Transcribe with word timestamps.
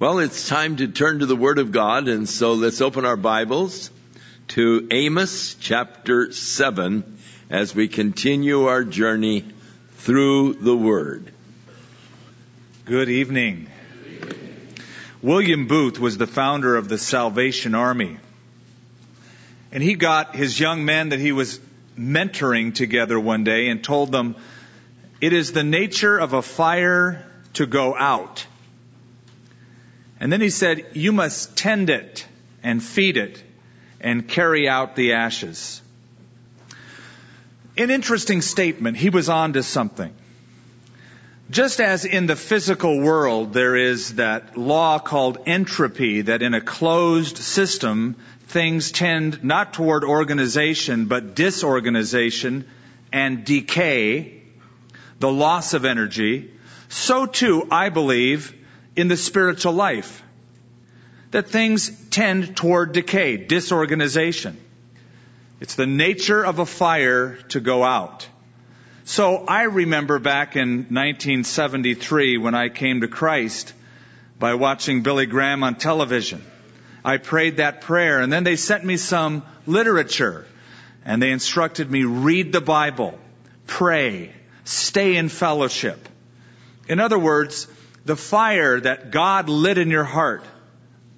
Well, 0.00 0.18
it's 0.20 0.48
time 0.48 0.76
to 0.76 0.88
turn 0.88 1.18
to 1.18 1.26
the 1.26 1.36
Word 1.36 1.58
of 1.58 1.72
God, 1.72 2.08
and 2.08 2.26
so 2.26 2.54
let's 2.54 2.80
open 2.80 3.04
our 3.04 3.18
Bibles 3.18 3.90
to 4.48 4.88
Amos 4.90 5.56
chapter 5.60 6.32
7 6.32 7.18
as 7.50 7.74
we 7.74 7.86
continue 7.86 8.64
our 8.64 8.82
journey 8.82 9.44
through 9.96 10.54
the 10.54 10.74
Word. 10.74 11.30
Good 12.86 13.10
evening. 13.10 13.66
William 15.20 15.66
Booth 15.66 15.98
was 15.98 16.16
the 16.16 16.26
founder 16.26 16.76
of 16.76 16.88
the 16.88 16.96
Salvation 16.96 17.74
Army. 17.74 18.16
And 19.70 19.82
he 19.82 19.96
got 19.96 20.34
his 20.34 20.58
young 20.58 20.86
men 20.86 21.10
that 21.10 21.20
he 21.20 21.32
was 21.32 21.60
mentoring 21.98 22.74
together 22.74 23.20
one 23.20 23.44
day 23.44 23.68
and 23.68 23.84
told 23.84 24.12
them, 24.12 24.34
It 25.20 25.34
is 25.34 25.52
the 25.52 25.62
nature 25.62 26.16
of 26.16 26.32
a 26.32 26.40
fire 26.40 27.22
to 27.52 27.66
go 27.66 27.94
out 27.94 28.46
and 30.20 30.30
then 30.30 30.42
he 30.42 30.50
said, 30.50 30.84
You 30.92 31.12
must 31.12 31.56
tend 31.56 31.88
it 31.88 32.26
and 32.62 32.82
feed 32.82 33.16
it 33.16 33.42
and 34.00 34.28
carry 34.28 34.68
out 34.68 34.94
the 34.94 35.14
ashes. 35.14 35.80
An 37.76 37.90
interesting 37.90 38.42
statement. 38.42 38.98
He 38.98 39.08
was 39.08 39.30
on 39.30 39.54
to 39.54 39.62
something. 39.62 40.14
Just 41.50 41.80
as 41.80 42.04
in 42.04 42.26
the 42.26 42.36
physical 42.36 43.00
world 43.00 43.54
there 43.54 43.74
is 43.74 44.14
that 44.14 44.56
law 44.56 44.98
called 44.98 45.38
entropy, 45.46 46.20
that 46.22 46.42
in 46.42 46.54
a 46.54 46.60
closed 46.60 47.38
system, 47.38 48.14
things 48.48 48.92
tend 48.92 49.42
not 49.42 49.72
toward 49.72 50.04
organization, 50.04 51.06
but 51.06 51.34
disorganization 51.34 52.66
and 53.12 53.44
decay, 53.44 54.42
the 55.18 55.32
loss 55.32 55.74
of 55.74 55.84
energy, 55.84 56.52
so 56.88 57.26
too, 57.26 57.66
I 57.70 57.88
believe, 57.88 58.54
in 59.00 59.08
the 59.08 59.16
spiritual 59.16 59.72
life. 59.72 60.22
That 61.30 61.48
things 61.48 61.90
tend 62.10 62.56
toward 62.56 62.92
decay, 62.92 63.36
disorganization. 63.38 64.58
It's 65.60 65.74
the 65.74 65.86
nature 65.86 66.44
of 66.44 66.58
a 66.58 66.66
fire 66.66 67.36
to 67.50 67.60
go 67.60 67.82
out. 67.82 68.28
So 69.04 69.44
I 69.46 69.62
remember 69.62 70.18
back 70.18 70.56
in 70.56 70.86
1973 70.90 72.38
when 72.38 72.54
I 72.54 72.68
came 72.68 73.00
to 73.00 73.08
Christ 73.08 73.72
by 74.38 74.54
watching 74.54 75.02
Billy 75.02 75.26
Graham 75.26 75.64
on 75.64 75.76
television. 75.76 76.44
I 77.04 77.16
prayed 77.16 77.56
that 77.56 77.80
prayer 77.80 78.20
and 78.20 78.32
then 78.32 78.44
they 78.44 78.56
sent 78.56 78.84
me 78.84 78.96
some 78.96 79.42
literature 79.66 80.46
and 81.04 81.22
they 81.22 81.30
instructed 81.30 81.90
me 81.90 82.04
read 82.04 82.52
the 82.52 82.60
Bible, 82.60 83.18
pray, 83.66 84.34
stay 84.64 85.16
in 85.16 85.28
fellowship. 85.28 86.08
In 86.88 87.00
other 87.00 87.18
words, 87.18 87.66
the 88.04 88.16
fire 88.16 88.80
that 88.80 89.10
God 89.10 89.48
lit 89.48 89.78
in 89.78 89.90
your 89.90 90.04
heart, 90.04 90.44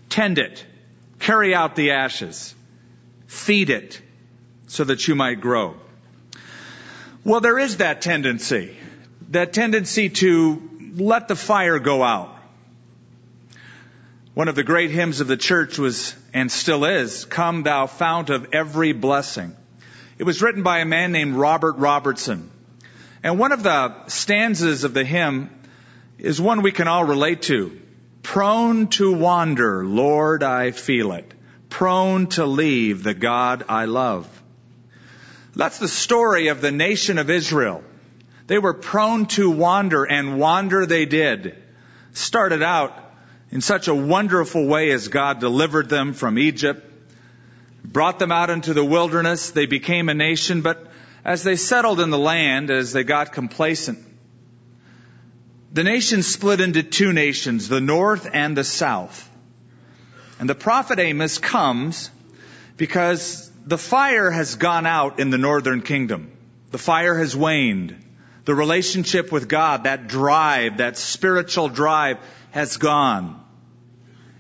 tend 0.09 0.39
it, 0.39 0.65
carry 1.19 1.55
out 1.55 1.77
the 1.77 1.93
ashes, 1.93 2.55
feed 3.27 3.71
it 3.71 4.01
so 4.67 4.85
that 4.85 5.07
you 5.07 5.15
might 5.15 5.41
grow. 5.41 5.77
Well, 7.25 7.41
there 7.41 7.59
is 7.59 7.77
that 7.77 8.03
tendency, 8.03 8.77
that 9.31 9.53
tendency 9.53 10.09
to 10.09 10.71
let 10.97 11.29
the 11.29 11.37
fire 11.37 11.79
go 11.79 12.03
out. 12.03 12.37
One 14.35 14.49
of 14.49 14.55
the 14.55 14.65
great 14.65 14.91
hymns 14.91 15.21
of 15.21 15.29
the 15.29 15.37
church 15.37 15.79
was, 15.79 16.17
and 16.33 16.51
still 16.51 16.85
is, 16.85 17.27
Come 17.27 17.63
Thou 17.63 17.87
Fount 17.87 18.31
of 18.31 18.49
Every 18.53 18.93
Blessing. 18.93 19.55
It 20.19 20.25
was 20.25 20.41
written 20.41 20.63
by 20.63 20.79
a 20.79 20.85
man 20.85 21.13
named 21.13 21.35
Robert 21.35 21.77
Robertson. 21.77 22.51
And 23.23 23.39
one 23.39 23.53
of 23.53 23.63
the 23.63 24.09
stanzas 24.09 24.85
of 24.85 24.95
the 24.95 25.05
hymn 25.05 25.51
is 26.23 26.41
one 26.41 26.63
we 26.63 26.71
can 26.71 26.87
all 26.87 27.05
relate 27.05 27.43
to. 27.43 27.79
Prone 28.23 28.87
to 28.91 29.13
wander, 29.13 29.85
Lord, 29.85 30.45
I 30.45 30.71
feel 30.71 31.13
it. 31.13 31.35
Prone 31.69 32.29
to 32.29 32.47
leave 32.47 33.03
the 33.03 33.13
God 33.13 33.65
I 33.69 33.87
love. 33.87 34.29
That's 35.57 35.81
the 35.81 35.89
story 35.89 36.47
of 36.47 36.61
the 36.61 36.71
nation 36.71 37.19
of 37.19 37.29
Israel. 37.29 37.83
They 38.47 38.59
were 38.59 38.73
prone 38.73 39.27
to 39.27 39.51
wander, 39.51 40.05
and 40.05 40.39
wander 40.39 40.87
they 40.87 41.07
did. 41.07 41.61
Started 42.13 42.63
out 42.63 42.97
in 43.51 43.61
such 43.61 43.89
a 43.89 43.95
wonderful 43.95 44.67
way 44.67 44.93
as 44.93 45.09
God 45.09 45.41
delivered 45.41 45.89
them 45.89 46.13
from 46.13 46.39
Egypt, 46.39 46.89
brought 47.85 48.21
them 48.21 48.31
out 48.31 48.49
into 48.49 48.75
the 48.75 48.85
wilderness. 48.85 49.51
They 49.51 49.67
became 49.67 50.09
a 50.09 50.15
nation, 50.15 50.63
but 50.63 50.87
as 51.25 51.43
they 51.43 51.57
settled 51.57 51.99
in 51.99 52.11
the 52.11 52.19
land, 52.19 52.71
as 52.71 52.93
they 52.93 53.03
got 53.03 53.33
complacent, 53.33 54.12
the 55.73 55.85
nation 55.85 56.23
split 56.23 56.61
into 56.61 56.83
two 56.83 57.13
nations, 57.13 57.69
the 57.69 57.81
north 57.81 58.29
and 58.33 58.57
the 58.57 58.65
south. 58.65 59.29
And 60.39 60.49
the 60.49 60.55
prophet 60.55 60.99
Amos 60.99 61.39
comes 61.39 62.11
because 62.77 63.51
the 63.65 63.79
fire 63.79 64.31
has 64.31 64.57
gone 64.57 64.87
out 64.87 65.19
in 65.19 65.31
the 65.31 65.39
northern 65.39 65.81
kingdom. 65.81 66.31
The 66.73 66.79
fire 66.79 67.17
has 67.17 67.35
waned. 67.35 67.97
The 68.45 68.55
relationship 68.55 69.31
with 69.31 69.49
God, 69.49 69.85
that 69.85 70.09
drive, 70.09 70.79
that 70.79 70.99
spiritual 70.99 71.69
drive 71.69 72.19
has 72.51 72.77
gone. 72.77 73.43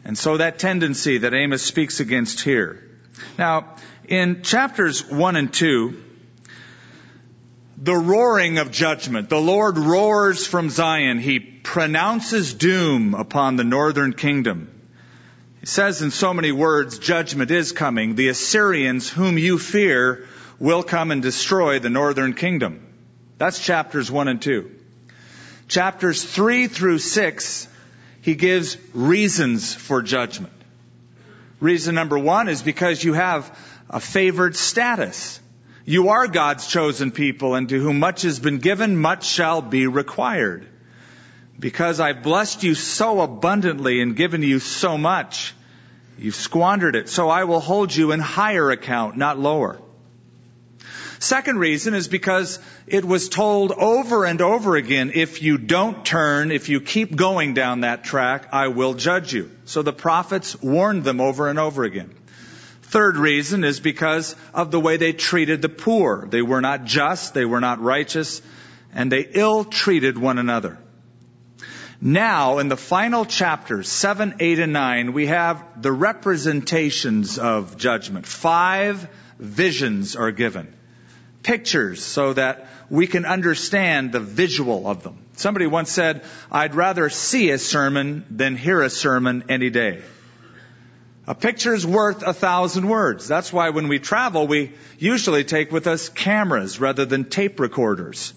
And 0.05 0.19
so 0.19 0.39
that 0.39 0.59
tendency 0.59 1.19
that 1.19 1.33
Amos 1.33 1.63
speaks 1.63 2.01
against 2.01 2.41
here. 2.41 2.83
Now, 3.39 3.77
in 4.09 4.43
chapters 4.43 5.09
1 5.09 5.37
and 5.37 5.53
2, 5.53 6.03
the 7.83 7.97
roaring 7.97 8.59
of 8.59 8.71
judgment. 8.71 9.29
The 9.29 9.41
Lord 9.41 9.77
roars 9.77 10.47
from 10.47 10.71
Zion. 10.71 11.19
He 11.19 11.41
pronounces 11.41 12.55
doom 12.55 13.13
upon 13.13 13.57
the 13.57 13.65
northern 13.65 14.13
kingdom. 14.13 14.71
He 15.59 15.67
says 15.67 16.01
in 16.01 16.13
so 16.13 16.33
many 16.33 16.53
words, 16.53 17.01
judgment 17.01 17.51
is 17.51 17.73
coming. 17.73 18.15
The 18.15 18.29
Assyrians 18.29 19.11
whom 19.11 19.37
you 19.37 19.59
fear 19.59 20.27
will 20.61 20.85
come 20.85 21.11
and 21.11 21.23
destroy 21.23 21.81
the 21.81 21.91
northern 21.91 22.35
kingdom. 22.35 22.87
That's 23.39 23.59
chapters 23.59 24.09
1 24.09 24.29
and 24.29 24.41
2. 24.41 24.71
Chapters 25.67 26.23
3 26.23 26.69
through 26.69 27.01
6, 27.01 27.69
he 28.21 28.37
gives 28.37 28.77
reasons 28.95 29.75
for 29.75 30.03
judgment. 30.03 30.53
Reason 31.59 31.97
number 31.97 32.19
one 32.19 32.49
is 32.49 32.63
because 32.63 33.03
you 33.03 33.15
have 33.15 33.59
a 33.91 33.99
favored 33.99 34.55
status. 34.55 35.41
You 35.85 36.11
are 36.11 36.29
God's 36.29 36.67
chosen 36.67 37.11
people, 37.11 37.55
and 37.55 37.69
to 37.69 37.81
whom 37.81 37.99
much 37.99 38.23
has 38.23 38.39
been 38.39 38.59
given, 38.59 38.97
much 38.97 39.27
shall 39.27 39.63
be 39.63 39.87
required. 39.87 40.67
Because 41.59 41.99
I've 41.99 42.23
blessed 42.23 42.63
you 42.63 42.75
so 42.75 43.21
abundantly 43.21 44.01
and 44.01 44.17
given 44.17 44.43
you 44.43 44.59
so 44.61 44.97
much, 44.97 45.55
you've 46.19 46.35
squandered 46.35 46.95
it. 46.95 47.09
So 47.09 47.29
I 47.29 47.45
will 47.45 47.61
hold 47.61 47.95
you 47.95 48.13
in 48.13 48.21
higher 48.21 48.71
account, 48.71 49.17
not 49.17 49.39
lower. 49.39 49.81
Second 51.19 51.59
reason 51.59 51.95
is 51.95 52.09
because 52.09 52.59
it 52.87 53.05
was 53.05 53.29
told 53.29 53.71
over 53.71 54.25
and 54.25 54.41
over 54.41 54.75
again, 54.75 55.13
if 55.15 55.41
you 55.41 55.57
don't 55.57 56.05
turn, 56.05 56.51
if 56.51 56.69
you 56.69 56.81
keep 56.81 57.15
going 57.15 57.55
down 57.55 57.83
that 57.83 58.03
track, 58.03 58.49
I 58.53 58.69
will 58.69 58.95
judge 58.95 59.33
you. 59.33 59.51
So 59.65 59.83
the 59.83 59.93
prophets 59.93 60.61
warned 60.61 61.05
them 61.05 61.21
over 61.21 61.49
and 61.49 61.61
over 61.61 61.85
again. 61.85 62.13
Third 62.93 63.17
reason 63.17 63.65
is 63.65 63.81
because 63.81 64.37
of 64.53 64.71
the 64.71 64.79
way 64.79 64.99
they 64.99 65.15
treated 65.15 65.63
the 65.63 65.71
poor. 65.71 66.27
They 66.29 66.43
were 66.43 66.61
not 66.61 66.85
just, 66.85 67.33
they 67.33 67.47
were 67.47 67.59
not 67.59 67.81
righteous, 67.81 68.43
and 68.93 69.11
they 69.11 69.27
ill 69.33 69.65
treated 69.65 70.19
one 70.19 70.37
another. 70.37 70.77
Now, 72.03 72.59
in 72.59 72.69
the 72.69 72.77
final 72.77 73.25
chapters, 73.25 73.89
7, 73.89 74.35
8, 74.41 74.59
and 74.59 74.75
9, 74.75 75.15
we 75.15 75.29
have 75.29 75.81
the 75.81 75.91
representations 75.91 77.39
of 77.39 77.79
judgment. 77.79 78.27
Five 78.27 79.09
visions 79.39 80.15
are 80.15 80.31
given. 80.31 80.77
Pictures 81.43 82.05
so 82.05 82.35
that 82.35 82.69
we 82.91 83.07
can 83.07 83.25
understand 83.25 84.13
the 84.13 84.21
visual 84.21 84.87
of 84.87 85.03
them. 85.03 85.17
Somebody 85.37 85.67
once 85.67 85.91
said, 85.91 86.25
I'd 86.51 86.75
rather 86.75 87.09
see 87.09 87.49
a 87.53 87.59
sermon 87.59 88.27
than 88.29 88.55
hear 88.55 88.83
a 88.83 88.91
sermon 88.91 89.45
any 89.49 89.71
day. 89.71 90.03
A 91.27 91.37
picture 91.37 91.73
is 91.73 91.87
worth 91.87 92.23
a 92.25 92.33
thousand 92.33 92.89
words. 92.89 93.29
That's 93.29 93.53
why 93.53 93.71
when 93.71 93.87
we 93.87 94.01
travel, 94.01 94.49
we 94.49 94.73
usually 94.99 95.45
take 95.45 95.71
with 95.71 95.87
us 95.87 96.09
cameras 96.09 96.81
rather 96.81 97.05
than 97.05 97.27
tape 97.27 97.61
recorders 97.61 98.35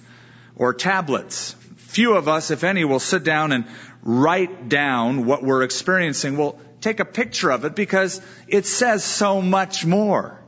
or 0.56 0.74
tablets. 0.74 1.56
Few 1.78 2.14
of 2.14 2.28
us, 2.28 2.52
if 2.52 2.64
any, 2.64 2.86
will 2.86 3.00
sit 3.00 3.24
down 3.24 3.52
and 3.54 3.66
write 4.04 4.70
down 4.70 5.26
what 5.26 5.42
we're 5.42 5.64
experiencing. 5.64 6.38
We'll 6.38 6.60
take 6.80 7.00
a 7.00 7.06
picture 7.06 7.50
of 7.50 7.66
it 7.66 7.74
because 7.74 8.22
it 8.48 8.68
says 8.68 9.04
so 9.04 9.42
much 9.42 9.84
more. 9.84 10.40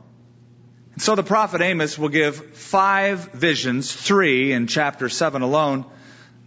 So 0.99 1.15
the 1.15 1.23
prophet 1.23 1.61
Amos 1.61 1.97
will 1.97 2.09
give 2.09 2.55
five 2.55 3.31
visions, 3.33 3.91
three 3.91 4.51
in 4.51 4.67
chapter 4.67 5.09
7 5.09 5.41
alone, 5.41 5.85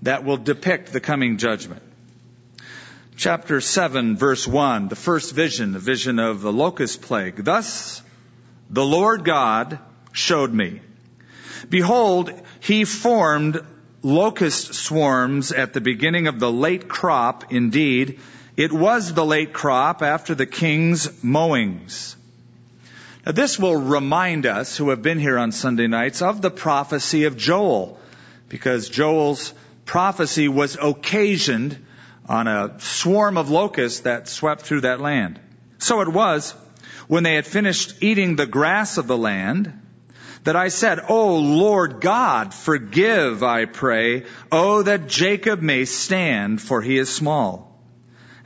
that 0.02 0.24
will 0.24 0.36
depict 0.36 0.92
the 0.92 1.00
coming 1.00 1.36
judgment 1.38 1.82
chapter 3.20 3.60
7, 3.60 4.16
verse 4.16 4.48
1, 4.48 4.88
the 4.88 4.96
first 4.96 5.34
vision, 5.34 5.72
the 5.72 5.78
vision 5.78 6.18
of 6.18 6.40
the 6.40 6.50
locust 6.50 7.02
plague. 7.02 7.44
Thus 7.44 8.02
the 8.70 8.84
Lord 8.84 9.24
God 9.24 9.78
showed 10.12 10.50
me. 10.50 10.80
Behold, 11.68 12.32
he 12.60 12.86
formed 12.86 13.60
locust 14.02 14.72
swarms 14.72 15.52
at 15.52 15.74
the 15.74 15.82
beginning 15.82 16.28
of 16.28 16.40
the 16.40 16.50
late 16.50 16.88
crop. 16.88 17.52
Indeed, 17.52 18.20
It 18.56 18.72
was 18.72 19.12
the 19.12 19.24
late 19.24 19.52
crop 19.52 20.00
after 20.00 20.34
the 20.34 20.46
king's 20.46 21.22
mowings. 21.22 22.16
Now 23.26 23.32
this 23.32 23.58
will 23.58 23.76
remind 23.76 24.46
us 24.46 24.78
who 24.78 24.88
have 24.88 25.02
been 25.02 25.18
here 25.18 25.38
on 25.38 25.52
Sunday 25.52 25.88
nights 25.88 26.22
of 26.22 26.40
the 26.40 26.50
prophecy 26.50 27.24
of 27.24 27.36
Joel, 27.36 28.00
because 28.48 28.88
Joel's 28.88 29.52
prophecy 29.84 30.48
was 30.48 30.78
occasioned 30.80 31.78
on 32.30 32.46
a 32.46 32.78
swarm 32.78 33.36
of 33.36 33.50
locusts 33.50 34.00
that 34.00 34.28
swept 34.28 34.62
through 34.62 34.82
that 34.82 35.00
land. 35.00 35.40
So 35.78 36.00
it 36.00 36.08
was, 36.08 36.54
when 37.08 37.24
they 37.24 37.34
had 37.34 37.44
finished 37.44 38.04
eating 38.04 38.36
the 38.36 38.46
grass 38.46 38.98
of 38.98 39.08
the 39.08 39.18
land, 39.18 39.76
that 40.44 40.54
I 40.54 40.68
said, 40.68 41.00
O 41.08 41.38
Lord 41.38 42.00
God, 42.00 42.54
forgive, 42.54 43.42
I 43.42 43.64
pray. 43.64 44.26
Oh, 44.52 44.82
that 44.84 45.08
Jacob 45.08 45.60
may 45.60 45.84
stand, 45.84 46.62
for 46.62 46.80
he 46.80 46.98
is 46.98 47.12
small. 47.12 47.82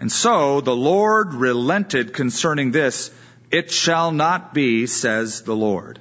And 0.00 0.10
so 0.10 0.62
the 0.62 0.74
Lord 0.74 1.34
relented 1.34 2.14
concerning 2.14 2.70
this. 2.70 3.12
It 3.50 3.70
shall 3.70 4.12
not 4.12 4.54
be, 4.54 4.86
says 4.86 5.42
the 5.42 5.54
Lord. 5.54 6.00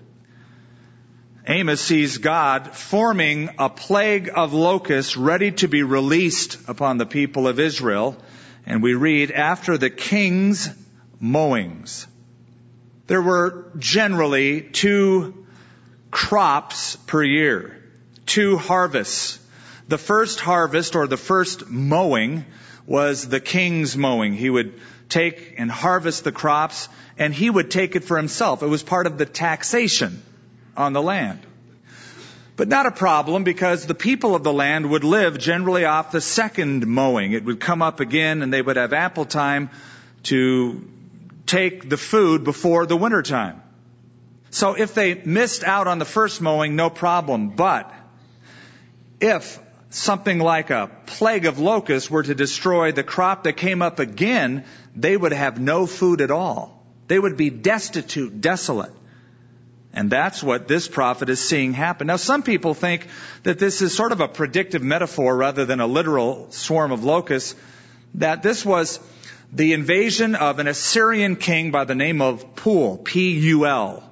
Amos 1.45 1.81
sees 1.81 2.19
God 2.19 2.73
forming 2.73 3.49
a 3.57 3.69
plague 3.69 4.31
of 4.33 4.53
locusts 4.53 5.17
ready 5.17 5.51
to 5.51 5.67
be 5.67 5.83
released 5.83 6.57
upon 6.69 6.97
the 6.97 7.05
people 7.05 7.49
of 7.49 7.59
Israel. 7.59 8.15
And 8.65 8.81
we 8.81 8.93
read, 8.93 9.29
after 9.29 9.77
the 9.77 9.89
king's 9.89 10.69
mowings. 11.19 12.07
There 13.07 13.21
were 13.21 13.71
generally 13.77 14.61
two 14.61 15.45
crops 16.11 16.95
per 17.07 17.21
year, 17.21 17.83
two 18.25 18.55
harvests. 18.57 19.39
The 19.89 19.97
first 19.97 20.39
harvest 20.39 20.95
or 20.95 21.07
the 21.07 21.17
first 21.17 21.69
mowing 21.69 22.45
was 22.85 23.27
the 23.27 23.41
king's 23.41 23.97
mowing. 23.97 24.33
He 24.33 24.49
would 24.49 24.79
take 25.09 25.55
and 25.57 25.69
harvest 25.69 26.23
the 26.23 26.31
crops 26.31 26.87
and 27.17 27.33
he 27.33 27.49
would 27.49 27.69
take 27.69 27.97
it 27.97 28.05
for 28.05 28.15
himself. 28.15 28.63
It 28.63 28.67
was 28.67 28.81
part 28.81 29.07
of 29.07 29.17
the 29.17 29.25
taxation 29.25 30.21
on 30.75 30.93
the 30.93 31.01
land. 31.01 31.39
But 32.55 32.67
not 32.67 32.85
a 32.85 32.91
problem 32.91 33.43
because 33.43 33.85
the 33.85 33.95
people 33.95 34.35
of 34.35 34.43
the 34.43 34.53
land 34.53 34.89
would 34.89 35.03
live 35.03 35.39
generally 35.39 35.85
off 35.85 36.11
the 36.11 36.21
second 36.21 36.85
mowing. 36.85 37.33
It 37.33 37.43
would 37.43 37.59
come 37.59 37.81
up 37.81 37.99
again 37.99 38.43
and 38.43 38.53
they 38.53 38.61
would 38.61 38.77
have 38.77 38.93
ample 38.93 39.25
time 39.25 39.71
to 40.23 40.87
take 41.47 41.89
the 41.89 41.97
food 41.97 42.43
before 42.43 42.85
the 42.85 42.95
winter 42.95 43.23
time. 43.23 43.61
So 44.51 44.75
if 44.75 44.93
they 44.93 45.15
missed 45.15 45.63
out 45.63 45.87
on 45.87 45.97
the 45.97 46.05
first 46.05 46.41
mowing, 46.41 46.75
no 46.75 46.91
problem. 46.91 47.49
But 47.49 47.91
if 49.19 49.59
something 49.89 50.37
like 50.37 50.69
a 50.69 50.91
plague 51.07 51.45
of 51.45 51.57
locusts 51.57 52.09
were 52.09 52.21
to 52.21 52.35
destroy 52.35 52.91
the 52.91 53.03
crop 53.03 53.43
that 53.43 53.53
came 53.53 53.81
up 53.81 53.97
again, 53.97 54.65
they 54.95 55.17
would 55.17 55.33
have 55.33 55.59
no 55.59 55.87
food 55.87 56.21
at 56.21 56.29
all. 56.29 56.83
They 57.07 57.17
would 57.17 57.35
be 57.35 57.49
destitute, 57.49 58.41
desolate. 58.41 58.91
And 59.93 60.09
that's 60.09 60.41
what 60.41 60.67
this 60.67 60.87
prophet 60.87 61.29
is 61.29 61.39
seeing 61.39 61.73
happen. 61.73 62.07
Now, 62.07 62.15
some 62.15 62.41
people 62.41 62.73
think 62.73 63.07
that 63.43 63.59
this 63.59 63.81
is 63.81 63.95
sort 63.95 64.11
of 64.11 64.21
a 64.21 64.27
predictive 64.27 64.81
metaphor 64.81 65.35
rather 65.37 65.65
than 65.65 65.79
a 65.79 65.87
literal 65.87 66.49
swarm 66.51 66.91
of 66.91 67.03
locusts, 67.03 67.55
that 68.15 68.41
this 68.41 68.65
was 68.65 68.99
the 69.51 69.73
invasion 69.73 70.33
of 70.33 70.57
an 70.57 70.67
Assyrian 70.67 71.35
king 71.35 71.69
by 71.69 71.85
the 71.85 71.93
name 71.93 72.21
of 72.21 72.55
Pul, 72.55 72.97
P-U-L, 72.97 74.03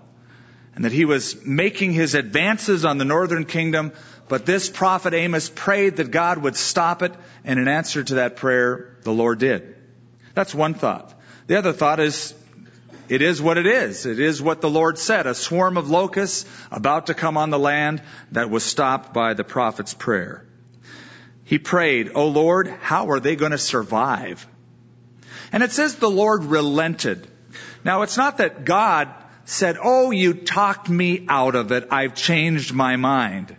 and 0.75 0.85
that 0.85 0.91
he 0.91 1.05
was 1.05 1.43
making 1.43 1.93
his 1.93 2.13
advances 2.13 2.85
on 2.85 2.99
the 2.99 3.05
northern 3.05 3.45
kingdom, 3.45 3.91
but 4.27 4.45
this 4.45 4.69
prophet 4.69 5.15
Amos 5.15 5.49
prayed 5.49 5.97
that 5.97 6.11
God 6.11 6.37
would 6.37 6.55
stop 6.55 7.01
it, 7.01 7.13
and 7.43 7.59
in 7.59 7.67
answer 7.67 8.03
to 8.03 8.15
that 8.15 8.35
prayer, 8.35 8.97
the 9.01 9.11
Lord 9.11 9.39
did. 9.39 9.75
That's 10.35 10.53
one 10.53 10.75
thought. 10.75 11.13
The 11.47 11.57
other 11.57 11.73
thought 11.73 11.99
is 11.99 12.35
it 13.11 13.21
is 13.21 13.41
what 13.41 13.57
it 13.57 13.67
is. 13.67 14.05
It 14.05 14.21
is 14.21 14.41
what 14.41 14.61
the 14.61 14.69
Lord 14.69 14.97
said. 14.97 15.27
A 15.27 15.35
swarm 15.35 15.75
of 15.75 15.89
locusts 15.89 16.45
about 16.71 17.07
to 17.07 17.13
come 17.13 17.35
on 17.35 17.49
the 17.49 17.59
land 17.59 18.01
that 18.31 18.49
was 18.49 18.63
stopped 18.63 19.13
by 19.13 19.33
the 19.33 19.43
prophet's 19.43 19.93
prayer. 19.93 20.45
He 21.43 21.59
prayed, 21.59 22.11
Oh 22.15 22.29
Lord, 22.29 22.69
how 22.69 23.09
are 23.09 23.19
they 23.19 23.35
going 23.35 23.51
to 23.51 23.57
survive? 23.57 24.47
And 25.51 25.61
it 25.61 25.73
says 25.73 25.97
the 25.97 26.09
Lord 26.09 26.45
relented. 26.45 27.27
Now 27.83 28.03
it's 28.03 28.15
not 28.15 28.37
that 28.37 28.63
God 28.63 29.13
said, 29.43 29.75
Oh, 29.83 30.11
you 30.11 30.33
talked 30.33 30.87
me 30.87 31.25
out 31.27 31.55
of 31.55 31.73
it. 31.73 31.89
I've 31.91 32.15
changed 32.15 32.73
my 32.73 32.95
mind. 32.95 33.53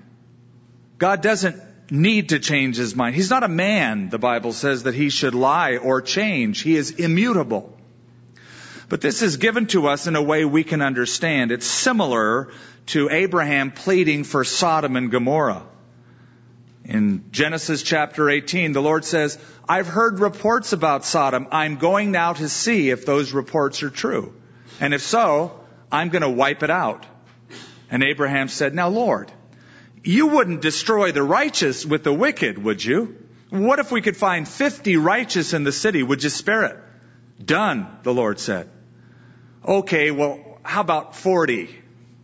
God 0.96 1.20
doesn't 1.20 1.60
need 1.90 2.30
to 2.30 2.38
change 2.38 2.78
his 2.78 2.96
mind. 2.96 3.16
He's 3.16 3.28
not 3.28 3.42
a 3.42 3.48
man, 3.48 4.08
the 4.08 4.18
Bible 4.18 4.54
says, 4.54 4.84
that 4.84 4.94
he 4.94 5.10
should 5.10 5.34
lie 5.34 5.76
or 5.76 6.00
change. 6.00 6.62
He 6.62 6.74
is 6.74 6.92
immutable. 6.92 7.76
But 8.92 9.00
this 9.00 9.22
is 9.22 9.38
given 9.38 9.68
to 9.68 9.86
us 9.86 10.06
in 10.06 10.16
a 10.16 10.22
way 10.22 10.44
we 10.44 10.64
can 10.64 10.82
understand. 10.82 11.50
It's 11.50 11.64
similar 11.64 12.50
to 12.88 13.08
Abraham 13.08 13.70
pleading 13.70 14.22
for 14.22 14.44
Sodom 14.44 14.96
and 14.96 15.10
Gomorrah. 15.10 15.62
In 16.84 17.24
Genesis 17.30 17.82
chapter 17.82 18.28
18, 18.28 18.72
the 18.72 18.82
Lord 18.82 19.06
says, 19.06 19.38
I've 19.66 19.86
heard 19.86 20.20
reports 20.20 20.74
about 20.74 21.06
Sodom. 21.06 21.48
I'm 21.52 21.76
going 21.76 22.10
now 22.10 22.34
to 22.34 22.50
see 22.50 22.90
if 22.90 23.06
those 23.06 23.32
reports 23.32 23.82
are 23.82 23.88
true. 23.88 24.34
And 24.78 24.92
if 24.92 25.00
so, 25.00 25.58
I'm 25.90 26.10
going 26.10 26.20
to 26.20 26.28
wipe 26.28 26.62
it 26.62 26.68
out. 26.68 27.06
And 27.90 28.02
Abraham 28.02 28.48
said, 28.48 28.74
Now 28.74 28.90
Lord, 28.90 29.32
you 30.04 30.26
wouldn't 30.26 30.60
destroy 30.60 31.12
the 31.12 31.22
righteous 31.22 31.86
with 31.86 32.04
the 32.04 32.12
wicked, 32.12 32.62
would 32.62 32.84
you? 32.84 33.16
What 33.48 33.78
if 33.78 33.90
we 33.90 34.02
could 34.02 34.18
find 34.18 34.46
50 34.46 34.98
righteous 34.98 35.54
in 35.54 35.64
the 35.64 35.72
city? 35.72 36.02
Would 36.02 36.22
you 36.22 36.28
spare 36.28 36.64
it? 36.64 36.76
Done, 37.42 37.86
the 38.02 38.12
Lord 38.12 38.38
said. 38.38 38.68
Okay, 39.66 40.10
well, 40.10 40.40
how 40.64 40.80
about 40.80 41.14
40? 41.14 41.68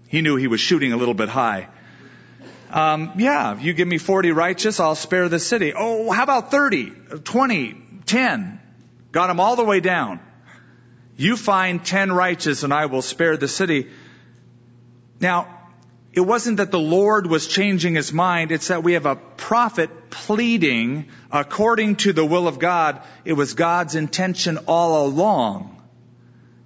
He 0.09 0.23
knew 0.23 0.37
he 0.37 0.49
was 0.49 0.61
shooting 0.61 0.93
a 0.93 0.97
little 0.97 1.15
bit 1.15 1.29
high. 1.29 1.69
Um, 2.71 3.13
yeah, 3.17 3.59
you 3.59 3.73
give 3.75 3.87
me 3.87 3.99
40 3.99 4.33
righteous, 4.33 4.81
I'll 4.81 4.97
spare 4.97 5.29
the 5.29 5.39
city. 5.39 5.73
Oh, 5.75 6.11
how 6.11 6.25
about 6.25 6.51
30, 6.51 6.91
20, 7.25 7.83
10? 8.07 8.61
Got 9.13 9.29
them 9.29 9.41
all 9.41 9.57
the 9.57 9.65
way 9.65 9.81
down. 9.81 10.21
You 11.17 11.37
find 11.37 11.85
10 11.85 12.13
righteous 12.13 12.63
and 12.65 12.75
I 12.75 12.87
will 12.87 13.03
spare 13.03 13.37
the 13.37 13.49
city. 13.49 13.89
Now, 15.21 15.55
it 16.13 16.21
wasn't 16.21 16.57
that 16.57 16.71
the 16.71 16.81
Lord 16.81 17.27
was 17.27 17.47
changing 17.47 17.95
his 17.95 18.13
mind. 18.13 18.51
It's 18.51 18.69
that 18.69 18.83
we 18.83 18.95
have 18.95 19.07
a 19.07 19.17
prophet 19.17 20.11
pleading 20.11 21.09
according 21.31 21.97
to 21.97 22.13
the 22.13 22.25
will 22.25 22.49
of 22.49 22.59
God. 22.59 23.01
It 23.25 23.35
was 23.35 23.55
God's 23.55 23.95
intention 23.95 24.59
all 24.67 25.07
along 25.07 25.78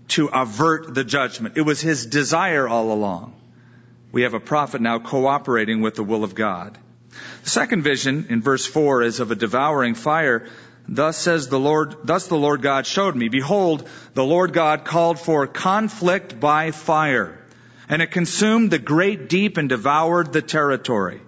to 0.08 0.28
avert 0.28 0.94
the 0.94 1.04
judgment. 1.04 1.56
It 1.56 1.62
was 1.62 1.80
his 1.80 2.06
desire 2.06 2.68
all 2.68 2.92
along. 2.92 3.34
We 4.12 4.22
have 4.22 4.34
a 4.34 4.40
prophet 4.40 4.80
now 4.80 4.98
cooperating 4.98 5.80
with 5.80 5.94
the 5.94 6.02
will 6.02 6.24
of 6.24 6.34
God. 6.34 6.76
The 7.44 7.50
second 7.50 7.82
vision 7.82 8.26
in 8.28 8.42
verse 8.42 8.66
4 8.66 9.02
is 9.02 9.20
of 9.20 9.30
a 9.30 9.34
devouring 9.34 9.94
fire. 9.94 10.46
Thus 10.88 11.16
says 11.16 11.48
the 11.48 11.60
Lord, 11.60 11.96
thus 12.04 12.26
the 12.26 12.36
Lord 12.36 12.62
God 12.62 12.86
showed 12.86 13.14
me. 13.14 13.28
Behold, 13.28 13.88
the 14.14 14.24
Lord 14.24 14.52
God 14.52 14.84
called 14.84 15.18
for 15.18 15.46
conflict 15.46 16.38
by 16.40 16.72
fire, 16.72 17.38
and 17.88 18.02
it 18.02 18.10
consumed 18.10 18.70
the 18.70 18.78
great 18.78 19.28
deep 19.28 19.56
and 19.56 19.68
devoured 19.68 20.32
the 20.32 20.42
territory. 20.42 21.20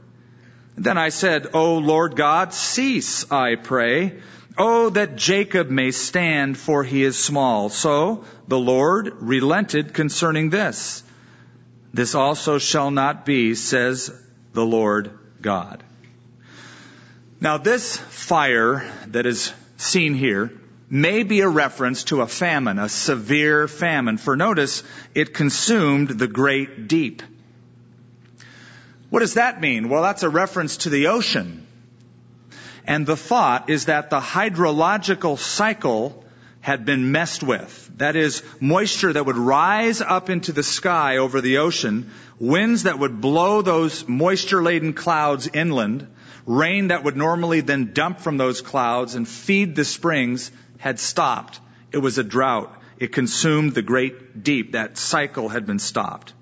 Then 0.77 0.99
I 0.99 1.11
said, 1.11 1.55
O 1.55 1.77
Lord 1.79 2.17
God, 2.17 2.53
cease, 2.53 3.31
I 3.31 3.55
pray. 3.55 4.21
Oh, 4.57 4.91
that 4.91 5.17
Jacob 5.17 5.69
may 5.69 5.91
stand, 5.91 6.57
for 6.57 6.85
he 6.85 7.03
is 7.03 7.17
small. 7.17 7.69
So 7.71 8.25
the 8.47 8.59
Lord 8.59 9.13
relented 9.21 9.95
concerning 9.95 10.51
this. 10.51 11.03
This 11.93 12.15
also 12.15 12.59
shall 12.59 12.91
not 12.91 13.25
be, 13.25 13.55
says 13.55 14.13
the 14.53 14.65
Lord 14.65 15.11
God. 15.41 15.83
Now 17.41 17.59
this 17.59 17.97
fire 17.97 18.91
that 19.09 19.27
is 19.27 19.53
seen 19.77 20.15
here 20.15 20.53
may 20.89 21.25
be 21.25 21.41
a 21.41 21.49
reference 21.49 22.05
to 22.05 22.21
a 22.21 22.27
famine, 22.27 22.79
a 22.79 22.89
severe 22.89 23.67
famine. 23.67 24.19
For 24.19 24.37
notice, 24.37 24.85
it 25.15 25.35
consumed 25.35 26.11
the 26.11 26.29
great 26.29 26.87
deep. 26.87 27.23
What 29.11 29.21
does 29.21 29.35
that 29.35 29.61
mean? 29.61 29.89
Well, 29.89 30.03
that's 30.03 30.23
a 30.23 30.29
reference 30.29 30.79
to 30.79 30.91
the 30.91 31.09
ocean. 31.09 31.67
And 32.87 33.07
the 33.07 33.17
thought 33.17 33.71
is 33.71 33.87
that 33.87 34.11
the 34.11 34.21
hydrological 34.21 35.39
cycle 35.39 36.25
had 36.61 36.85
been 36.85 37.13
messed 37.13 37.43
with. 37.43 37.91
That 37.99 38.17
is, 38.17 38.43
moisture 38.61 39.13
that 39.13 39.27
would 39.27 39.37
rise 39.37 40.01
up 40.01 40.31
into 40.31 40.53
the 40.53 40.63
sky 40.63 41.19
over 41.19 41.41
the 41.41 41.59
ocean, 41.59 42.11
winds 42.39 42.85
that 42.85 42.99
would 42.99 43.21
blow 43.21 43.63
those 43.63 44.09
moisture 44.09 44.63
laden 44.63 44.95
clouds 44.95 45.49
inland, 45.53 46.07
rain 46.47 46.89
that 46.89 47.05
would 47.05 47.17
normally 47.17 47.61
then 47.61 47.93
dump 47.93 48.21
from 48.21 48.37
those 48.37 48.61
clouds 48.61 49.15
and 49.15 49.29
feed 49.29 49.77
the 49.77 49.85
springs 49.85 50.51
had 50.79 50.99
stopped. 50.99 51.61
It 51.93 51.99
was 51.99 52.19
a 52.19 52.25
drought. 52.25 52.75
It 52.99 53.13
consumed 53.13 53.75
the 53.75 53.83
great 53.83 54.43
deep. 54.43 54.73
That 54.73 54.97
cycle 54.97 55.49
had 55.49 55.67
been 55.67 55.79
stopped. 55.79 56.33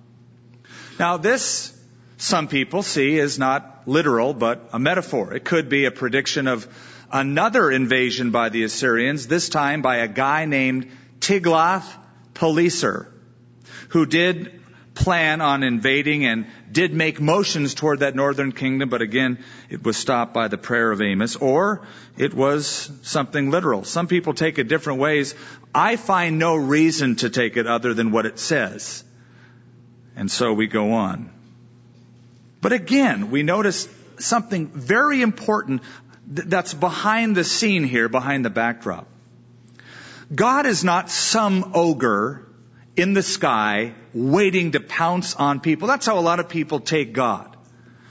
Now 0.99 1.17
this 1.17 1.77
some 2.23 2.47
people 2.47 2.85
see 2.85 3.19
as 3.19 3.37
not 3.37 3.83
literal, 3.87 4.33
but 4.33 4.71
a 4.73 4.79
metaphor. 4.79 5.35
It 5.35 5.45
could 5.45 5.69
be 5.69 5.87
a 5.87 5.91
prediction 5.91 6.47
of 6.47 6.69
another 7.11 7.69
invasion 7.69 8.31
by 8.31 8.49
the 8.49 8.63
Assyrians, 8.63 9.27
this 9.27 9.49
time 9.49 9.83
by 9.83 9.97
a 9.97 10.09
guy 10.09 10.45
named 10.45 10.93
Tiglath-Pileser, 11.19 13.13
who 13.89 14.07
did 14.07 14.61
plan 14.95 15.41
on 15.41 15.65
invading 15.65 16.25
and 16.25 16.47
did 16.71 16.95
make 16.95 17.21
motions 17.21 17.75
toward 17.75 17.99
that 18.01 18.15
northern 18.15 18.53
kingdom, 18.53 18.89
but 18.89 19.03
again, 19.03 19.43
it 19.69 19.83
was 19.83 19.97
stopped 19.97 20.33
by 20.33 20.47
the 20.47 20.59
prayer 20.59 20.93
of 20.93 21.03
Amos, 21.03 21.35
or 21.35 21.89
it 22.17 22.35
was 22.35 22.89
something 23.03 23.51
literal. 23.51 23.83
Some 23.83 24.07
people 24.07 24.33
take 24.33 24.61
it 24.61 24.69
different 24.69 25.01
ways. 25.01 25.35
I 25.75 25.97
find 25.97 26.39
no 26.39 26.55
reason 26.55 27.17
to 27.17 27.31
take 27.31 27.57
it 27.57 27.67
other 27.67 27.95
than 27.95 28.13
what 28.13 28.27
it 28.27 28.39
says. 28.39 29.03
And 30.15 30.31
so 30.31 30.53
we 30.53 30.69
go 30.69 30.93
on. 30.93 31.42
But 32.63 32.73
again, 32.73 33.31
we 33.31 33.43
notice 33.43 33.89
something 34.19 34.69
very 34.69 35.21
important 35.21 35.83
that's 36.27 36.73
behind 36.73 37.37
the 37.37 37.45
scene 37.45 37.85
here, 37.85 38.09
behind 38.09 38.45
the 38.45 38.51
backdrop. 38.51 39.09
God 40.35 40.65
is 40.65 40.85
not 40.85 41.11
some 41.11 41.73
ogre 41.75 42.47
in 42.97 43.15
the 43.15 43.23
sky 43.23 43.93
waiting 44.15 44.73
to 44.73 44.81
pounce 44.81 45.35
on 45.35 45.61
people. 45.61 45.89
That's 45.89 46.07
how 46.07 46.19
a 46.19 46.21
lot 46.21 46.39
of 46.41 46.49
people 46.49 46.79
take 46.81 47.13
God. 47.13 47.57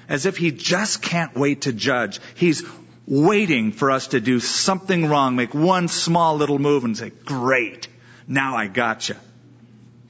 As 0.09 0.25
if 0.25 0.37
he 0.37 0.51
just 0.51 1.01
can't 1.01 1.33
wait 1.33 1.61
to 1.61 1.73
judge. 1.73 2.19
He's 2.35 2.63
waiting 3.07 3.71
for 3.71 3.89
us 3.89 4.07
to 4.07 4.19
do 4.19 4.41
something 4.41 5.07
wrong, 5.07 5.37
make 5.37 5.53
one 5.53 5.87
small 5.87 6.35
little 6.35 6.59
move 6.59 6.83
and 6.83 6.97
say, 6.97 7.11
great, 7.25 7.87
now 8.27 8.57
I 8.57 8.67
gotcha. 8.67 9.15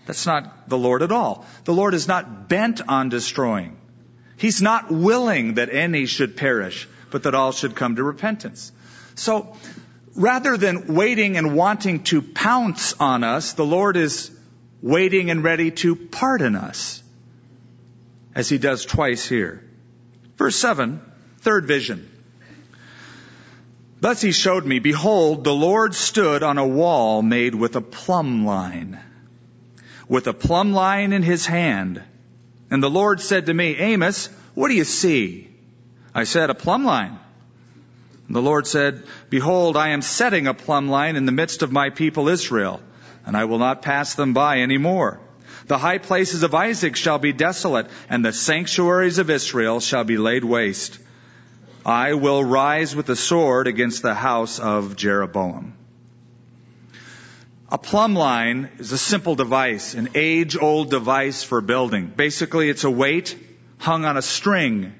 That's 0.07 0.25
not 0.25 0.67
the 0.67 0.77
Lord 0.77 1.03
at 1.03 1.11
all. 1.11 1.45
The 1.65 1.73
Lord 1.73 1.93
is 1.93 2.07
not 2.07 2.49
bent 2.49 2.81
on 2.87 3.09
destroying. 3.09 3.77
He's 4.41 4.59
not 4.59 4.89
willing 4.89 5.53
that 5.53 5.69
any 5.71 6.07
should 6.07 6.35
perish, 6.35 6.87
but 7.11 7.23
that 7.23 7.35
all 7.35 7.51
should 7.51 7.75
come 7.75 7.97
to 7.97 8.03
repentance. 8.03 8.71
So, 9.13 9.55
rather 10.15 10.57
than 10.57 10.95
waiting 10.95 11.37
and 11.37 11.55
wanting 11.55 12.05
to 12.05 12.23
pounce 12.23 12.93
on 12.99 13.23
us, 13.23 13.53
the 13.53 13.67
Lord 13.67 13.97
is 13.97 14.31
waiting 14.81 15.29
and 15.29 15.43
ready 15.43 15.69
to 15.83 15.95
pardon 15.95 16.55
us, 16.55 17.03
as 18.33 18.49
he 18.49 18.57
does 18.57 18.83
twice 18.83 19.29
here. 19.29 19.63
Verse 20.37 20.55
7, 20.55 20.99
third 21.41 21.67
vision. 21.67 22.09
Thus 23.99 24.21
he 24.21 24.31
showed 24.31 24.65
me, 24.65 24.79
behold, 24.79 25.43
the 25.43 25.53
Lord 25.53 25.93
stood 25.93 26.41
on 26.41 26.57
a 26.57 26.65
wall 26.65 27.21
made 27.21 27.53
with 27.53 27.75
a 27.75 27.81
plumb 27.81 28.43
line, 28.43 28.99
with 30.07 30.25
a 30.25 30.33
plumb 30.33 30.73
line 30.73 31.13
in 31.13 31.21
his 31.21 31.45
hand. 31.45 32.01
And 32.71 32.81
the 32.81 32.89
Lord 32.89 33.21
said 33.21 33.45
to 33.45 33.53
me, 33.53 33.75
Amos, 33.75 34.29
what 34.55 34.69
do 34.69 34.73
you 34.73 34.85
see? 34.85 35.49
I 36.15 36.23
said, 36.23 36.49
a 36.49 36.55
plumb 36.55 36.85
line. 36.85 37.19
And 38.27 38.35
the 38.35 38.41
Lord 38.41 38.65
said, 38.65 39.03
Behold, 39.29 39.77
I 39.77 39.89
am 39.89 40.01
setting 40.01 40.47
a 40.47 40.53
plumb 40.55 40.89
line 40.89 41.15
in 41.15 41.27
the 41.27 41.31
midst 41.31 41.61
of 41.61 41.71
my 41.71 41.89
people 41.89 42.29
Israel 42.29 42.81
and 43.25 43.37
I 43.37 43.45
will 43.45 43.59
not 43.59 43.81
pass 43.81 44.15
them 44.15 44.33
by 44.33 44.59
any 44.59 44.77
more. 44.77 45.19
The 45.67 45.77
high 45.77 45.99
places 45.99 46.43
of 46.43 46.55
Isaac 46.55 46.95
shall 46.95 47.19
be 47.19 47.33
desolate, 47.33 47.87
and 48.09 48.25
the 48.25 48.33
sanctuaries 48.33 49.19
of 49.19 49.29
Israel 49.29 49.79
shall 49.79 50.03
be 50.03 50.17
laid 50.17 50.43
waste. 50.43 50.99
I 51.85 52.13
will 52.13 52.43
rise 52.43 52.95
with 52.95 53.05
the 53.05 53.15
sword 53.15 53.67
against 53.67 54.01
the 54.01 54.13
house 54.13 54.59
of 54.59 54.95
Jeroboam. 54.95 55.73
A 57.71 57.77
plumb 57.77 58.15
line 58.15 58.69
is 58.79 58.91
a 58.91 58.97
simple 58.97 59.35
device, 59.35 59.93
an 59.93 60.09
age 60.13 60.57
old 60.57 60.89
device 60.89 61.41
for 61.41 61.61
building. 61.61 62.07
Basically, 62.07 62.69
it's 62.69 62.83
a 62.83 62.91
weight 62.91 63.37
hung 63.77 64.03
on 64.03 64.17
a 64.17 64.21
string. 64.21 64.93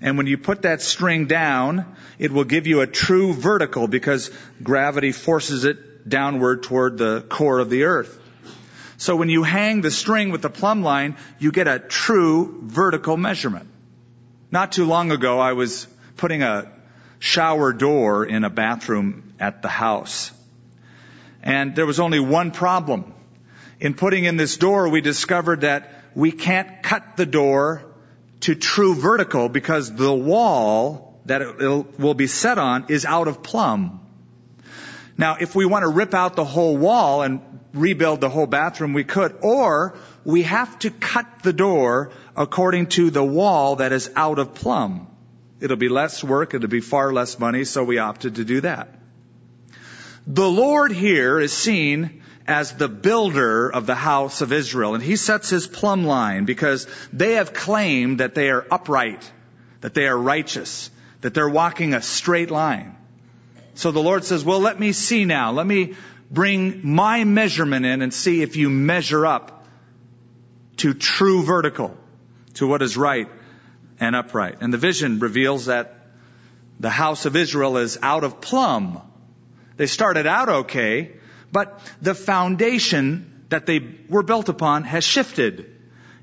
And 0.00 0.16
when 0.16 0.26
you 0.26 0.38
put 0.38 0.62
that 0.62 0.80
string 0.80 1.26
down, 1.26 1.94
it 2.18 2.32
will 2.32 2.44
give 2.44 2.66
you 2.66 2.80
a 2.80 2.86
true 2.86 3.34
vertical 3.34 3.86
because 3.86 4.30
gravity 4.62 5.12
forces 5.12 5.64
it 5.64 6.08
downward 6.08 6.62
toward 6.62 6.96
the 6.96 7.20
core 7.28 7.58
of 7.58 7.68
the 7.68 7.84
earth. 7.84 8.18
So 8.96 9.14
when 9.14 9.28
you 9.28 9.42
hang 9.42 9.82
the 9.82 9.90
string 9.90 10.30
with 10.30 10.40
the 10.40 10.48
plumb 10.48 10.82
line, 10.82 11.18
you 11.38 11.52
get 11.52 11.68
a 11.68 11.78
true 11.78 12.62
vertical 12.62 13.18
measurement. 13.18 13.68
Not 14.50 14.72
too 14.72 14.86
long 14.86 15.10
ago, 15.10 15.38
I 15.38 15.52
was 15.52 15.86
putting 16.16 16.42
a 16.42 16.72
shower 17.18 17.74
door 17.74 18.24
in 18.24 18.44
a 18.44 18.50
bathroom 18.50 19.34
at 19.38 19.60
the 19.60 19.68
house. 19.68 20.32
And 21.42 21.74
there 21.74 21.86
was 21.86 22.00
only 22.00 22.20
one 22.20 22.50
problem. 22.50 23.14
In 23.80 23.94
putting 23.94 24.24
in 24.24 24.36
this 24.36 24.56
door, 24.56 24.88
we 24.88 25.00
discovered 25.00 25.62
that 25.62 25.92
we 26.14 26.32
can't 26.32 26.82
cut 26.82 27.16
the 27.16 27.26
door 27.26 27.84
to 28.40 28.54
true 28.54 28.94
vertical 28.94 29.48
because 29.48 29.94
the 29.94 30.12
wall 30.12 31.20
that 31.26 31.42
it 31.42 31.98
will 31.98 32.14
be 32.14 32.26
set 32.26 32.58
on 32.58 32.86
is 32.88 33.04
out 33.04 33.28
of 33.28 33.42
plumb. 33.42 34.00
Now, 35.16 35.36
if 35.38 35.54
we 35.54 35.66
want 35.66 35.82
to 35.82 35.88
rip 35.88 36.14
out 36.14 36.34
the 36.34 36.44
whole 36.44 36.76
wall 36.76 37.22
and 37.22 37.40
rebuild 37.74 38.20
the 38.20 38.30
whole 38.30 38.46
bathroom, 38.46 38.94
we 38.94 39.04
could, 39.04 39.36
or 39.42 39.96
we 40.24 40.42
have 40.42 40.78
to 40.80 40.90
cut 40.90 41.26
the 41.42 41.52
door 41.52 42.10
according 42.36 42.86
to 42.86 43.10
the 43.10 43.24
wall 43.24 43.76
that 43.76 43.92
is 43.92 44.10
out 44.16 44.38
of 44.38 44.54
plumb. 44.54 45.06
It'll 45.60 45.76
be 45.76 45.90
less 45.90 46.24
work, 46.24 46.54
it'll 46.54 46.68
be 46.68 46.80
far 46.80 47.12
less 47.12 47.38
money, 47.38 47.64
so 47.64 47.84
we 47.84 47.98
opted 47.98 48.36
to 48.36 48.44
do 48.44 48.62
that. 48.62 48.99
The 50.32 50.48
Lord 50.48 50.92
here 50.92 51.40
is 51.40 51.52
seen 51.52 52.22
as 52.46 52.72
the 52.72 52.88
builder 52.88 53.68
of 53.68 53.86
the 53.86 53.96
house 53.96 54.42
of 54.42 54.52
Israel, 54.52 54.94
and 54.94 55.02
he 55.02 55.16
sets 55.16 55.50
his 55.50 55.66
plumb 55.66 56.04
line 56.04 56.44
because 56.44 56.86
they 57.12 57.32
have 57.32 57.52
claimed 57.52 58.20
that 58.20 58.36
they 58.36 58.48
are 58.48 58.64
upright, 58.70 59.28
that 59.80 59.92
they 59.92 60.06
are 60.06 60.16
righteous, 60.16 60.88
that 61.22 61.34
they're 61.34 61.48
walking 61.48 61.94
a 61.94 62.00
straight 62.00 62.48
line. 62.48 62.94
So 63.74 63.90
the 63.90 64.02
Lord 64.02 64.22
says, 64.22 64.44
well, 64.44 64.60
let 64.60 64.78
me 64.78 64.92
see 64.92 65.24
now. 65.24 65.50
Let 65.50 65.66
me 65.66 65.96
bring 66.30 66.86
my 66.86 67.24
measurement 67.24 67.84
in 67.84 68.00
and 68.00 68.14
see 68.14 68.42
if 68.42 68.54
you 68.54 68.70
measure 68.70 69.26
up 69.26 69.66
to 70.76 70.94
true 70.94 71.42
vertical, 71.42 71.96
to 72.54 72.68
what 72.68 72.82
is 72.82 72.96
right 72.96 73.28
and 73.98 74.14
upright. 74.14 74.58
And 74.60 74.72
the 74.72 74.78
vision 74.78 75.18
reveals 75.18 75.66
that 75.66 76.06
the 76.78 76.88
house 76.88 77.26
of 77.26 77.34
Israel 77.34 77.78
is 77.78 77.98
out 78.00 78.22
of 78.22 78.40
plumb. 78.40 79.02
They 79.80 79.86
started 79.86 80.26
out 80.26 80.50
okay, 80.50 81.12
but 81.50 81.80
the 82.02 82.14
foundation 82.14 83.44
that 83.48 83.64
they 83.64 83.80
were 84.10 84.22
built 84.22 84.50
upon 84.50 84.84
has 84.84 85.04
shifted. 85.04 85.74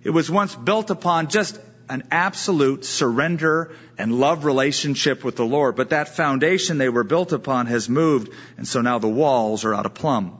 It 0.04 0.12
was 0.12 0.30
once 0.30 0.54
built 0.54 0.92
upon 0.92 1.30
just 1.30 1.60
an 1.90 2.04
absolute 2.12 2.86
surrender 2.86 3.72
and 3.98 4.20
love 4.20 4.46
relationship 4.46 5.24
with 5.24 5.38
the 5.38 5.44
Lord. 5.44 5.76
But 5.76 5.90
that 5.90 6.16
foundation 6.16 6.78
they 6.78 6.90
were 6.90 7.04
built 7.04 7.32
upon 7.32 7.66
has 7.66 7.90
moved, 7.90 8.32
and 8.58 8.68
so 8.68 8.82
now 8.82 9.00
the 9.00 9.08
walls 9.08 9.66
are 9.66 9.74
out 9.74 9.88
of 9.88 9.96
plumb. 9.96 10.40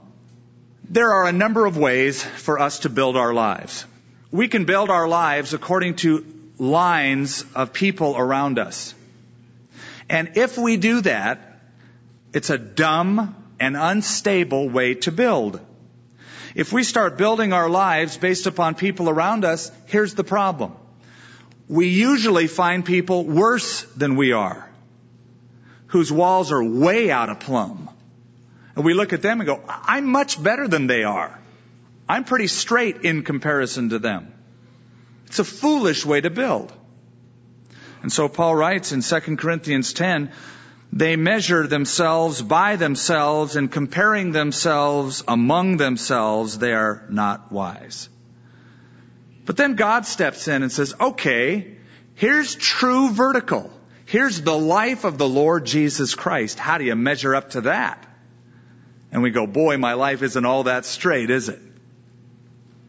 There 0.88 1.12
are 1.12 1.26
a 1.26 1.32
number 1.32 1.66
of 1.66 1.76
ways 1.76 2.22
for 2.22 2.60
us 2.60 2.78
to 2.80 2.88
build 2.88 3.16
our 3.16 3.34
lives. 3.34 3.84
We 4.30 4.46
can 4.46 4.64
build 4.64 4.90
our 4.90 5.08
lives 5.08 5.54
according 5.54 5.96
to 6.06 6.24
lines 6.56 7.44
of 7.56 7.72
people 7.72 8.16
around 8.16 8.60
us. 8.60 8.94
And 10.08 10.36
if 10.36 10.56
we 10.56 10.76
do 10.76 11.00
that, 11.00 11.47
it's 12.32 12.50
a 12.50 12.58
dumb 12.58 13.36
and 13.58 13.76
unstable 13.76 14.68
way 14.68 14.94
to 14.94 15.12
build. 15.12 15.60
If 16.54 16.72
we 16.72 16.84
start 16.84 17.18
building 17.18 17.52
our 17.52 17.68
lives 17.68 18.16
based 18.16 18.46
upon 18.46 18.74
people 18.74 19.08
around 19.08 19.44
us, 19.44 19.70
here's 19.86 20.14
the 20.14 20.24
problem 20.24 20.74
we 21.68 21.88
usually 21.88 22.46
find 22.46 22.84
people 22.84 23.24
worse 23.24 23.82
than 23.94 24.16
we 24.16 24.32
are, 24.32 24.68
whose 25.88 26.10
walls 26.10 26.50
are 26.50 26.64
way 26.64 27.10
out 27.10 27.28
of 27.28 27.40
plumb. 27.40 27.90
And 28.74 28.84
we 28.84 28.94
look 28.94 29.12
at 29.12 29.22
them 29.22 29.40
and 29.40 29.46
go, 29.46 29.62
I'm 29.68 30.06
much 30.06 30.42
better 30.42 30.66
than 30.66 30.86
they 30.86 31.04
are. 31.04 31.38
I'm 32.08 32.24
pretty 32.24 32.46
straight 32.46 33.02
in 33.02 33.22
comparison 33.22 33.90
to 33.90 33.98
them. 33.98 34.32
It's 35.26 35.40
a 35.40 35.44
foolish 35.44 36.06
way 36.06 36.22
to 36.22 36.30
build. 36.30 36.72
And 38.02 38.10
so 38.10 38.28
Paul 38.28 38.54
writes 38.54 38.92
in 38.92 39.02
2 39.02 39.36
Corinthians 39.36 39.92
10, 39.92 40.30
they 40.92 41.16
measure 41.16 41.66
themselves 41.66 42.40
by 42.40 42.76
themselves 42.76 43.56
and 43.56 43.70
comparing 43.70 44.32
themselves 44.32 45.22
among 45.28 45.76
themselves, 45.76 46.58
they 46.58 46.72
are 46.72 47.04
not 47.10 47.52
wise. 47.52 48.08
But 49.44 49.56
then 49.56 49.76
God 49.76 50.06
steps 50.06 50.48
in 50.48 50.62
and 50.62 50.72
says, 50.72 50.94
okay, 51.00 51.76
here's 52.14 52.54
true 52.54 53.10
vertical. 53.10 53.70
Here's 54.06 54.40
the 54.40 54.56
life 54.58 55.04
of 55.04 55.18
the 55.18 55.28
Lord 55.28 55.66
Jesus 55.66 56.14
Christ. 56.14 56.58
How 56.58 56.78
do 56.78 56.84
you 56.84 56.94
measure 56.94 57.34
up 57.34 57.50
to 57.50 57.62
that? 57.62 58.06
And 59.12 59.22
we 59.22 59.30
go, 59.30 59.46
boy, 59.46 59.76
my 59.76 59.94
life 59.94 60.22
isn't 60.22 60.44
all 60.44 60.64
that 60.64 60.84
straight, 60.84 61.30
is 61.30 61.48
it? 61.48 61.60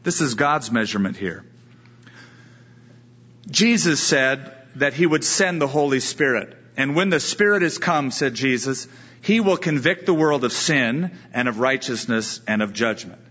This 0.04 0.22
is 0.22 0.36
God's 0.36 0.72
measurement 0.72 1.18
here. 1.18 1.46
Jesus 3.50 4.02
said 4.02 4.56
that 4.76 4.94
he 4.94 5.06
would 5.06 5.24
send 5.24 5.62
the 5.62 5.68
Holy 5.68 6.00
Spirit. 6.00 6.56
And 6.80 6.96
when 6.96 7.10
the 7.10 7.20
Spirit 7.20 7.62
has 7.62 7.78
come, 7.78 8.10
said 8.10 8.34
Jesus, 8.34 8.88
he 9.22 9.40
will 9.40 9.58
convict 9.58 10.08
the 10.08 10.14
world 10.14 10.44
of 10.44 10.52
sin 10.52 11.12
and 11.32 11.48
of 11.48 11.60
righteousness 11.60 12.42
and 12.48 12.64
of 12.64 12.74
judgment 12.74 13.22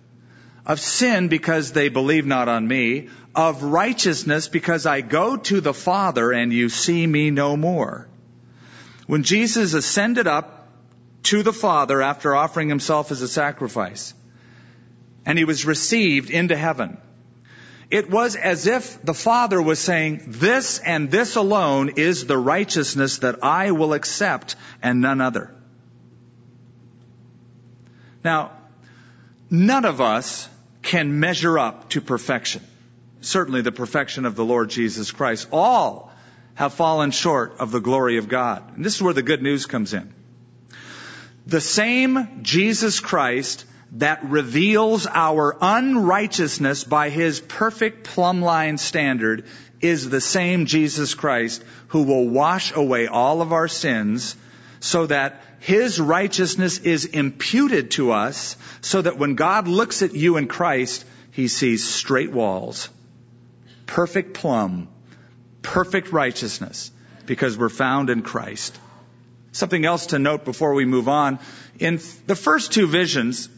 of 0.69 0.79
sin 0.79 1.29
because 1.29 1.73
they 1.73 1.89
believe 1.89 2.27
not 2.27 2.47
on 2.47 2.69
me, 2.69 3.09
of 3.35 3.63
righteousness 3.63 4.49
because 4.49 4.85
I 4.85 5.01
go 5.01 5.39
to 5.39 5.63
the 5.63 5.73
Father 5.73 6.31
and 6.31 6.53
you 6.53 6.69
see 6.69 7.07
me 7.07 7.31
no 7.31 7.57
more. 7.57 8.07
When 9.07 9.23
Jesus 9.23 9.73
ascended 9.73 10.27
up 10.27 10.69
to 11.25 11.43
the 11.43 11.55
Father 11.55 12.03
after 12.03 12.37
offering 12.37 12.69
himself 12.69 13.11
as 13.11 13.23
a 13.23 13.29
sacrifice, 13.29 14.13
and 15.25 15.39
he 15.39 15.47
was 15.47 15.65
received 15.65 16.29
into 16.29 16.55
heaven, 16.55 16.99
it 17.91 18.11
was 18.11 18.37
as 18.37 18.67
if 18.67 19.03
the 19.03 19.15
Father 19.15 19.61
was 19.61 19.79
saying, 19.79 20.23
This 20.27 20.79
and 20.79 21.11
this 21.11 21.37
alone 21.37 21.93
is 21.97 22.27
the 22.27 22.37
righteousness 22.37 23.19
that 23.19 23.43
I 23.43 23.71
will 23.71 23.95
accept 23.95 24.57
and 24.83 25.01
none 25.01 25.21
other. 25.21 25.55
Now, 28.23 28.53
none 29.49 29.87
of 29.87 30.01
us 30.01 30.49
can 30.83 31.19
measure 31.19 31.59
up 31.59 31.89
to 31.91 32.01
perfection. 32.01 32.63
Certainly 33.21 33.63
the 33.63 33.73
perfection 33.73 34.27
of 34.27 34.37
the 34.37 34.45
Lord 34.45 34.69
Jesus 34.69 35.11
Christ. 35.11 35.49
All 35.51 36.13
have 36.55 36.75
fallen 36.75 37.11
short 37.11 37.57
of 37.59 37.71
the 37.71 37.81
glory 37.81 38.19
of 38.19 38.29
God. 38.29 38.77
And 38.77 38.85
this 38.85 38.97
is 38.97 39.03
where 39.03 39.15
the 39.15 39.23
good 39.23 39.43
news 39.43 39.65
comes 39.65 39.95
in. 39.95 40.13
The 41.47 41.61
same 41.61 42.43
Jesus 42.43 43.01
Christ 43.01 43.65
that 43.93 44.25
reveals 44.25 45.07
our 45.07 45.57
unrighteousness 45.61 46.85
by 46.85 47.09
his 47.11 47.41
perfect 47.41 48.05
plumb 48.05 48.43
line 48.43 48.79
standard 48.79 49.45
is 49.81 50.09
the 50.09 50.21
same 50.21 50.67
Jesus 50.67 51.15
Christ 51.15 51.65
who 51.89 52.03
will 52.03 52.29
wash 52.29 52.75
away 52.75 53.07
all 53.07 53.41
of 53.41 53.53
our 53.53 53.69
sins 53.69 54.37
so 54.81 55.07
that 55.07 55.43
his 55.61 56.01
righteousness 56.01 56.79
is 56.79 57.05
imputed 57.05 57.93
to 57.93 58.13
us 58.13 58.57
so 58.81 59.03
that 59.03 59.19
when 59.19 59.35
God 59.35 59.67
looks 59.67 60.03
at 60.03 60.15
you 60.15 60.37
in 60.37 60.47
Christ, 60.47 61.05
he 61.33 61.49
sees 61.49 61.89
straight 61.89 62.33
walls, 62.33 62.89
perfect 63.87 64.35
plumb, 64.35 64.89
perfect 65.63 66.13
righteousness 66.13 66.91
because 67.27 67.57
we're 67.57 67.69
found 67.69 68.11
in 68.11 68.23
Christ. 68.23 68.79
Something 69.53 69.85
else 69.85 70.07
to 70.07 70.19
note 70.19 70.45
before 70.45 70.75
we 70.75 70.85
move 70.85 71.09
on. 71.09 71.39
In 71.79 72.01
the 72.27 72.37
first 72.37 72.73
two 72.73 72.87
visions, 72.87 73.49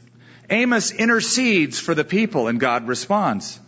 Amos 0.51 0.91
intercedes 0.91 1.79
for 1.79 1.95
the 1.95 2.05
people 2.05 2.49
and 2.49 2.59
God 2.59 2.89
responds. 2.89 3.59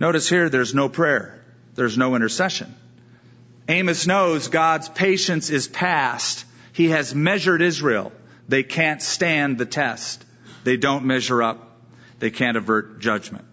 Notice 0.00 0.28
here 0.28 0.48
there's 0.48 0.74
no 0.74 0.88
prayer. 0.88 1.44
There's 1.74 1.98
no 1.98 2.16
intercession. 2.16 2.74
Amos 3.68 4.06
knows 4.06 4.48
God's 4.48 4.88
patience 4.88 5.50
is 5.50 5.68
past 5.68 6.44
he 6.72 6.88
has 6.88 7.14
measured 7.14 7.62
Israel. 7.62 8.12
They 8.48 8.62
can't 8.62 9.02
stand 9.02 9.58
the 9.58 9.66
test. 9.66 10.24
They 10.64 10.76
don't 10.76 11.04
measure 11.04 11.42
up. 11.42 11.80
They 12.18 12.30
can't 12.30 12.56
avert 12.56 13.00
judgment. 13.00 13.44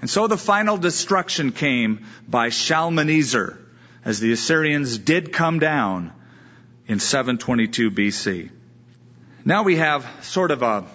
And 0.00 0.10
so 0.10 0.26
the 0.26 0.38
final 0.38 0.76
destruction 0.76 1.52
came 1.52 2.06
by 2.26 2.48
Shalmaneser 2.48 3.58
as 4.04 4.18
the 4.18 4.32
Assyrians 4.32 4.98
did 4.98 5.32
come 5.32 5.58
down 5.58 6.12
in 6.86 6.98
722 6.98 7.90
BC. 7.90 8.50
Now 9.44 9.62
we 9.62 9.76
have 9.76 10.08
sort 10.22 10.50
of 10.50 10.62
a 10.62 10.86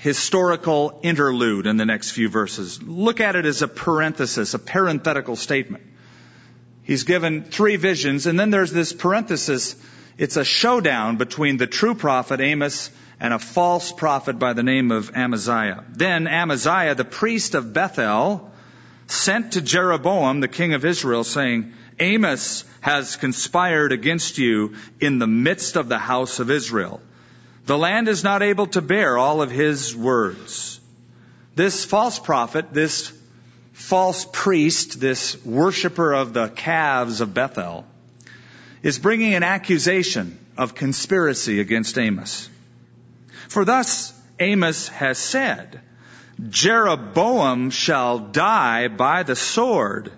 historical 0.00 0.98
interlude 1.02 1.66
in 1.66 1.76
the 1.76 1.84
next 1.84 2.12
few 2.12 2.28
verses. 2.28 2.82
Look 2.82 3.20
at 3.20 3.36
it 3.36 3.44
as 3.44 3.60
a 3.60 3.68
parenthesis, 3.68 4.54
a 4.54 4.58
parenthetical 4.58 5.36
statement. 5.36 5.84
He's 6.82 7.04
given 7.04 7.44
three 7.44 7.76
visions, 7.76 8.26
and 8.26 8.40
then 8.40 8.50
there's 8.50 8.72
this 8.72 8.92
parenthesis 8.92 9.76
it's 10.16 10.36
a 10.36 10.44
showdown 10.44 11.16
between 11.16 11.56
the 11.56 11.66
true 11.66 11.94
prophet 11.94 12.40
Amos 12.40 12.90
and 13.20 13.32
a 13.32 13.38
false 13.38 13.90
prophet 13.90 14.38
by 14.38 14.52
the 14.52 14.62
name 14.62 14.90
of 14.90 15.14
Amaziah. 15.16 15.84
Then 15.88 16.26
Amaziah, 16.26 16.94
the 16.94 17.06
priest 17.06 17.54
of 17.54 17.72
Bethel, 17.72 18.50
sent 19.06 19.52
to 19.52 19.62
Jeroboam, 19.62 20.40
the 20.40 20.48
king 20.48 20.74
of 20.74 20.84
Israel, 20.84 21.24
saying, 21.24 21.72
Amos 21.98 22.64
has 22.80 23.16
conspired 23.16 23.92
against 23.92 24.36
you 24.36 24.74
in 25.00 25.18
the 25.18 25.26
midst 25.26 25.76
of 25.76 25.88
the 25.88 25.98
house 25.98 26.38
of 26.38 26.50
Israel. 26.50 27.00
The 27.70 27.78
land 27.78 28.08
is 28.08 28.24
not 28.24 28.42
able 28.42 28.66
to 28.66 28.82
bear 28.82 29.16
all 29.16 29.42
of 29.42 29.52
his 29.52 29.94
words. 29.94 30.80
This 31.54 31.84
false 31.84 32.18
prophet, 32.18 32.72
this 32.72 33.12
false 33.72 34.26
priest, 34.32 34.98
this 34.98 35.36
worshiper 35.44 36.12
of 36.12 36.32
the 36.32 36.48
calves 36.48 37.20
of 37.20 37.32
Bethel, 37.32 37.86
is 38.82 38.98
bringing 38.98 39.34
an 39.34 39.44
accusation 39.44 40.36
of 40.58 40.74
conspiracy 40.74 41.60
against 41.60 41.96
Amos. 41.96 42.50
For 43.46 43.64
thus 43.64 44.20
Amos 44.40 44.88
has 44.88 45.18
said, 45.18 45.80
Jeroboam 46.48 47.70
shall 47.70 48.18
die 48.18 48.88
by 48.88 49.22
the 49.22 49.36
sword, 49.36 50.10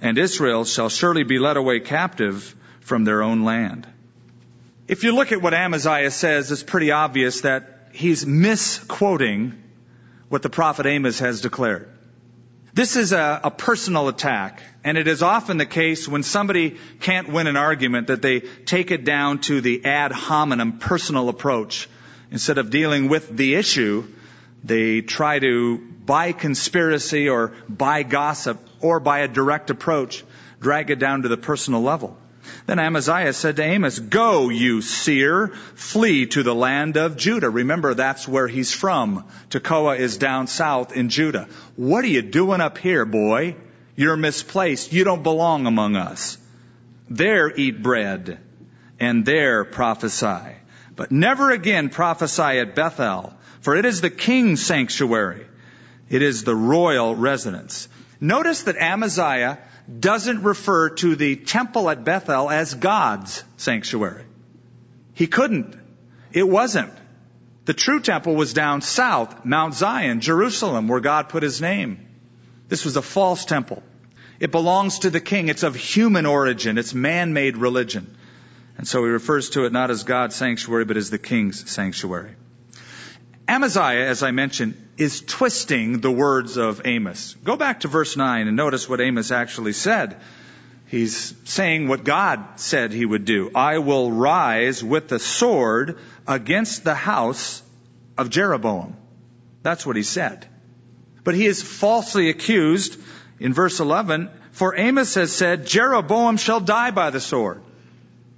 and 0.00 0.16
Israel 0.16 0.64
shall 0.64 0.88
surely 0.88 1.24
be 1.24 1.38
led 1.38 1.58
away 1.58 1.80
captive 1.80 2.56
from 2.80 3.04
their 3.04 3.22
own 3.22 3.44
land. 3.44 3.86
If 4.90 5.04
you 5.04 5.14
look 5.14 5.30
at 5.30 5.40
what 5.40 5.54
Amaziah 5.54 6.10
says, 6.10 6.50
it's 6.50 6.64
pretty 6.64 6.90
obvious 6.90 7.42
that 7.42 7.90
he's 7.92 8.26
misquoting 8.26 9.62
what 10.28 10.42
the 10.42 10.50
prophet 10.50 10.84
Amos 10.84 11.20
has 11.20 11.42
declared. 11.42 11.88
This 12.74 12.96
is 12.96 13.12
a, 13.12 13.40
a, 13.44 13.52
personal 13.52 14.08
attack, 14.08 14.60
and 14.82 14.98
it 14.98 15.06
is 15.06 15.22
often 15.22 15.58
the 15.58 15.64
case 15.64 16.08
when 16.08 16.24
somebody 16.24 16.76
can't 16.98 17.28
win 17.28 17.46
an 17.46 17.56
argument 17.56 18.08
that 18.08 18.20
they 18.20 18.40
take 18.40 18.90
it 18.90 19.04
down 19.04 19.38
to 19.42 19.60
the 19.60 19.84
ad 19.84 20.10
hominem 20.10 20.80
personal 20.80 21.28
approach. 21.28 21.88
Instead 22.32 22.58
of 22.58 22.70
dealing 22.70 23.08
with 23.08 23.28
the 23.28 23.54
issue, 23.54 24.08
they 24.64 25.02
try 25.02 25.38
to, 25.38 25.78
by 26.04 26.32
conspiracy 26.32 27.28
or 27.28 27.52
by 27.68 28.02
gossip 28.02 28.58
or 28.80 28.98
by 28.98 29.20
a 29.20 29.28
direct 29.28 29.70
approach, 29.70 30.24
drag 30.58 30.90
it 30.90 30.98
down 30.98 31.22
to 31.22 31.28
the 31.28 31.36
personal 31.36 31.80
level. 31.80 32.18
Then 32.66 32.78
Amaziah 32.78 33.32
said 33.32 33.56
to 33.56 33.62
Amos, 33.62 33.98
Go, 33.98 34.48
you 34.48 34.82
seer, 34.82 35.48
flee 35.74 36.26
to 36.26 36.42
the 36.42 36.54
land 36.54 36.96
of 36.96 37.16
Judah. 37.16 37.50
Remember, 37.50 37.94
that's 37.94 38.26
where 38.28 38.48
he's 38.48 38.72
from. 38.72 39.26
Tekoa 39.50 39.98
is 39.98 40.16
down 40.16 40.46
south 40.46 40.96
in 40.96 41.08
Judah. 41.08 41.48
What 41.76 42.04
are 42.04 42.08
you 42.08 42.22
doing 42.22 42.60
up 42.60 42.78
here, 42.78 43.04
boy? 43.04 43.56
You're 43.96 44.16
misplaced. 44.16 44.92
You 44.92 45.04
don't 45.04 45.22
belong 45.22 45.66
among 45.66 45.96
us. 45.96 46.38
There 47.08 47.52
eat 47.54 47.82
bread, 47.82 48.38
and 48.98 49.26
there 49.26 49.64
prophesy. 49.64 50.56
But 50.96 51.10
never 51.10 51.50
again 51.50 51.88
prophesy 51.88 52.60
at 52.60 52.74
Bethel, 52.74 53.34
for 53.60 53.76
it 53.76 53.84
is 53.84 54.00
the 54.00 54.10
king's 54.10 54.64
sanctuary. 54.64 55.46
It 56.08 56.22
is 56.22 56.44
the 56.44 56.56
royal 56.56 57.14
residence. 57.14 57.88
Notice 58.20 58.64
that 58.64 58.76
Amaziah 58.76 59.58
doesn't 59.98 60.42
refer 60.42 60.90
to 60.90 61.16
the 61.16 61.36
temple 61.36 61.88
at 61.88 62.04
Bethel 62.04 62.50
as 62.50 62.74
God's 62.74 63.42
sanctuary. 63.56 64.24
He 65.14 65.26
couldn't. 65.26 65.76
It 66.32 66.48
wasn't. 66.48 66.92
The 67.64 67.74
true 67.74 68.00
temple 68.00 68.34
was 68.34 68.52
down 68.52 68.82
south, 68.82 69.44
Mount 69.44 69.74
Zion, 69.74 70.20
Jerusalem, 70.20 70.88
where 70.88 71.00
God 71.00 71.28
put 71.28 71.42
his 71.42 71.60
name. 71.60 72.06
This 72.68 72.84
was 72.84 72.96
a 72.96 73.02
false 73.02 73.44
temple. 73.44 73.82
It 74.38 74.50
belongs 74.50 75.00
to 75.00 75.10
the 75.10 75.20
king. 75.20 75.48
It's 75.48 75.62
of 75.62 75.74
human 75.74 76.26
origin. 76.26 76.78
It's 76.78 76.94
man-made 76.94 77.56
religion. 77.56 78.16
And 78.78 78.88
so 78.88 79.04
he 79.04 79.10
refers 79.10 79.50
to 79.50 79.64
it 79.64 79.72
not 79.72 79.90
as 79.90 80.04
God's 80.04 80.36
sanctuary, 80.36 80.84
but 80.84 80.96
as 80.96 81.10
the 81.10 81.18
king's 81.18 81.70
sanctuary. 81.70 82.34
Amaziah, 83.50 84.06
as 84.06 84.22
I 84.22 84.30
mentioned, 84.30 84.76
is 84.96 85.22
twisting 85.22 85.98
the 86.00 86.10
words 86.10 86.56
of 86.56 86.82
Amos. 86.84 87.34
Go 87.42 87.56
back 87.56 87.80
to 87.80 87.88
verse 87.88 88.16
9 88.16 88.46
and 88.46 88.56
notice 88.56 88.88
what 88.88 89.00
Amos 89.00 89.32
actually 89.32 89.72
said. 89.72 90.20
He's 90.86 91.34
saying 91.46 91.88
what 91.88 92.04
God 92.04 92.60
said 92.60 92.92
he 92.92 93.04
would 93.04 93.24
do. 93.24 93.50
I 93.52 93.78
will 93.78 94.12
rise 94.12 94.84
with 94.84 95.08
the 95.08 95.18
sword 95.18 95.98
against 96.28 96.84
the 96.84 96.94
house 96.94 97.60
of 98.16 98.30
Jeroboam. 98.30 98.96
That's 99.64 99.84
what 99.84 99.96
he 99.96 100.04
said. 100.04 100.46
But 101.24 101.34
he 101.34 101.46
is 101.46 101.60
falsely 101.60 102.30
accused 102.30 103.00
in 103.40 103.52
verse 103.52 103.80
11, 103.80 104.30
for 104.52 104.76
Amos 104.76 105.16
has 105.16 105.32
said, 105.32 105.66
Jeroboam 105.66 106.36
shall 106.36 106.60
die 106.60 106.92
by 106.92 107.10
the 107.10 107.20
sword. 107.20 107.62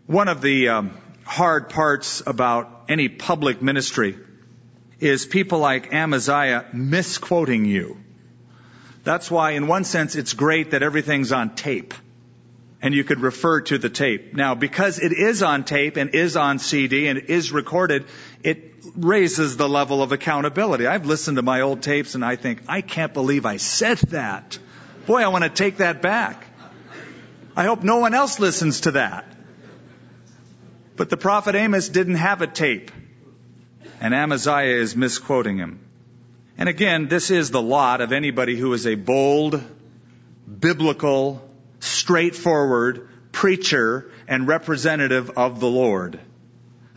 One 0.07 0.29
of 0.29 0.40
the 0.40 0.70
um, 0.70 0.96
hard 1.25 1.68
parts 1.68 2.22
about 2.27 2.87
any 2.88 3.11
public 3.11 3.61
ministry 3.61 4.16
is 5.03 5.27
people 5.27 5.59
like 5.59 5.93
Amaziah 5.93 6.67
misquoting 6.73 7.65
you. 7.65 7.99
That's 9.03 9.29
why, 9.29 9.51
in 9.51 9.67
one 9.67 9.83
sense, 9.83 10.15
it's 10.15 10.33
great 10.33 10.71
that 10.71 10.85
everything's 10.85 11.33
on 11.33 11.57
tape. 11.57 11.93
And 12.81 12.95
you 12.95 13.03
could 13.03 13.21
refer 13.21 13.62
to 13.62 13.79
the 13.79 13.91
tape. 13.91 14.33
Now, 14.33 14.55
because 14.55 15.01
it 15.01 15.12
is 15.12 15.43
on 15.43 15.65
tape 15.65 15.97
and 15.97 16.15
is 16.15 16.37
on 16.37 16.61
CD 16.61 17.09
and 17.09 17.19
is 17.19 17.51
recorded, 17.51 18.07
it 18.45 18.75
raises 18.97 19.57
the 19.57 19.69
level 19.69 20.03
of 20.05 20.12
accountability. 20.12 20.87
I've 20.87 21.07
listened 21.07 21.37
to 21.37 21.43
my 21.43 21.62
old 21.62 21.83
tapes 21.83 22.15
and 22.15 22.25
I 22.25 22.37
think, 22.37 22.62
I 22.69 22.81
can't 22.81 23.12
believe 23.12 23.45
I 23.45 23.57
said 23.57 23.99
that. 24.11 24.57
Boy, 25.07 25.23
I 25.23 25.29
want 25.29 25.43
to 25.43 25.51
take 25.51 25.79
that 25.79 26.01
back. 26.01 26.47
I 27.57 27.65
hope 27.65 27.83
no 27.83 27.99
one 27.99 28.15
else 28.15 28.38
listens 28.38 28.83
to 28.83 28.93
that. 28.93 29.27
But 30.95 31.11
the 31.11 31.17
prophet 31.17 31.57
Amos 31.57 31.88
didn't 31.88 32.17
have 32.17 32.41
a 32.41 32.47
tape 32.47 32.93
and 34.03 34.15
Amaziah 34.15 34.81
is 34.81 34.97
misquoting 34.97 35.59
him. 35.59 35.79
And 36.59 36.69
again, 36.69 37.07
this 37.07 37.31
is 37.31 37.53
the 37.53 37.62
lot 37.62 38.01
of 38.01 38.11
anybody 38.11 38.57
who 38.57 38.73
is 38.73 38.85
a 38.85 38.97
bold, 38.97 39.62
biblical, 40.59 41.49
straightforward, 41.79 43.09
preacher 43.31 44.11
and 44.27 44.49
representative 44.49 45.31
of 45.37 45.61
the 45.61 45.69
Lord. 45.69 46.19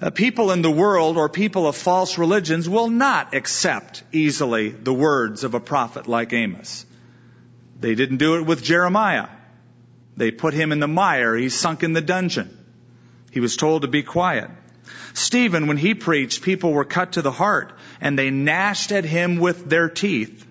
Uh, 0.01 0.09
people 0.09 0.49
in 0.49 0.63
the 0.63 0.71
world 0.71 1.15
or 1.15 1.29
people 1.29 1.67
of 1.67 1.75
false 1.75 2.17
religions 2.17 2.67
will 2.67 2.89
not 2.89 3.35
accept 3.35 4.01
easily 4.11 4.69
the 4.69 4.93
words 4.93 5.43
of 5.43 5.53
a 5.53 5.59
prophet 5.59 6.07
like 6.07 6.33
Amos. 6.33 6.87
They 7.79 7.93
didn't 7.93 8.17
do 8.17 8.37
it 8.37 8.47
with 8.47 8.63
Jeremiah. 8.63 9.27
They 10.17 10.31
put 10.31 10.55
him 10.55 10.71
in 10.71 10.79
the 10.79 10.87
mire. 10.87 11.35
He 11.35 11.49
sunk 11.49 11.83
in 11.83 11.93
the 11.93 12.01
dungeon. 12.01 12.49
He 13.29 13.41
was 13.41 13.57
told 13.57 13.83
to 13.83 13.87
be 13.87 14.01
quiet. 14.01 14.49
Stephen, 15.13 15.67
when 15.67 15.77
he 15.77 15.93
preached, 15.93 16.41
people 16.41 16.73
were 16.73 16.85
cut 16.85 17.13
to 17.13 17.21
the 17.21 17.31
heart 17.31 17.73
and 18.01 18.17
they 18.17 18.29
gnashed 18.29 18.91
at 18.91 19.05
him 19.05 19.37
with 19.37 19.69
their 19.69 19.89
teeth. 19.89 20.45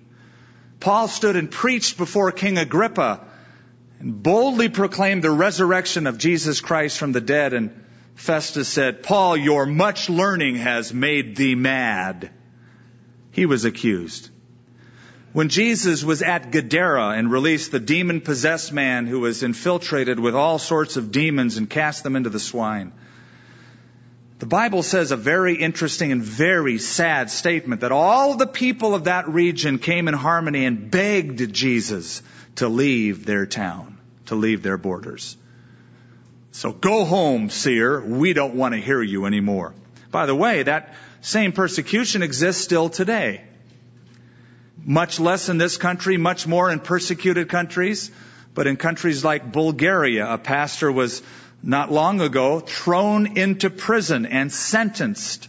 Paul 0.81 1.09
stood 1.09 1.37
and 1.37 1.51
preached 1.51 1.97
before 1.97 2.33
King 2.33 2.59
Agrippa 2.59 3.21
and 4.01 4.23
boldly 4.23 4.69
proclaimed 4.69 5.23
the 5.23 5.31
resurrection 5.31 6.07
of 6.07 6.19
Jesus 6.19 6.61
Christ 6.61 6.99
from 6.99 7.13
the 7.13 7.21
dead. 7.21 7.55
And 7.55 7.85
Festus 8.15 8.69
said, 8.69 9.03
Paul, 9.03 9.37
your 9.37 9.67
much 9.67 10.11
learning 10.11 10.57
has 10.57 10.93
made 10.93 11.37
thee 11.37 11.55
mad. 11.55 12.31
He 13.31 13.47
was 13.47 13.65
accused. 13.65 14.31
When 15.33 15.49
Jesus 15.49 16.05
was 16.05 16.23
at 16.23 16.53
Gadara 16.53 17.09
and 17.09 17.31
released 17.31 17.73
the 17.73 17.81
demon 17.81 18.21
possessed 18.21 18.73
man 18.73 19.07
who 19.07 19.21
was 19.21 19.43
infiltrated 19.43 20.21
with 20.21 20.37
all 20.37 20.61
sorts 20.61 20.97
of 20.97 21.11
demons 21.11 21.57
and 21.57 21.69
cast 21.69 22.05
them 22.05 22.15
into 22.15 22.31
the 22.31 22.39
swine, 22.39 22.93
the 24.39 24.47
Bible 24.47 24.83
says 24.83 25.13
a 25.13 25.17
very 25.17 25.55
interesting 25.55 26.11
and 26.11 26.23
very 26.23 26.79
sad 26.79 27.31
statement 27.31 27.83
that 27.83 27.93
all 27.93 28.35
the 28.37 28.47
people 28.47 28.95
of 28.95 29.05
that 29.05 29.29
region 29.29 29.79
came 29.79 30.09
in 30.09 30.15
harmony 30.15 30.65
and 30.65 30.91
begged 30.91 31.53
Jesus 31.53 32.21
to 32.57 32.69
leave 32.69 33.25
their 33.25 33.47
town, 33.47 33.99
to 34.27 34.35
leave 34.35 34.63
their 34.63 34.77
borders. 34.77 35.37
So 36.51 36.73
go 36.73 37.05
home, 37.05 37.51
seer. 37.51 38.01
We 38.01 38.33
don't 38.33 38.55
want 38.55 38.75
to 38.75 38.81
hear 38.81 39.03
you 39.03 39.27
anymore. 39.27 39.73
By 40.11 40.27
the 40.27 40.35
way, 40.35 40.63
that 40.63 40.95
same 41.21 41.53
persecution 41.53 42.23
exists 42.23 42.63
still 42.63 42.89
today. 42.89 43.43
Much 44.85 45.19
less 45.19 45.49
in 45.49 45.59
this 45.59 45.77
country, 45.77 46.17
much 46.17 46.47
more 46.47 46.71
in 46.71 46.81
persecuted 46.81 47.49
countries. 47.49 48.11
But 48.55 48.69
in 48.69 48.77
countries 48.77 49.25
like 49.25 49.51
Bulgaria, 49.51 50.33
a 50.33 50.39
pastor 50.39 50.93
was 50.93 51.23
not 51.65 51.91
long 51.91 52.21
ago 52.21 52.61
thrown 52.61 53.39
into 53.39 53.71
prison 53.71 54.27
and 54.27 54.53
sentenced 54.53 55.49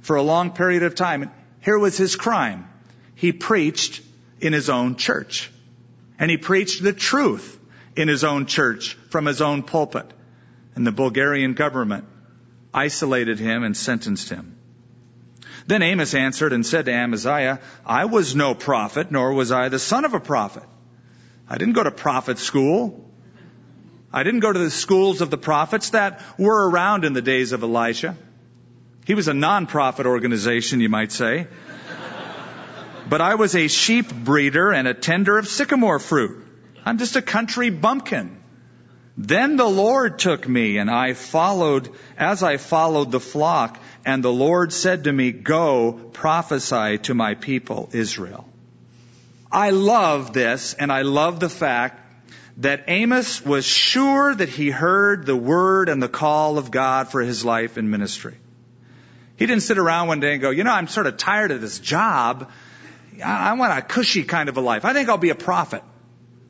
for 0.00 0.14
a 0.14 0.22
long 0.22 0.52
period 0.52 0.84
of 0.84 0.94
time. 0.94 1.30
Here 1.60 1.78
was 1.78 1.96
his 1.96 2.14
crime. 2.14 2.68
He 3.16 3.32
preached 3.32 4.00
in 4.40 4.52
his 4.52 4.70
own 4.70 4.94
church. 4.94 5.50
And 6.18 6.30
he 6.30 6.36
preached 6.36 6.82
the 6.82 6.92
truth 6.92 7.58
in 7.96 8.06
his 8.06 8.22
own 8.22 8.46
church 8.46 8.94
from 9.10 9.26
his 9.26 9.42
own 9.42 9.64
pulpit. 9.64 10.06
And 10.76 10.86
the 10.86 10.92
Bulgarian 10.92 11.54
government 11.54 12.04
isolated 12.72 13.40
him 13.40 13.64
and 13.64 13.76
sentenced 13.76 14.28
him. 14.28 14.56
Then 15.66 15.82
Amos 15.82 16.14
answered 16.14 16.52
and 16.52 16.64
said 16.64 16.84
to 16.84 16.92
Amaziah, 16.92 17.60
I 17.84 18.04
was 18.04 18.36
no 18.36 18.54
prophet, 18.54 19.10
nor 19.10 19.32
was 19.32 19.50
I 19.50 19.68
the 19.68 19.80
son 19.80 20.04
of 20.04 20.14
a 20.14 20.20
prophet. 20.20 20.62
I 21.48 21.58
didn't 21.58 21.74
go 21.74 21.82
to 21.82 21.90
prophet 21.90 22.38
school. 22.38 23.05
I 24.16 24.22
didn't 24.22 24.40
go 24.40 24.50
to 24.50 24.58
the 24.58 24.70
schools 24.70 25.20
of 25.20 25.28
the 25.28 25.36
prophets 25.36 25.90
that 25.90 26.22
were 26.38 26.70
around 26.70 27.04
in 27.04 27.12
the 27.12 27.20
days 27.20 27.52
of 27.52 27.62
Elijah. 27.62 28.16
He 29.04 29.12
was 29.12 29.28
a 29.28 29.34
non-profit 29.34 30.06
organization, 30.06 30.80
you 30.80 30.88
might 30.88 31.12
say. 31.12 31.48
but 33.10 33.20
I 33.20 33.34
was 33.34 33.54
a 33.54 33.68
sheep 33.68 34.10
breeder 34.10 34.72
and 34.72 34.88
a 34.88 34.94
tender 34.94 35.36
of 35.36 35.46
sycamore 35.46 35.98
fruit. 35.98 36.46
I'm 36.86 36.96
just 36.96 37.16
a 37.16 37.20
country 37.20 37.68
bumpkin. 37.68 38.38
Then 39.18 39.56
the 39.56 39.68
Lord 39.68 40.18
took 40.18 40.48
me 40.48 40.78
and 40.78 40.90
I 40.90 41.12
followed, 41.12 41.90
as 42.16 42.42
I 42.42 42.56
followed 42.56 43.10
the 43.10 43.20
flock, 43.20 43.78
and 44.06 44.24
the 44.24 44.32
Lord 44.32 44.72
said 44.72 45.04
to 45.04 45.12
me, 45.12 45.30
Go 45.30 45.92
prophesy 45.92 46.96
to 47.10 47.12
my 47.12 47.34
people 47.34 47.90
Israel. 47.92 48.48
I 49.52 49.70
love 49.70 50.32
this, 50.32 50.72
and 50.72 50.90
I 50.90 51.02
love 51.02 51.38
the 51.38 51.50
fact 51.50 52.05
that 52.58 52.84
Amos 52.88 53.44
was 53.44 53.66
sure 53.66 54.34
that 54.34 54.48
he 54.48 54.70
heard 54.70 55.26
the 55.26 55.36
word 55.36 55.88
and 55.88 56.02
the 56.02 56.08
call 56.08 56.56
of 56.56 56.70
God 56.70 57.08
for 57.08 57.20
his 57.20 57.44
life 57.44 57.76
and 57.76 57.90
ministry. 57.90 58.34
He 59.36 59.44
didn't 59.44 59.62
sit 59.62 59.76
around 59.76 60.08
one 60.08 60.20
day 60.20 60.32
and 60.32 60.40
go, 60.40 60.50
you 60.50 60.64
know, 60.64 60.72
I'm 60.72 60.88
sort 60.88 61.06
of 61.06 61.18
tired 61.18 61.50
of 61.50 61.60
this 61.60 61.78
job. 61.78 62.50
I 63.22 63.52
want 63.54 63.78
a 63.78 63.82
cushy 63.82 64.24
kind 64.24 64.48
of 64.48 64.56
a 64.56 64.62
life. 64.62 64.84
I 64.84 64.94
think 64.94 65.08
I'll 65.08 65.18
be 65.18 65.30
a 65.30 65.34
prophet. 65.34 65.82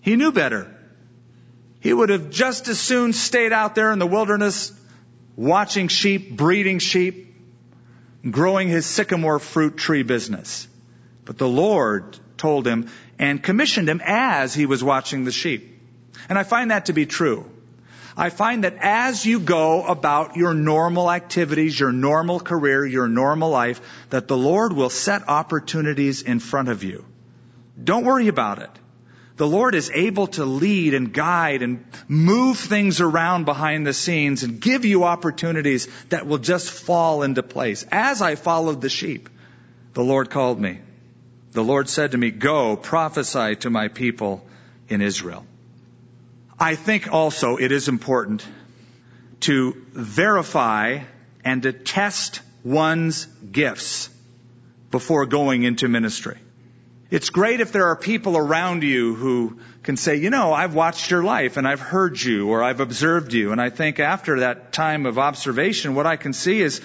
He 0.01 0.15
knew 0.15 0.31
better. 0.31 0.73
He 1.81 1.93
would 1.93 2.11
have 2.11 2.31
just 2.31 2.69
as 2.69 2.79
soon 2.79 3.13
stayed 3.13 3.53
out 3.53 3.75
there 3.75 3.91
in 3.93 3.99
the 3.99 4.07
wilderness 4.07 4.73
watching 5.35 5.89
sheep, 5.89 6.37
breeding 6.37 6.79
sheep, 6.79 7.35
growing 8.29 8.69
his 8.69 8.87
sycamore 8.87 9.41
fruit 9.41 9.77
tree 9.77 10.05
business. 10.05 10.69
But 11.25 11.39
the 11.39 11.49
Lord 11.49 12.19
told 12.37 12.67
him 12.67 12.89
and 13.19 13.43
commissioned 13.43 13.89
him 13.89 14.01
as 14.05 14.55
he 14.55 14.67
was 14.67 14.83
watching 14.83 15.25
the 15.25 15.33
sheep. 15.33 15.76
And 16.29 16.39
I 16.39 16.43
find 16.43 16.71
that 16.71 16.87
to 16.87 16.93
be 16.93 17.07
true. 17.07 17.51
I 18.17 18.31
find 18.31 18.65
that 18.65 18.77
as 18.81 19.27
you 19.27 19.41
go 19.41 19.85
about 19.85 20.37
your 20.37 20.55
normal 20.55 21.11
activities, 21.11 21.79
your 21.79 21.93
normal 21.93 22.41
career, 22.41 22.87
your 22.87 23.09
normal 23.09 23.51
life, 23.51 23.81
that 24.11 24.27
the 24.27 24.37
Lord 24.37 24.73
will 24.73 24.91
set 24.91 25.29
opportunities 25.29 26.23
in 26.23 26.41
front 26.41 26.69
of 26.69 26.83
you. 26.83 27.05
Don't 27.83 28.05
worry 28.05 28.29
about 28.29 28.61
it 28.61 28.71
the 29.37 29.47
Lord 29.47 29.75
is 29.75 29.91
able 29.93 30.29
to 30.29 30.45
lead 30.45 30.95
and 30.95 31.13
guide 31.13 31.63
and 31.63 31.85
move 32.09 32.59
things 32.59 33.01
around 33.01 33.45
behind 33.45 33.87
the 33.87 33.93
scenes 33.93 34.43
and 34.43 34.61
give 34.61 34.85
you 34.85 35.05
opportunities 35.05 35.89
that 36.09 36.27
will 36.27 36.39
just 36.39 36.71
fall 36.71 37.23
into 37.23 37.43
place. 37.43 37.85
As 37.93 38.23
I 38.23 38.35
followed 38.35 38.81
the 38.81 38.89
sheep, 38.89 39.29
the 39.93 40.05
Lord 40.05 40.31
called 40.31 40.59
me. 40.59 40.81
The 41.53 41.65
Lord 41.65 41.89
said 41.89 42.13
to 42.13 42.19
me, 42.19 42.31
Go 42.31 42.77
prophesy 42.77 43.57
to 43.57 43.71
my 43.71 43.89
people 43.89 44.47
in 44.89 45.03
Israel. 45.03 45.45
I 46.59 46.75
think 46.75 47.13
also 47.13 47.57
it 47.57 47.71
is 47.71 47.89
important 47.89 48.47
to 49.41 49.75
verify 49.93 51.01
and 51.45 51.63
to 51.63 51.73
test 51.73 52.41
one's 52.65 53.27
gifts 53.27 54.09
before 54.91 55.27
going 55.27 55.65
into 55.65 55.89
ministry. 55.89 56.39
It's 57.11 57.31
great 57.31 57.61
if 57.61 57.71
there 57.73 57.87
are 57.89 57.97
people 57.97 58.37
around 58.37 58.83
you 58.83 59.15
who 59.15 59.61
can 59.83 59.97
say, 59.97 60.17
you 60.17 60.31
know, 60.31 60.53
I've 60.53 60.75
watched 60.75 61.11
your 61.11 61.23
life 61.23 61.57
and 61.57 61.69
I've 61.69 61.81
heard 61.81 62.21
you 62.21 62.49
or 62.49 62.63
I've 62.63 62.81
observed 62.81 63.33
you. 63.33 63.53
And 63.53 63.61
I 63.61 63.71
think 63.71 64.01
after 64.01 64.41
that 64.41 64.73
time 64.73 65.07
of 65.07 65.19
observation, 65.19 65.95
what 65.95 66.07
I 66.07 66.17
can 66.17 66.33
see 66.33 66.61
is 66.61 66.81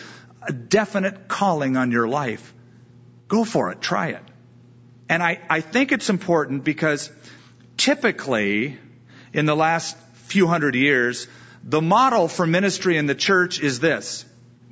a 0.47 0.53
definite 0.53 1.27
calling 1.27 1.77
on 1.77 1.91
your 1.91 2.07
life. 2.07 2.53
Go 3.27 3.45
for 3.45 3.71
it. 3.71 3.81
Try 3.81 4.09
it. 4.09 4.23
And 5.09 5.23
I, 5.23 5.39
I 5.49 5.61
think 5.61 5.91
it's 5.91 6.09
important 6.09 6.63
because 6.63 7.09
typically 7.77 8.77
in 9.33 9.45
the 9.45 9.55
last 9.55 9.97
few 10.13 10.47
hundred 10.47 10.75
years, 10.75 11.27
the 11.63 11.81
model 11.81 12.27
for 12.27 12.47
ministry 12.47 12.97
in 12.97 13.05
the 13.05 13.15
church 13.15 13.59
is 13.59 13.79
this 13.79 14.25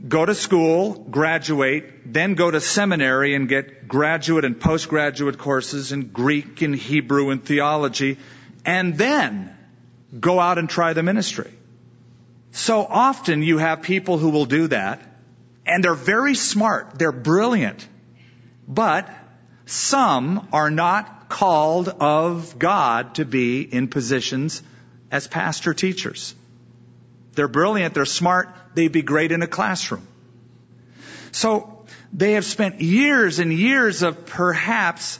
go 0.08 0.26
to 0.26 0.34
school, 0.34 0.94
graduate, 0.94 2.14
then 2.14 2.34
go 2.34 2.50
to 2.50 2.62
seminary 2.62 3.36
and 3.36 3.50
get 3.50 3.88
graduate 3.88 4.46
and 4.46 4.60
postgraduate 4.60 5.38
courses 5.38 5.92
in 5.92 6.08
Greek 6.08 6.62
and 6.62 6.74
Hebrew 6.74 7.32
and 7.32 7.44
theology, 7.44 8.18
and 8.64 8.98
then 8.98 9.56
go 10.18 10.40
out 10.40 10.58
and 10.58 10.70
try 10.70 10.94
the 10.94 11.04
ministry. 11.04 11.52
So 12.52 12.86
often 12.86 13.44
you 13.44 13.58
have 13.58 13.82
people 13.82 14.18
who 14.18 14.30
will 14.30 14.46
do 14.46 14.68
that, 14.68 15.02
and 15.66 15.84
they're 15.84 15.94
very 15.94 16.36
smart, 16.36 16.98
they're 16.98 17.12
brilliant, 17.12 17.86
but 18.68 19.10
some 19.66 20.48
are 20.52 20.72
not 20.72 21.19
called 21.30 21.88
of 21.88 22.60
God 22.60 23.16
to 23.16 23.26
be 23.26 23.62
in 23.62 23.88
positions 23.88 24.62
as 25.12 25.28
pastor 25.28 25.74
teachers. 25.74 26.36
They're 27.34 27.48
brilliant, 27.48 27.94
they're 27.94 28.06
smart, 28.06 28.50
they'd 28.74 28.92
be 28.92 29.04
great 29.04 29.32
in 29.32 29.42
a 29.42 29.48
classroom. 29.48 30.06
So 31.32 31.86
they 32.12 32.34
have 32.34 32.46
spent 32.46 32.82
years 32.82 33.40
and 33.40 33.54
years 33.54 34.02
of 34.02 34.26
perhaps 34.26 35.20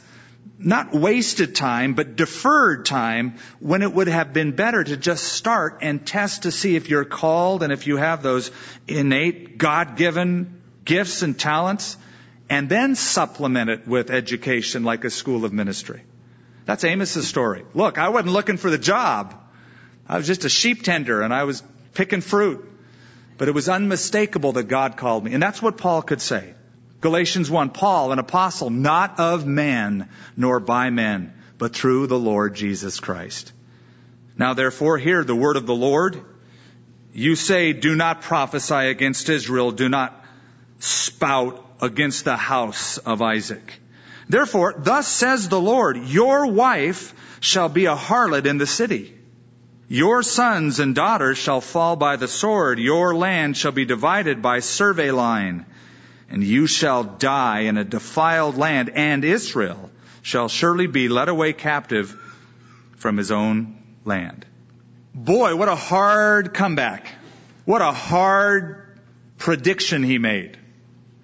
not 0.58 0.92
wasted 0.92 1.54
time, 1.54 1.94
but 1.94 2.16
deferred 2.16 2.84
time 2.84 3.36
when 3.60 3.80
it 3.82 3.92
would 3.92 4.08
have 4.08 4.32
been 4.32 4.52
better 4.52 4.84
to 4.84 4.96
just 4.96 5.24
start 5.24 5.78
and 5.80 6.06
test 6.06 6.42
to 6.42 6.50
see 6.50 6.76
if 6.76 6.90
you're 6.90 7.06
called 7.06 7.62
and 7.62 7.72
if 7.72 7.86
you 7.86 7.96
have 7.96 8.22
those 8.22 8.50
innate 8.86 9.56
God-given 9.56 10.60
gifts 10.84 11.22
and 11.22 11.38
talents 11.38 11.96
and 12.50 12.68
then 12.68 12.96
supplement 12.96 13.70
it 13.70 13.86
with 13.86 14.10
education 14.10 14.82
like 14.82 15.04
a 15.04 15.10
school 15.10 15.44
of 15.44 15.52
ministry. 15.52 16.02
That's 16.66 16.82
Amos's 16.84 17.28
story. 17.28 17.64
Look, 17.74 17.96
I 17.96 18.08
wasn't 18.08 18.32
looking 18.32 18.56
for 18.56 18.70
the 18.70 18.78
job. 18.78 19.40
I 20.08 20.16
was 20.16 20.26
just 20.26 20.44
a 20.44 20.48
sheep 20.48 20.82
tender 20.82 21.22
and 21.22 21.32
I 21.32 21.44
was 21.44 21.62
picking 21.94 22.20
fruit. 22.20 22.66
But 23.38 23.48
it 23.48 23.54
was 23.54 23.68
unmistakable 23.68 24.52
that 24.52 24.64
God 24.64 24.96
called 24.96 25.24
me. 25.24 25.32
And 25.32 25.42
that's 25.42 25.62
what 25.62 25.78
Paul 25.78 26.02
could 26.02 26.20
say. 26.20 26.54
Galatians 27.00 27.50
1, 27.50 27.70
Paul, 27.70 28.12
an 28.12 28.18
apostle, 28.18 28.68
not 28.68 29.18
of 29.18 29.46
man, 29.46 30.10
nor 30.36 30.60
by 30.60 30.90
men, 30.90 31.32
but 31.56 31.74
through 31.74 32.08
the 32.08 32.18
Lord 32.18 32.56
Jesus 32.56 33.00
Christ. 33.00 33.52
Now 34.36 34.54
therefore, 34.54 34.98
hear 34.98 35.24
the 35.24 35.36
word 35.36 35.56
of 35.56 35.66
the 35.66 35.74
Lord. 35.74 36.22
You 37.14 37.36
say, 37.36 37.72
do 37.72 37.94
not 37.94 38.22
prophesy 38.22 38.74
against 38.74 39.28
Israel, 39.28 39.70
do 39.70 39.88
not 39.88 40.22
spout 40.80 41.69
against 41.82 42.24
the 42.24 42.36
house 42.36 42.98
of 42.98 43.22
Isaac. 43.22 43.80
Therefore, 44.28 44.74
thus 44.76 45.08
says 45.08 45.48
the 45.48 45.60
Lord, 45.60 45.96
your 45.96 46.46
wife 46.46 47.14
shall 47.40 47.68
be 47.68 47.86
a 47.86 47.96
harlot 47.96 48.46
in 48.46 48.58
the 48.58 48.66
city. 48.66 49.16
Your 49.88 50.22
sons 50.22 50.78
and 50.78 50.94
daughters 50.94 51.36
shall 51.36 51.60
fall 51.60 51.96
by 51.96 52.14
the 52.14 52.28
sword. 52.28 52.78
Your 52.78 53.12
land 53.12 53.56
shall 53.56 53.72
be 53.72 53.84
divided 53.84 54.40
by 54.40 54.60
survey 54.60 55.10
line. 55.10 55.66
And 56.28 56.44
you 56.44 56.68
shall 56.68 57.02
die 57.02 57.62
in 57.62 57.76
a 57.76 57.82
defiled 57.82 58.56
land. 58.56 58.90
And 58.90 59.24
Israel 59.24 59.90
shall 60.22 60.48
surely 60.48 60.86
be 60.86 61.08
led 61.08 61.28
away 61.28 61.52
captive 61.52 62.16
from 62.98 63.16
his 63.16 63.32
own 63.32 63.82
land. 64.04 64.46
Boy, 65.12 65.56
what 65.56 65.68
a 65.68 65.74
hard 65.74 66.54
comeback. 66.54 67.08
What 67.64 67.82
a 67.82 67.90
hard 67.90 68.96
prediction 69.38 70.04
he 70.04 70.18
made. 70.18 70.56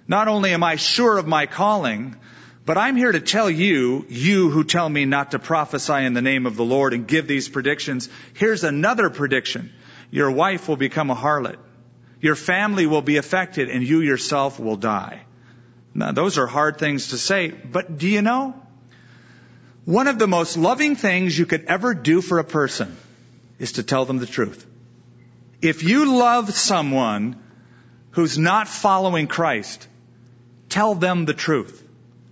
Not 0.08 0.28
only 0.28 0.52
am 0.52 0.62
I 0.62 0.76
sure 0.76 1.18
of 1.18 1.26
my 1.26 1.46
calling, 1.46 2.16
but 2.64 2.78
I'm 2.78 2.96
here 2.96 3.12
to 3.12 3.20
tell 3.20 3.50
you, 3.50 4.06
you 4.08 4.50
who 4.50 4.64
tell 4.64 4.88
me 4.88 5.04
not 5.04 5.32
to 5.32 5.38
prophesy 5.38 6.04
in 6.04 6.14
the 6.14 6.22
name 6.22 6.46
of 6.46 6.56
the 6.56 6.64
Lord 6.64 6.94
and 6.94 7.06
give 7.06 7.26
these 7.26 7.48
predictions, 7.48 8.08
here's 8.34 8.64
another 8.64 9.10
prediction. 9.10 9.72
Your 10.10 10.30
wife 10.30 10.68
will 10.68 10.76
become 10.76 11.10
a 11.10 11.14
harlot. 11.14 11.58
Your 12.20 12.34
family 12.34 12.86
will 12.86 13.02
be 13.02 13.18
affected 13.18 13.68
and 13.68 13.86
you 13.86 14.00
yourself 14.00 14.58
will 14.58 14.76
die. 14.76 15.22
Now, 15.94 16.12
those 16.12 16.38
are 16.38 16.46
hard 16.46 16.78
things 16.78 17.08
to 17.08 17.18
say, 17.18 17.48
but 17.48 17.98
do 17.98 18.08
you 18.08 18.22
know? 18.22 18.54
One 19.84 20.08
of 20.08 20.18
the 20.18 20.26
most 20.26 20.56
loving 20.56 20.96
things 20.96 21.38
you 21.38 21.46
could 21.46 21.64
ever 21.66 21.94
do 21.94 22.20
for 22.20 22.38
a 22.38 22.44
person 22.44 22.96
is 23.58 23.72
to 23.72 23.82
tell 23.82 24.04
them 24.04 24.18
the 24.18 24.26
truth. 24.26 24.66
If 25.62 25.82
you 25.84 26.18
love 26.18 26.52
someone 26.52 27.36
who's 28.10 28.36
not 28.36 28.68
following 28.68 29.26
Christ, 29.26 29.86
tell 30.68 30.94
them 30.94 31.24
the 31.24 31.34
truth. 31.34 31.82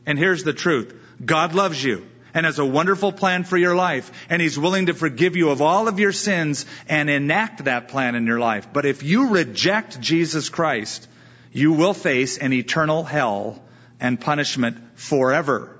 And 0.06 0.18
here's 0.18 0.44
the 0.44 0.52
truth. 0.52 0.94
God 1.24 1.54
loves 1.54 1.82
you 1.82 2.06
and 2.34 2.44
has 2.44 2.58
a 2.58 2.66
wonderful 2.66 3.12
plan 3.12 3.44
for 3.44 3.56
your 3.56 3.76
life, 3.76 4.10
and 4.28 4.42
He's 4.42 4.58
willing 4.58 4.86
to 4.86 4.94
forgive 4.94 5.36
you 5.36 5.50
of 5.50 5.62
all 5.62 5.86
of 5.86 6.00
your 6.00 6.12
sins 6.12 6.66
and 6.88 7.08
enact 7.08 7.64
that 7.64 7.88
plan 7.88 8.16
in 8.16 8.26
your 8.26 8.40
life. 8.40 8.72
But 8.72 8.86
if 8.86 9.04
you 9.04 9.28
reject 9.28 10.00
Jesus 10.00 10.48
Christ, 10.48 11.08
you 11.52 11.72
will 11.72 11.94
face 11.94 12.36
an 12.36 12.52
eternal 12.52 13.04
hell 13.04 13.62
and 14.00 14.20
punishment 14.20 14.98
forever. 14.98 15.78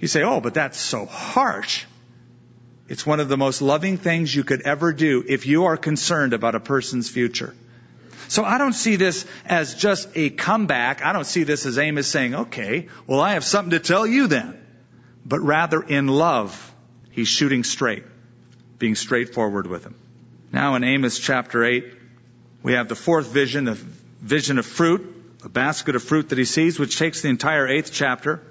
You 0.00 0.08
say, 0.08 0.22
oh, 0.22 0.40
but 0.40 0.54
that's 0.54 0.78
so 0.78 1.04
harsh. 1.04 1.84
It's 2.88 3.04
one 3.04 3.20
of 3.20 3.28
the 3.28 3.36
most 3.36 3.60
loving 3.60 3.98
things 3.98 4.34
you 4.34 4.44
could 4.44 4.62
ever 4.62 4.92
do 4.92 5.24
if 5.26 5.46
you 5.46 5.66
are 5.66 5.76
concerned 5.76 6.32
about 6.32 6.54
a 6.54 6.60
person's 6.60 7.10
future. 7.10 7.54
So 8.28 8.44
I 8.44 8.58
don't 8.58 8.72
see 8.72 8.96
this 8.96 9.26
as 9.44 9.74
just 9.74 10.08
a 10.14 10.30
comeback. 10.30 11.04
I 11.04 11.12
don't 11.12 11.26
see 11.26 11.44
this 11.44 11.66
as 11.66 11.78
Amos 11.78 12.06
saying, 12.06 12.34
okay, 12.34 12.88
well, 13.06 13.20
I 13.20 13.34
have 13.34 13.44
something 13.44 13.70
to 13.70 13.80
tell 13.80 14.06
you 14.06 14.26
then. 14.26 14.60
But 15.24 15.40
rather 15.40 15.80
in 15.80 16.08
love, 16.08 16.72
he's 17.10 17.28
shooting 17.28 17.64
straight, 17.64 18.04
being 18.78 18.94
straightforward 18.94 19.66
with 19.66 19.84
him. 19.84 19.96
Now 20.52 20.74
in 20.74 20.84
Amos 20.84 21.18
chapter 21.18 21.64
8, 21.64 21.92
we 22.62 22.72
have 22.74 22.88
the 22.88 22.94
fourth 22.94 23.26
vision, 23.28 23.64
the 23.64 23.78
vision 24.20 24.58
of 24.58 24.66
fruit, 24.66 25.12
a 25.44 25.48
basket 25.48 25.96
of 25.96 26.02
fruit 26.02 26.30
that 26.30 26.38
he 26.38 26.44
sees, 26.44 26.78
which 26.78 26.98
takes 26.98 27.22
the 27.22 27.28
entire 27.28 27.68
eighth 27.68 27.90
chapter. 27.92 28.42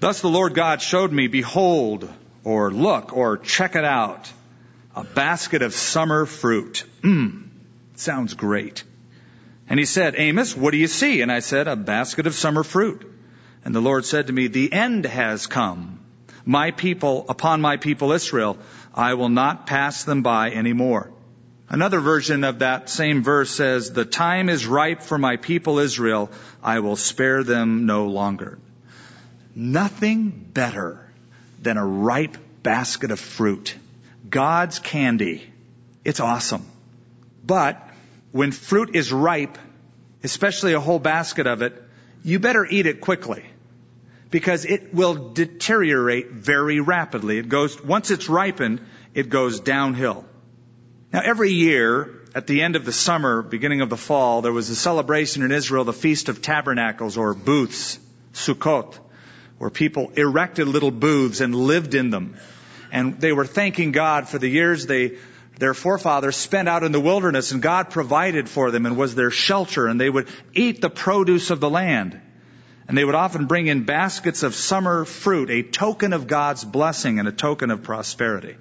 Thus 0.00 0.20
the 0.20 0.28
Lord 0.28 0.54
God 0.54 0.82
showed 0.82 1.12
me, 1.12 1.28
behold, 1.28 2.10
or 2.42 2.70
look, 2.70 3.16
or 3.16 3.38
check 3.38 3.76
it 3.76 3.84
out, 3.84 4.30
a 4.94 5.04
basket 5.04 5.62
of 5.62 5.72
summer 5.72 6.26
fruit. 6.26 6.84
Mmm 7.02 7.44
Sounds 7.96 8.34
great. 8.34 8.84
And 9.68 9.78
he 9.78 9.86
said, 9.86 10.14
Amos, 10.16 10.56
what 10.56 10.72
do 10.72 10.76
you 10.76 10.86
see? 10.86 11.22
And 11.22 11.32
I 11.32 11.40
said, 11.40 11.68
a 11.68 11.76
basket 11.76 12.26
of 12.26 12.34
summer 12.34 12.62
fruit. 12.62 13.10
And 13.64 13.74
the 13.74 13.80
Lord 13.80 14.04
said 14.04 14.26
to 14.26 14.32
me, 14.32 14.48
the 14.48 14.72
end 14.72 15.06
has 15.06 15.46
come. 15.46 16.00
My 16.44 16.70
people, 16.70 17.24
upon 17.28 17.62
my 17.62 17.78
people 17.78 18.12
Israel, 18.12 18.58
I 18.94 19.14
will 19.14 19.30
not 19.30 19.66
pass 19.66 20.04
them 20.04 20.22
by 20.22 20.50
anymore. 20.50 21.10
Another 21.70 22.00
version 22.00 22.44
of 22.44 22.58
that 22.58 22.90
same 22.90 23.22
verse 23.22 23.50
says, 23.50 23.90
the 23.90 24.04
time 24.04 24.50
is 24.50 24.66
ripe 24.66 25.02
for 25.02 25.16
my 25.16 25.36
people 25.36 25.78
Israel. 25.78 26.30
I 26.62 26.80
will 26.80 26.96
spare 26.96 27.42
them 27.42 27.86
no 27.86 28.06
longer. 28.06 28.58
Nothing 29.54 30.28
better 30.28 31.00
than 31.62 31.78
a 31.78 31.86
ripe 31.86 32.36
basket 32.62 33.10
of 33.10 33.18
fruit. 33.18 33.74
God's 34.28 34.78
candy. 34.78 35.50
It's 36.04 36.20
awesome. 36.20 36.66
But 37.46 37.88
when 38.32 38.52
fruit 38.52 38.94
is 38.94 39.12
ripe, 39.12 39.58
especially 40.22 40.72
a 40.72 40.80
whole 40.80 40.98
basket 40.98 41.46
of 41.46 41.62
it, 41.62 41.80
you 42.22 42.38
better 42.38 42.64
eat 42.64 42.86
it 42.86 43.00
quickly 43.00 43.44
because 44.30 44.64
it 44.64 44.92
will 44.92 45.32
deteriorate 45.32 46.30
very 46.30 46.80
rapidly. 46.80 47.38
It 47.38 47.48
goes, 47.48 47.80
once 47.82 48.10
it's 48.10 48.28
ripened, 48.28 48.80
it 49.12 49.28
goes 49.28 49.60
downhill. 49.60 50.24
Now 51.12 51.20
every 51.22 51.52
year, 51.52 52.22
at 52.34 52.48
the 52.48 52.62
end 52.62 52.74
of 52.74 52.84
the 52.84 52.92
summer, 52.92 53.42
beginning 53.42 53.82
of 53.82 53.90
the 53.90 53.96
fall, 53.96 54.42
there 54.42 54.52
was 54.52 54.70
a 54.70 54.74
celebration 54.74 55.44
in 55.44 55.52
Israel, 55.52 55.84
the 55.84 55.92
Feast 55.92 56.28
of 56.28 56.42
Tabernacles 56.42 57.16
or 57.16 57.34
booths, 57.34 58.00
Sukkot, 58.32 58.98
where 59.58 59.70
people 59.70 60.10
erected 60.16 60.66
little 60.66 60.90
booths 60.90 61.40
and 61.40 61.54
lived 61.54 61.94
in 61.94 62.10
them. 62.10 62.36
And 62.90 63.20
they 63.20 63.32
were 63.32 63.46
thanking 63.46 63.92
God 63.92 64.28
for 64.28 64.38
the 64.38 64.48
years 64.48 64.86
they 64.86 65.18
their 65.58 65.74
forefathers 65.74 66.36
spent 66.36 66.68
out 66.68 66.82
in 66.82 66.92
the 66.92 67.00
wilderness 67.00 67.52
and 67.52 67.62
God 67.62 67.90
provided 67.90 68.48
for 68.48 68.70
them 68.70 68.86
and 68.86 68.96
was 68.96 69.14
their 69.14 69.30
shelter 69.30 69.86
and 69.86 70.00
they 70.00 70.10
would 70.10 70.28
eat 70.52 70.80
the 70.80 70.90
produce 70.90 71.50
of 71.50 71.60
the 71.60 71.70
land. 71.70 72.20
And 72.86 72.98
they 72.98 73.04
would 73.04 73.14
often 73.14 73.46
bring 73.46 73.66
in 73.66 73.84
baskets 73.84 74.42
of 74.42 74.54
summer 74.54 75.04
fruit, 75.04 75.50
a 75.50 75.62
token 75.62 76.12
of 76.12 76.26
God's 76.26 76.64
blessing 76.64 77.18
and 77.18 77.26
a 77.26 77.32
token 77.32 77.70
of 77.70 77.82
prosperity. 77.82 78.56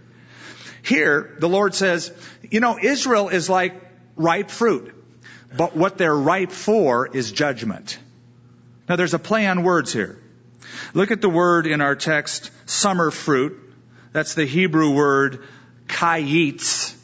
Here, 0.81 1.35
the 1.39 1.49
Lord 1.49 1.75
says, 1.75 2.11
you 2.49 2.59
know, 2.59 2.77
Israel 2.81 3.29
is 3.29 3.49
like 3.49 3.73
ripe 4.15 4.49
fruit, 4.49 4.93
but 5.57 5.75
what 5.75 5.97
they're 5.97 6.15
ripe 6.15 6.51
for 6.51 7.07
is 7.07 7.31
judgment. 7.31 7.97
Now 8.87 8.95
there's 8.95 9.13
a 9.13 9.19
play 9.19 9.47
on 9.47 9.63
words 9.63 9.91
here. 9.91 10.19
Look 10.93 11.11
at 11.11 11.21
the 11.21 11.29
word 11.29 11.67
in 11.67 11.81
our 11.81 11.95
text, 11.95 12.51
summer 12.65 13.11
fruit. 13.11 13.59
That's 14.11 14.35
the 14.35 14.45
Hebrew 14.45 14.93
word 14.93 15.43
kayitz. 15.87 16.95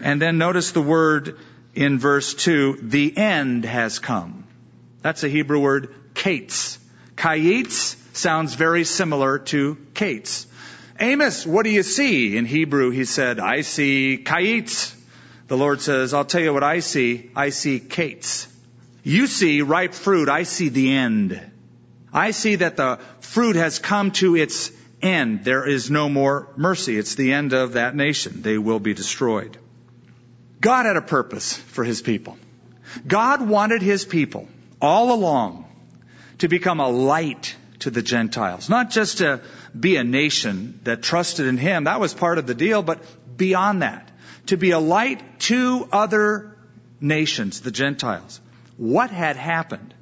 And 0.00 0.20
then 0.20 0.38
notice 0.38 0.72
the 0.72 0.82
word 0.82 1.38
in 1.74 1.98
verse 1.98 2.34
2, 2.34 2.78
the 2.82 3.16
end 3.16 3.64
has 3.64 3.98
come. 3.98 4.44
That's 5.02 5.24
a 5.24 5.28
Hebrew 5.28 5.60
word, 5.60 5.94
kates. 6.14 6.78
Kayitz 7.16 7.96
sounds 8.16 8.54
very 8.54 8.84
similar 8.84 9.38
to 9.38 9.76
kates. 9.94 10.46
Amos, 10.98 11.46
what 11.46 11.64
do 11.64 11.70
you 11.70 11.82
see? 11.82 12.36
In 12.36 12.44
Hebrew, 12.44 12.90
he 12.90 13.04
said, 13.04 13.40
I 13.40 13.62
see 13.62 14.22
kayitz. 14.24 14.94
The 15.48 15.56
Lord 15.56 15.80
says, 15.80 16.12
I'll 16.12 16.24
tell 16.24 16.42
you 16.42 16.52
what 16.52 16.62
I 16.62 16.80
see. 16.80 17.30
I 17.34 17.50
see 17.50 17.80
kates. 17.80 18.46
You 19.02 19.26
see 19.26 19.62
ripe 19.62 19.94
fruit. 19.94 20.28
I 20.28 20.42
see 20.42 20.68
the 20.68 20.92
end. 20.92 21.40
I 22.12 22.32
see 22.32 22.56
that 22.56 22.76
the 22.76 22.98
fruit 23.20 23.56
has 23.56 23.78
come 23.78 24.10
to 24.12 24.36
its 24.36 24.70
end. 25.02 25.44
There 25.44 25.66
is 25.66 25.90
no 25.90 26.08
more 26.08 26.48
mercy. 26.56 26.98
It's 26.98 27.14
the 27.14 27.32
end 27.32 27.52
of 27.52 27.74
that 27.74 27.94
nation. 27.94 28.42
They 28.42 28.58
will 28.58 28.80
be 28.80 28.94
destroyed. 28.94 29.58
God 30.60 30.86
had 30.86 30.96
a 30.96 31.02
purpose 31.02 31.54
for 31.54 31.84
his 31.84 32.02
people. 32.02 32.36
God 33.06 33.46
wanted 33.46 33.82
his 33.82 34.04
people 34.04 34.48
all 34.80 35.12
along 35.12 35.66
to 36.38 36.48
become 36.48 36.80
a 36.80 36.88
light 36.88 37.56
to 37.80 37.90
the 37.90 38.02
Gentiles, 38.02 38.68
not 38.68 38.90
just 38.90 39.18
to 39.18 39.40
be 39.78 39.96
a 39.96 40.04
nation 40.04 40.80
that 40.84 41.02
trusted 41.02 41.46
in 41.46 41.56
him. 41.56 41.84
That 41.84 42.00
was 42.00 42.12
part 42.12 42.38
of 42.38 42.46
the 42.46 42.54
deal, 42.54 42.82
but 42.82 43.02
beyond 43.36 43.82
that, 43.82 44.10
to 44.46 44.56
be 44.56 44.72
a 44.72 44.78
light 44.78 45.40
to 45.40 45.88
other 45.90 46.56
nations, 47.00 47.60
the 47.60 47.70
Gentiles. 47.70 48.40
What 48.76 49.10
had 49.10 49.36
happened 49.36 49.94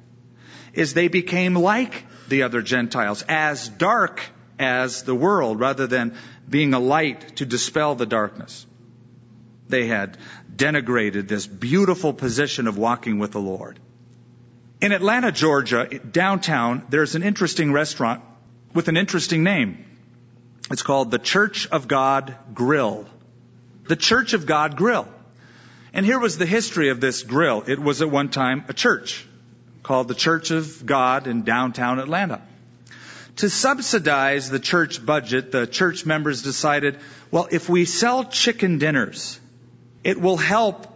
is 0.73 0.93
they 0.93 1.07
became 1.07 1.55
like 1.55 2.05
the 2.27 2.43
other 2.43 2.61
Gentiles, 2.61 3.23
as 3.27 3.67
dark 3.69 4.21
as 4.59 5.03
the 5.03 5.15
world 5.15 5.59
rather 5.59 5.87
than 5.87 6.15
being 6.47 6.73
a 6.73 6.79
light 6.79 7.37
to 7.37 7.45
dispel 7.45 7.95
the 7.95 8.05
darkness. 8.05 8.65
They 9.69 9.87
had 9.87 10.17
denigrated 10.53 11.27
this 11.27 11.47
beautiful 11.47 12.13
position 12.13 12.67
of 12.67 12.77
walking 12.77 13.19
with 13.19 13.31
the 13.31 13.39
Lord. 13.39 13.79
In 14.81 14.91
Atlanta, 14.91 15.31
Georgia, 15.31 15.87
downtown, 15.99 16.85
there's 16.89 17.15
an 17.15 17.23
interesting 17.23 17.71
restaurant 17.71 18.21
with 18.73 18.87
an 18.87 18.97
interesting 18.97 19.43
name. 19.43 19.85
It's 20.71 20.83
called 20.83 21.11
the 21.11 21.19
Church 21.19 21.67
of 21.67 21.87
God 21.87 22.35
Grill. 22.53 23.05
The 23.87 23.95
Church 23.95 24.33
of 24.33 24.45
God 24.45 24.75
Grill. 24.75 25.07
And 25.93 26.05
here 26.05 26.19
was 26.19 26.37
the 26.37 26.45
history 26.45 26.89
of 26.89 27.01
this 27.01 27.23
grill. 27.23 27.63
It 27.65 27.79
was 27.79 28.01
at 28.01 28.11
one 28.11 28.29
time 28.29 28.65
a 28.67 28.73
church 28.73 29.25
called 29.81 30.07
the 30.07 30.15
Church 30.15 30.51
of 30.51 30.85
God 30.85 31.25
in 31.25 31.43
downtown 31.43 31.99
Atlanta. 31.99 32.41
To 33.37 33.49
subsidize 33.49 34.49
the 34.49 34.59
church 34.59 35.05
budget, 35.05 35.51
the 35.51 35.65
church 35.65 36.05
members 36.05 36.41
decided, 36.41 36.99
well, 37.31 37.47
if 37.51 37.69
we 37.69 37.85
sell 37.85 38.25
chicken 38.25 38.79
dinners, 38.79 39.39
it 40.03 40.19
will 40.19 40.37
help 40.37 40.87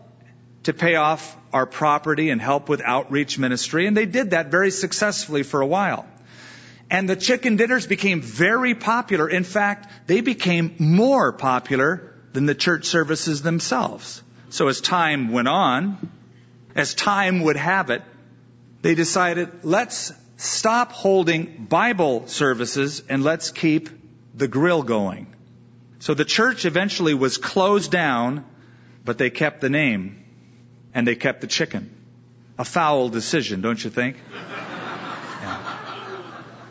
to 0.63 0.74
pay 0.74 0.96
off 0.96 1.38
our 1.54 1.65
property 1.65 2.30
and 2.30 2.41
help 2.41 2.67
with 2.69 2.82
outreach 2.82 3.38
ministry. 3.38 3.86
And 3.86 3.96
they 3.96 4.06
did 4.06 4.32
that 4.32 4.50
very 4.50 4.72
successfully 4.72 5.43
for 5.43 5.62
a 5.62 5.67
while. 5.67 6.06
And 6.89 7.08
the 7.08 7.15
chicken 7.15 7.56
dinners 7.56 7.88
became 7.88 8.22
very 8.22 8.76
popular. 8.76 9.30
In 9.30 9.43
fact, 9.43 9.89
they 10.08 10.22
became 10.22 10.76
more 10.80 11.32
popular 11.32 12.13
than 12.34 12.46
the 12.46 12.56
church 12.56 12.86
services 12.86 13.41
themselves. 13.41 14.22
So 14.50 14.67
as 14.67 14.82
time 14.82 15.32
went 15.32 15.48
on, 15.48 16.12
as 16.76 16.93
time 16.93 17.41
would 17.41 17.56
have 17.56 17.89
it, 17.89 18.02
they 18.82 18.96
decided, 18.96 19.50
let's 19.63 20.12
stop 20.38 20.91
holding 20.91 21.65
Bible 21.69 22.28
services 22.28 23.04
and 23.10 23.24
let's 23.24 23.52
keep 23.52 23.89
the 24.34 24.48
grill 24.48 24.84
going. 24.84 25.28
So 26.00 26.13
the 26.13 26.26
church 26.26 26.65
eventually 26.65 27.13
was 27.13 27.38
closed 27.38 27.91
down, 27.91 28.46
but 29.06 29.17
they 29.17 29.30
kept 29.30 29.62
the 29.62 29.69
name 29.69 30.26
and 30.93 31.08
they 31.08 31.15
kept 31.15 31.41
the 31.41 31.48
chicken. 31.48 31.89
A 32.58 32.65
foul 32.65 33.10
decision, 33.10 33.62
don't 33.62 33.84
you 33.84 33.89
think? 33.89 34.17
Yeah. 35.43 35.60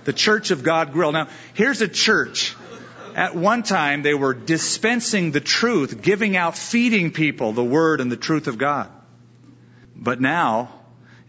The 0.05 0.15
Church 0.15 0.51
of 0.51 0.63
God 0.63 0.95
Grill. 0.95 1.13
Now, 1.13 1.29
here's 1.53 1.83
a 1.83 1.89
church. 1.89 2.57
At 3.15 3.37
one 3.37 3.63
time, 3.63 4.03
they 4.03 4.15
were 4.15 4.33
dispensing 4.33 5.31
the 5.31 5.41
truth, 5.41 6.01
giving 6.01 6.37
out, 6.37 6.57
feeding 6.57 7.11
people 7.11 7.53
the 7.53 7.63
Word 7.63 8.01
and 8.01 8.11
the 8.11 8.17
truth 8.17 8.47
of 8.47 8.57
God. 8.57 8.91
But 9.95 10.23
now, 10.23 10.73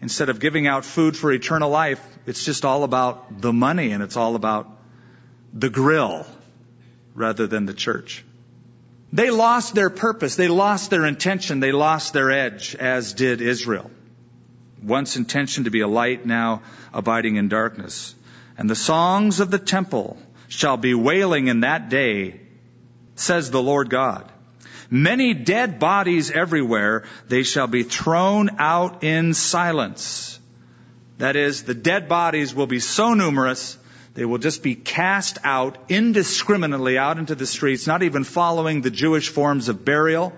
instead 0.00 0.30
of 0.30 0.40
giving 0.40 0.66
out 0.66 0.86
food 0.86 1.18
for 1.18 1.30
eternal 1.30 1.68
life, 1.68 2.02
it's 2.26 2.44
just 2.44 2.64
all 2.64 2.84
about 2.84 3.40
the 3.40 3.52
money 3.52 3.90
and 3.92 4.02
it's 4.02 4.16
all 4.16 4.34
about 4.36 4.70
the 5.52 5.70
grill 5.70 6.26
rather 7.14 7.46
than 7.46 7.66
the 7.66 7.74
church. 7.74 8.24
They 9.12 9.30
lost 9.30 9.74
their 9.74 9.90
purpose. 9.90 10.34
They 10.34 10.48
lost 10.48 10.90
their 10.90 11.06
intention. 11.06 11.60
They 11.60 11.70
lost 11.70 12.12
their 12.12 12.32
edge, 12.32 12.74
as 12.74 13.12
did 13.12 13.40
Israel. 13.40 13.90
Once 14.82 15.16
intention 15.16 15.64
to 15.64 15.70
be 15.70 15.80
a 15.80 15.88
light, 15.88 16.26
now 16.26 16.62
abiding 16.92 17.36
in 17.36 17.48
darkness. 17.48 18.14
And 18.58 18.68
the 18.68 18.74
songs 18.74 19.38
of 19.38 19.52
the 19.52 19.58
temple 19.58 20.18
shall 20.48 20.76
be 20.76 20.94
wailing 20.94 21.46
in 21.46 21.60
that 21.60 21.88
day, 21.88 22.40
says 23.14 23.50
the 23.50 23.62
Lord 23.62 23.88
God. 23.88 24.30
Many 24.90 25.32
dead 25.32 25.78
bodies 25.78 26.30
everywhere, 26.30 27.04
they 27.28 27.44
shall 27.44 27.66
be 27.66 27.84
thrown 27.84 28.50
out 28.58 29.04
in 29.04 29.32
silence. 29.32 30.33
That 31.18 31.36
is, 31.36 31.62
the 31.62 31.74
dead 31.74 32.08
bodies 32.08 32.54
will 32.54 32.66
be 32.66 32.80
so 32.80 33.14
numerous 33.14 33.78
they 34.14 34.24
will 34.24 34.38
just 34.38 34.62
be 34.62 34.76
cast 34.76 35.38
out 35.42 35.76
indiscriminately 35.88 36.96
out 36.96 37.18
into 37.18 37.34
the 37.34 37.46
streets, 37.46 37.86
not 37.86 38.04
even 38.04 38.22
following 38.22 38.80
the 38.80 38.90
Jewish 38.90 39.28
forms 39.28 39.68
of 39.68 39.84
burial, 39.84 40.32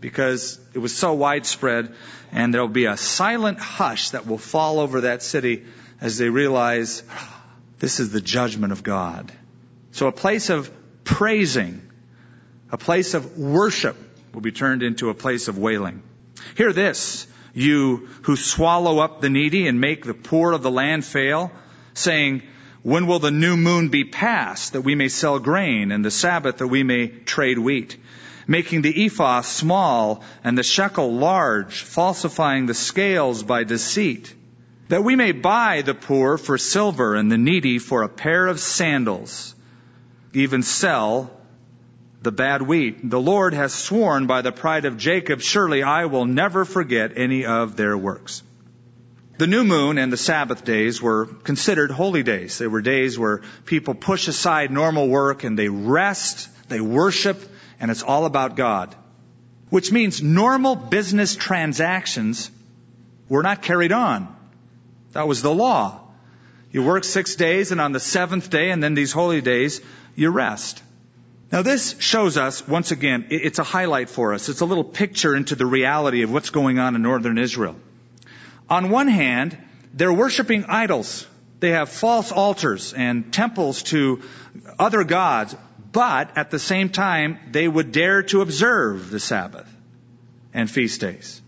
because 0.00 0.58
it 0.72 0.78
was 0.78 0.96
so 0.96 1.12
widespread. 1.12 1.94
And 2.32 2.52
there 2.52 2.62
will 2.62 2.68
be 2.68 2.86
a 2.86 2.96
silent 2.96 3.60
hush 3.60 4.10
that 4.10 4.26
will 4.26 4.38
fall 4.38 4.80
over 4.80 5.02
that 5.02 5.22
city 5.22 5.64
as 6.00 6.16
they 6.16 6.30
realize 6.30 7.02
ah, 7.10 7.44
this 7.78 8.00
is 8.00 8.12
the 8.12 8.20
judgment 8.20 8.72
of 8.72 8.82
God. 8.82 9.30
So 9.92 10.06
a 10.06 10.12
place 10.12 10.48
of 10.48 10.70
praising, 11.04 11.82
a 12.72 12.78
place 12.78 13.12
of 13.12 13.38
worship 13.38 13.96
will 14.32 14.40
be 14.40 14.52
turned 14.52 14.82
into 14.82 15.10
a 15.10 15.14
place 15.14 15.48
of 15.48 15.58
wailing. 15.58 16.02
Hear 16.56 16.72
this, 16.72 17.26
you 17.56 18.08
who 18.22 18.36
swallow 18.36 18.98
up 18.98 19.20
the 19.20 19.30
needy 19.30 19.66
and 19.66 19.80
make 19.80 20.04
the 20.04 20.14
poor 20.14 20.52
of 20.52 20.62
the 20.62 20.70
land 20.70 21.04
fail, 21.04 21.50
saying, 21.94 22.42
when 22.82 23.06
will 23.06 23.18
the 23.18 23.30
new 23.30 23.56
moon 23.56 23.88
be 23.88 24.04
passed 24.04 24.74
that 24.74 24.82
we 24.82 24.94
may 24.94 25.08
sell 25.08 25.38
grain 25.38 25.90
and 25.90 26.04
the 26.04 26.10
Sabbath 26.10 26.58
that 26.58 26.68
we 26.68 26.82
may 26.82 27.08
trade 27.08 27.58
wheat? 27.58 27.96
Making 28.46 28.82
the 28.82 29.06
ephah 29.06 29.40
small 29.40 30.22
and 30.44 30.56
the 30.56 30.62
shekel 30.62 31.12
large, 31.14 31.80
falsifying 31.82 32.66
the 32.66 32.74
scales 32.74 33.42
by 33.42 33.64
deceit, 33.64 34.32
that 34.88 35.02
we 35.02 35.16
may 35.16 35.32
buy 35.32 35.82
the 35.82 35.94
poor 35.94 36.38
for 36.38 36.58
silver 36.58 37.16
and 37.16 37.32
the 37.32 37.38
needy 37.38 37.78
for 37.80 38.02
a 38.02 38.08
pair 38.08 38.46
of 38.46 38.60
sandals, 38.60 39.54
even 40.32 40.62
sell 40.62 41.30
the 42.26 42.32
bad 42.32 42.60
wheat. 42.60 43.08
The 43.08 43.20
Lord 43.20 43.54
has 43.54 43.72
sworn 43.72 44.26
by 44.26 44.42
the 44.42 44.50
pride 44.50 44.84
of 44.84 44.96
Jacob, 44.96 45.40
surely 45.40 45.84
I 45.84 46.06
will 46.06 46.24
never 46.24 46.64
forget 46.64 47.12
any 47.16 47.46
of 47.46 47.76
their 47.76 47.96
works. 47.96 48.42
The 49.38 49.46
new 49.46 49.62
moon 49.62 49.96
and 49.96 50.12
the 50.12 50.16
Sabbath 50.16 50.64
days 50.64 51.00
were 51.00 51.26
considered 51.26 51.92
holy 51.92 52.24
days. 52.24 52.58
They 52.58 52.66
were 52.66 52.82
days 52.82 53.16
where 53.16 53.42
people 53.64 53.94
push 53.94 54.26
aside 54.26 54.72
normal 54.72 55.08
work 55.08 55.44
and 55.44 55.56
they 55.56 55.68
rest, 55.68 56.48
they 56.68 56.80
worship, 56.80 57.40
and 57.78 57.92
it's 57.92 58.02
all 58.02 58.24
about 58.24 58.56
God. 58.56 58.92
Which 59.70 59.92
means 59.92 60.20
normal 60.20 60.74
business 60.74 61.36
transactions 61.36 62.50
were 63.28 63.44
not 63.44 63.62
carried 63.62 63.92
on. 63.92 64.34
That 65.12 65.28
was 65.28 65.42
the 65.42 65.54
law. 65.54 66.00
You 66.72 66.82
work 66.82 67.04
six 67.04 67.36
days 67.36 67.70
and 67.70 67.80
on 67.80 67.92
the 67.92 68.00
seventh 68.00 68.50
day 68.50 68.70
and 68.72 68.82
then 68.82 68.94
these 68.94 69.12
holy 69.12 69.42
days, 69.42 69.80
you 70.16 70.30
rest. 70.30 70.82
Now 71.52 71.62
this 71.62 71.96
shows 72.00 72.36
us, 72.36 72.66
once 72.66 72.90
again, 72.90 73.28
it's 73.30 73.58
a 73.58 73.64
highlight 73.64 74.10
for 74.10 74.34
us. 74.34 74.48
It's 74.48 74.60
a 74.60 74.66
little 74.66 74.84
picture 74.84 75.36
into 75.36 75.54
the 75.54 75.66
reality 75.66 76.22
of 76.22 76.32
what's 76.32 76.50
going 76.50 76.78
on 76.78 76.96
in 76.96 77.02
northern 77.02 77.38
Israel. 77.38 77.76
On 78.68 78.90
one 78.90 79.06
hand, 79.06 79.56
they're 79.94 80.12
worshiping 80.12 80.64
idols. 80.64 81.26
They 81.60 81.70
have 81.70 81.88
false 81.88 82.32
altars 82.32 82.92
and 82.92 83.32
temples 83.32 83.84
to 83.84 84.22
other 84.78 85.04
gods, 85.04 85.54
but 85.92 86.36
at 86.36 86.50
the 86.50 86.58
same 86.58 86.90
time, 86.90 87.38
they 87.52 87.68
would 87.68 87.92
dare 87.92 88.24
to 88.24 88.40
observe 88.42 89.10
the 89.10 89.20
Sabbath 89.20 89.72
and 90.52 90.70
feast 90.70 91.00
days. 91.00 91.40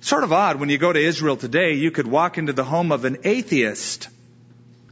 Sort 0.00 0.24
of 0.24 0.32
odd 0.32 0.58
when 0.58 0.70
you 0.70 0.78
go 0.78 0.92
to 0.92 0.98
Israel 0.98 1.36
today, 1.36 1.74
you 1.74 1.90
could 1.90 2.06
walk 2.06 2.38
into 2.38 2.52
the 2.52 2.64
home 2.64 2.92
of 2.92 3.04
an 3.04 3.18
atheist 3.24 4.08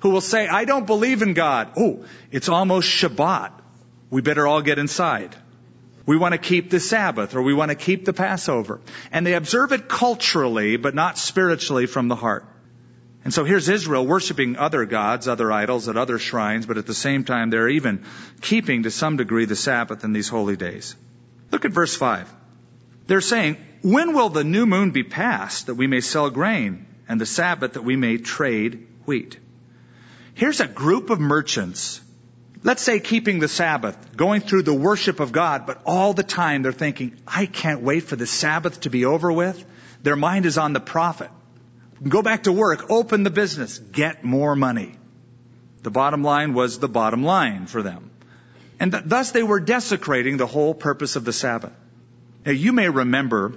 who 0.00 0.10
will 0.10 0.20
say, 0.20 0.46
I 0.46 0.66
don't 0.66 0.86
believe 0.86 1.22
in 1.22 1.32
God. 1.32 1.70
Oh, 1.76 2.04
it's 2.30 2.48
almost 2.48 2.88
Shabbat. 2.88 3.52
We 4.10 4.22
better 4.22 4.46
all 4.46 4.62
get 4.62 4.78
inside. 4.78 5.34
We 6.06 6.16
want 6.16 6.32
to 6.32 6.38
keep 6.38 6.70
the 6.70 6.78
Sabbath 6.78 7.34
or 7.34 7.42
we 7.42 7.52
want 7.52 7.70
to 7.70 7.74
keep 7.74 8.04
the 8.04 8.12
Passover. 8.12 8.80
And 9.10 9.26
they 9.26 9.34
observe 9.34 9.72
it 9.72 9.88
culturally, 9.88 10.76
but 10.76 10.94
not 10.94 11.18
spiritually 11.18 11.86
from 11.86 12.06
the 12.06 12.14
heart. 12.14 12.46
And 13.24 13.34
so 13.34 13.44
here's 13.44 13.68
Israel 13.68 14.06
worshiping 14.06 14.56
other 14.56 14.84
gods, 14.86 15.26
other 15.26 15.50
idols 15.50 15.88
at 15.88 15.96
other 15.96 16.20
shrines, 16.20 16.64
but 16.64 16.78
at 16.78 16.86
the 16.86 16.94
same 16.94 17.24
time 17.24 17.50
they're 17.50 17.68
even 17.68 18.04
keeping 18.40 18.84
to 18.84 18.90
some 18.92 19.16
degree 19.16 19.46
the 19.46 19.56
Sabbath 19.56 20.04
in 20.04 20.12
these 20.12 20.28
holy 20.28 20.54
days. 20.56 20.94
Look 21.50 21.64
at 21.64 21.72
verse 21.72 21.96
5. 21.96 22.32
They're 23.08 23.20
saying, 23.20 23.56
when 23.82 24.14
will 24.14 24.28
the 24.28 24.44
new 24.44 24.64
moon 24.64 24.92
be 24.92 25.02
passed 25.02 25.66
that 25.66 25.74
we 25.74 25.88
may 25.88 26.00
sell 26.00 26.30
grain 26.30 26.86
and 27.08 27.20
the 27.20 27.26
Sabbath 27.26 27.72
that 27.72 27.82
we 27.82 27.96
may 27.96 28.18
trade 28.18 28.86
wheat? 29.06 29.40
Here's 30.34 30.60
a 30.60 30.68
group 30.68 31.10
of 31.10 31.18
merchants 31.18 32.00
let's 32.62 32.82
say 32.82 33.00
keeping 33.00 33.38
the 33.38 33.48
Sabbath, 33.48 34.16
going 34.16 34.40
through 34.40 34.62
the 34.62 34.74
worship 34.74 35.20
of 35.20 35.32
God, 35.32 35.66
but 35.66 35.82
all 35.86 36.12
the 36.12 36.22
time 36.22 36.62
they're 36.62 36.72
thinking, 36.72 37.16
I 37.26 37.46
can't 37.46 37.82
wait 37.82 38.04
for 38.04 38.16
the 38.16 38.26
Sabbath 38.26 38.80
to 38.80 38.90
be 38.90 39.04
over 39.04 39.32
with. 39.32 39.64
Their 40.02 40.16
mind 40.16 40.46
is 40.46 40.58
on 40.58 40.72
the 40.72 40.80
profit. 40.80 41.30
Go 42.06 42.22
back 42.22 42.44
to 42.44 42.52
work, 42.52 42.90
open 42.90 43.22
the 43.22 43.30
business, 43.30 43.78
get 43.78 44.24
more 44.24 44.54
money. 44.54 44.96
The 45.82 45.90
bottom 45.90 46.22
line 46.22 46.52
was 46.52 46.78
the 46.78 46.88
bottom 46.88 47.22
line 47.22 47.66
for 47.66 47.82
them. 47.82 48.10
And 48.78 48.92
th- 48.92 49.04
thus 49.06 49.30
they 49.30 49.42
were 49.42 49.60
desecrating 49.60 50.36
the 50.36 50.46
whole 50.46 50.74
purpose 50.74 51.16
of 51.16 51.24
the 51.24 51.32
Sabbath. 51.32 51.72
Now 52.44 52.52
you 52.52 52.72
may 52.72 52.88
remember 52.88 53.54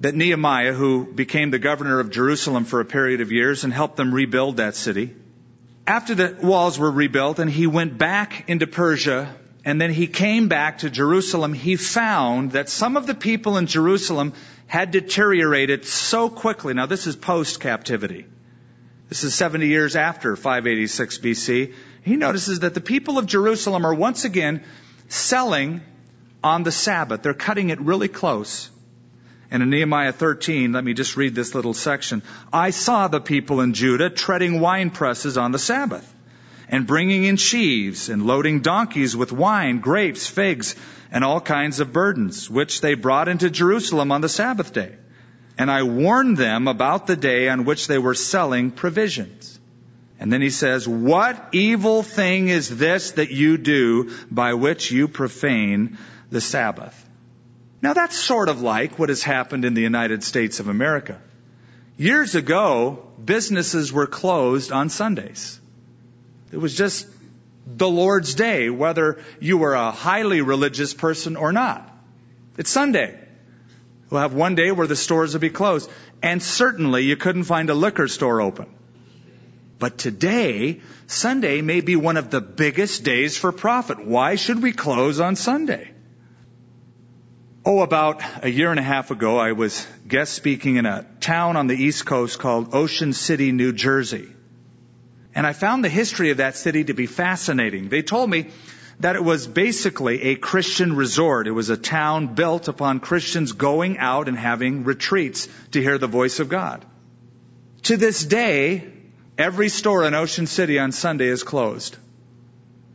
that 0.00 0.14
Nehemiah, 0.14 0.72
who 0.72 1.04
became 1.04 1.50
the 1.50 1.58
governor 1.58 2.00
of 2.00 2.10
Jerusalem 2.10 2.64
for 2.64 2.80
a 2.80 2.84
period 2.84 3.20
of 3.20 3.32
years 3.32 3.64
and 3.64 3.72
helped 3.72 3.96
them 3.96 4.12
rebuild 4.12 4.56
that 4.58 4.74
city, 4.74 5.14
after 5.86 6.14
the 6.14 6.36
walls 6.42 6.78
were 6.78 6.90
rebuilt 6.90 7.38
and 7.38 7.50
he 7.50 7.66
went 7.66 7.96
back 7.96 8.48
into 8.48 8.66
Persia 8.66 9.34
and 9.64 9.80
then 9.80 9.92
he 9.92 10.06
came 10.06 10.48
back 10.48 10.78
to 10.78 10.90
Jerusalem, 10.90 11.52
he 11.52 11.76
found 11.76 12.52
that 12.52 12.68
some 12.68 12.96
of 12.96 13.06
the 13.06 13.14
people 13.14 13.56
in 13.56 13.66
Jerusalem 13.66 14.32
had 14.66 14.90
deteriorated 14.90 15.84
so 15.84 16.28
quickly. 16.28 16.74
Now 16.74 16.86
this 16.86 17.06
is 17.06 17.16
post 17.16 17.60
captivity. 17.60 18.26
This 19.08 19.22
is 19.22 19.34
70 19.34 19.68
years 19.68 19.94
after 19.94 20.34
586 20.34 21.18
BC. 21.18 21.74
He 22.02 22.16
notices 22.16 22.60
that 22.60 22.74
the 22.74 22.80
people 22.80 23.18
of 23.18 23.26
Jerusalem 23.26 23.84
are 23.84 23.94
once 23.94 24.24
again 24.24 24.64
selling 25.08 25.80
on 26.42 26.64
the 26.64 26.72
Sabbath. 26.72 27.22
They're 27.22 27.34
cutting 27.34 27.70
it 27.70 27.80
really 27.80 28.08
close. 28.08 28.70
And 29.56 29.62
in 29.62 29.70
Nehemiah 29.70 30.12
13, 30.12 30.74
let 30.74 30.84
me 30.84 30.92
just 30.92 31.16
read 31.16 31.34
this 31.34 31.54
little 31.54 31.72
section. 31.72 32.22
I 32.52 32.68
saw 32.68 33.08
the 33.08 33.22
people 33.22 33.62
in 33.62 33.72
Judah 33.72 34.10
treading 34.10 34.60
wine 34.60 34.90
presses 34.90 35.38
on 35.38 35.50
the 35.50 35.58
Sabbath 35.58 36.06
and 36.68 36.86
bringing 36.86 37.24
in 37.24 37.38
sheaves 37.38 38.10
and 38.10 38.26
loading 38.26 38.60
donkeys 38.60 39.16
with 39.16 39.32
wine, 39.32 39.80
grapes, 39.80 40.26
figs, 40.26 40.76
and 41.10 41.24
all 41.24 41.40
kinds 41.40 41.80
of 41.80 41.90
burdens, 41.90 42.50
which 42.50 42.82
they 42.82 42.92
brought 42.92 43.28
into 43.28 43.48
Jerusalem 43.48 44.12
on 44.12 44.20
the 44.20 44.28
Sabbath 44.28 44.74
day. 44.74 44.94
And 45.56 45.70
I 45.70 45.84
warned 45.84 46.36
them 46.36 46.68
about 46.68 47.06
the 47.06 47.16
day 47.16 47.48
on 47.48 47.64
which 47.64 47.86
they 47.86 47.96
were 47.96 48.14
selling 48.14 48.72
provisions. 48.72 49.58
And 50.20 50.30
then 50.30 50.42
he 50.42 50.50
says, 50.50 50.86
what 50.86 51.48
evil 51.52 52.02
thing 52.02 52.48
is 52.48 52.76
this 52.76 53.12
that 53.12 53.30
you 53.30 53.56
do 53.56 54.12
by 54.30 54.52
which 54.52 54.90
you 54.90 55.08
profane 55.08 55.96
the 56.28 56.42
Sabbath? 56.42 57.05
Now 57.82 57.92
that's 57.92 58.16
sort 58.16 58.48
of 58.48 58.62
like 58.62 58.98
what 58.98 59.08
has 59.08 59.22
happened 59.22 59.64
in 59.64 59.74
the 59.74 59.82
United 59.82 60.24
States 60.24 60.60
of 60.60 60.68
America. 60.68 61.20
Years 61.96 62.34
ago, 62.34 63.06
businesses 63.22 63.92
were 63.92 64.06
closed 64.06 64.72
on 64.72 64.88
Sundays. 64.88 65.58
It 66.52 66.58
was 66.58 66.76
just 66.76 67.06
the 67.66 67.88
Lord's 67.88 68.34
day, 68.34 68.70
whether 68.70 69.22
you 69.40 69.58
were 69.58 69.74
a 69.74 69.90
highly 69.90 70.40
religious 70.40 70.94
person 70.94 71.36
or 71.36 71.52
not. 71.52 71.90
It's 72.56 72.70
Sunday. 72.70 73.18
We'll 74.08 74.20
have 74.20 74.34
one 74.34 74.54
day 74.54 74.70
where 74.70 74.86
the 74.86 74.96
stores 74.96 75.32
will 75.32 75.40
be 75.40 75.50
closed. 75.50 75.90
And 76.22 76.42
certainly 76.42 77.04
you 77.04 77.16
couldn't 77.16 77.44
find 77.44 77.68
a 77.70 77.74
liquor 77.74 78.08
store 78.08 78.40
open. 78.40 78.66
But 79.78 79.98
today, 79.98 80.80
Sunday 81.06 81.60
may 81.60 81.80
be 81.80 81.96
one 81.96 82.16
of 82.16 82.30
the 82.30 82.40
biggest 82.40 83.04
days 83.04 83.36
for 83.36 83.52
profit. 83.52 84.04
Why 84.04 84.36
should 84.36 84.62
we 84.62 84.72
close 84.72 85.20
on 85.20 85.36
Sunday? 85.36 85.90
Oh, 87.68 87.80
about 87.80 88.22
a 88.44 88.48
year 88.48 88.70
and 88.70 88.78
a 88.78 88.82
half 88.84 89.10
ago, 89.10 89.38
I 89.38 89.50
was 89.50 89.84
guest 90.06 90.34
speaking 90.34 90.76
in 90.76 90.86
a 90.86 91.04
town 91.18 91.56
on 91.56 91.66
the 91.66 91.74
East 91.74 92.06
Coast 92.06 92.38
called 92.38 92.76
Ocean 92.76 93.12
City, 93.12 93.50
New 93.50 93.72
Jersey. 93.72 94.28
And 95.34 95.44
I 95.44 95.52
found 95.52 95.82
the 95.82 95.88
history 95.88 96.30
of 96.30 96.36
that 96.36 96.54
city 96.54 96.84
to 96.84 96.94
be 96.94 97.06
fascinating. 97.06 97.88
They 97.88 98.02
told 98.02 98.30
me 98.30 98.50
that 99.00 99.16
it 99.16 99.24
was 99.24 99.48
basically 99.48 100.22
a 100.22 100.36
Christian 100.36 100.94
resort. 100.94 101.48
It 101.48 101.50
was 101.50 101.68
a 101.68 101.76
town 101.76 102.36
built 102.36 102.68
upon 102.68 103.00
Christians 103.00 103.50
going 103.50 103.98
out 103.98 104.28
and 104.28 104.38
having 104.38 104.84
retreats 104.84 105.48
to 105.72 105.82
hear 105.82 105.98
the 105.98 106.06
voice 106.06 106.38
of 106.38 106.48
God. 106.48 106.84
To 107.90 107.96
this 107.96 108.24
day, 108.24 108.92
every 109.36 109.70
store 109.70 110.04
in 110.04 110.14
Ocean 110.14 110.46
City 110.46 110.78
on 110.78 110.92
Sunday 110.92 111.26
is 111.26 111.42
closed. 111.42 111.96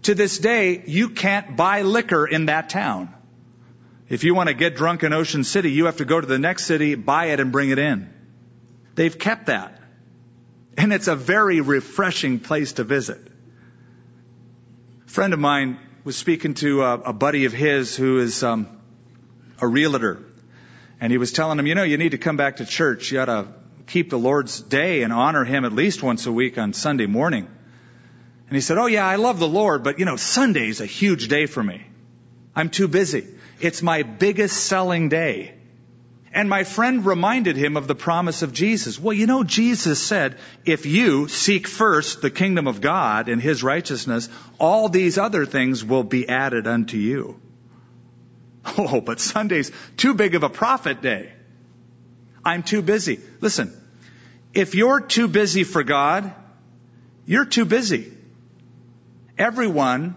To 0.04 0.16
this 0.16 0.38
day, 0.38 0.82
you 0.88 1.10
can't 1.10 1.58
buy 1.58 1.82
liquor 1.82 2.26
in 2.26 2.46
that 2.46 2.70
town. 2.70 3.14
If 4.12 4.26
you 4.26 4.36
want 4.36 4.50
to 4.50 4.54
get 4.54 4.76
drunk 4.76 5.04
in 5.04 5.14
Ocean 5.14 5.46
City, 5.46 5.72
you 5.72 5.86
have 5.86 5.98
to 5.98 6.06
go 6.06 6.20
to 6.20 6.28
the 6.28 6.38
next 6.38 6.66
city, 6.66 6.96
buy 6.96 7.28
it, 7.28 7.40
and 7.40 7.50
bring 7.50 7.70
it 7.70 7.80
in. 7.80 8.14
They've 8.96 9.18
kept 9.18 9.46
that. 9.46 9.80
And 10.78 10.92
it's 10.92 11.08
a 11.08 11.16
very 11.16 11.62
refreshing 11.62 12.40
place 12.40 12.74
to 12.74 12.84
visit. 12.84 13.26
A 15.08 15.10
friend 15.10 15.34
of 15.34 15.40
mine 15.40 15.80
was 16.04 16.18
speaking 16.18 16.56
to 16.56 16.84
a, 16.84 16.94
a 16.96 17.14
buddy 17.14 17.46
of 17.46 17.54
his 17.54 17.96
who 17.96 18.20
is 18.20 18.44
um, 18.44 18.82
a 19.62 19.68
realtor. 19.68 20.22
And 21.00 21.10
he 21.10 21.18
was 21.18 21.32
telling 21.32 21.58
him, 21.58 21.66
you 21.66 21.76
know, 21.76 21.84
you 21.84 21.98
need 21.98 22.12
to 22.12 22.18
come 22.18 22.36
back 22.36 22.58
to 22.58 22.66
church. 22.66 23.14
You 23.14 23.22
ought 23.22 23.26
to 23.28 23.48
keep 23.88 24.10
the 24.10 24.20
Lord's 24.20 24.60
day 24.60 25.04
and 25.04 25.14
honor 25.14 25.46
Him 25.46 25.64
at 25.64 25.72
least 25.72 26.04
once 26.04 26.26
a 26.26 26.34
week 26.34 26.58
on 26.58 26.74
Sunday 26.74 27.06
morning. 27.06 27.48
And 28.48 28.56
he 28.58 28.60
said, 28.60 28.78
oh 28.78 28.88
yeah, 28.88 29.08
I 29.08 29.16
love 29.16 29.40
the 29.40 29.48
Lord, 29.48 29.86
but 29.86 30.00
you 30.00 30.06
know, 30.06 30.18
Sunday's 30.18 30.82
a 30.82 30.86
huge 30.86 31.30
day 31.30 31.46
for 31.46 31.64
me. 31.64 31.86
I'm 32.54 32.70
too 32.70 32.90
busy. 32.90 33.26
It's 33.62 33.82
my 33.82 34.04
biggest 34.04 34.66
selling 34.66 35.10
day. 35.10 35.56
And 36.34 36.50
my 36.50 36.64
friend 36.64 37.06
reminded 37.06 37.58
him 37.58 37.76
of 37.76 37.88
the 37.88 37.96
promise 37.96 38.42
of 38.42 38.54
Jesus. 38.54 38.98
Well, 38.98 39.14
you 39.14 39.28
know, 39.28 39.44
Jesus 39.44 40.02
said, 40.02 40.38
if 40.66 40.86
you 40.86 41.28
seek 41.28 41.68
first 41.68 42.22
the 42.22 42.30
kingdom 42.30 42.68
of 42.68 42.80
God 42.80 43.28
and 43.28 43.42
his 43.42 43.64
righteousness, 43.64 44.30
all 44.58 44.88
these 44.88 45.18
other 45.18 45.46
things 45.46 45.84
will 45.84 46.04
be 46.04 46.30
added 46.30 46.68
unto 46.68 46.98
you. 46.98 47.40
Oh, 48.78 49.02
but 49.02 49.20
Sunday's 49.20 49.72
too 49.98 50.14
big 50.14 50.36
of 50.36 50.44
a 50.44 50.50
profit 50.50 51.02
day. 51.02 51.34
I'm 52.46 52.62
too 52.62 52.84
busy. 52.84 53.20
Listen, 53.40 53.74
if 54.54 54.76
you're 54.76 55.02
too 55.02 55.28
busy 55.28 55.64
for 55.64 55.84
God, 55.84 56.32
you're 57.26 57.46
too 57.46 57.66
busy. 57.66 58.14
Everyone 59.38 60.16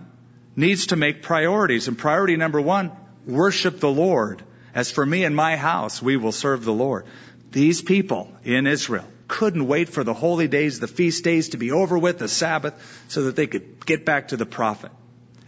needs 0.56 0.88
to 0.88 0.96
make 0.96 1.22
priorities. 1.22 1.88
And 1.88 1.96
priority 1.96 2.36
number 2.36 2.60
one, 2.60 2.92
worship 3.26 3.80
the 3.80 3.90
Lord. 3.90 4.42
As 4.74 4.90
for 4.90 5.04
me 5.04 5.24
and 5.24 5.36
my 5.36 5.56
house, 5.56 6.02
we 6.02 6.16
will 6.16 6.32
serve 6.32 6.64
the 6.64 6.72
Lord. 6.72 7.06
These 7.52 7.82
people 7.82 8.32
in 8.42 8.66
Israel 8.66 9.06
couldn't 9.28 9.66
wait 9.66 9.88
for 9.88 10.04
the 10.04 10.14
holy 10.14 10.48
days, 10.48 10.80
the 10.80 10.88
feast 10.88 11.24
days 11.24 11.50
to 11.50 11.56
be 11.56 11.70
over 11.70 11.98
with, 11.98 12.18
the 12.18 12.28
Sabbath, 12.28 12.74
so 13.08 13.24
that 13.24 13.36
they 13.36 13.46
could 13.46 13.84
get 13.86 14.04
back 14.04 14.28
to 14.28 14.36
the 14.36 14.46
profit. 14.46 14.90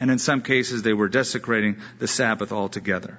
And 0.00 0.10
in 0.10 0.18
some 0.18 0.42
cases, 0.42 0.82
they 0.82 0.92
were 0.92 1.08
desecrating 1.08 1.76
the 1.98 2.08
Sabbath 2.08 2.52
altogether. 2.52 3.18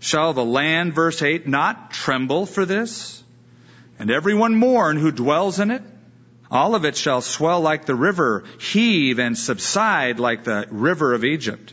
Shall 0.00 0.32
the 0.32 0.44
land, 0.44 0.94
verse 0.94 1.22
8, 1.22 1.46
not 1.46 1.90
tremble 1.90 2.46
for 2.46 2.64
this? 2.64 3.22
And 3.98 4.10
everyone 4.10 4.54
mourn 4.54 4.96
who 4.96 5.10
dwells 5.10 5.60
in 5.60 5.70
it? 5.70 5.82
All 6.50 6.74
of 6.74 6.84
it 6.84 6.96
shall 6.96 7.20
swell 7.20 7.60
like 7.60 7.86
the 7.86 7.94
river, 7.94 8.44
heave 8.60 9.18
and 9.18 9.36
subside 9.36 10.20
like 10.20 10.44
the 10.44 10.66
river 10.70 11.14
of 11.14 11.24
Egypt. 11.24 11.72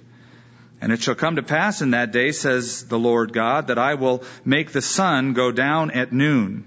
And 0.82 0.92
it 0.92 1.02
shall 1.04 1.16
come 1.16 1.36
to 1.36 1.44
pass 1.44 1.84
in 1.84 1.92
that 1.92 2.12
day, 2.12 2.32
says 2.32 2.88
the 2.88 2.98
Lord 2.98 3.34
God, 3.34 3.68
that 3.68 3.78
I 3.78 3.94
will 3.94 4.24
make 4.44 4.72
the 4.72 4.82
sun 4.82 5.34
go 5.34 5.52
down 5.52 5.92
at 5.92 6.12
noon, 6.12 6.66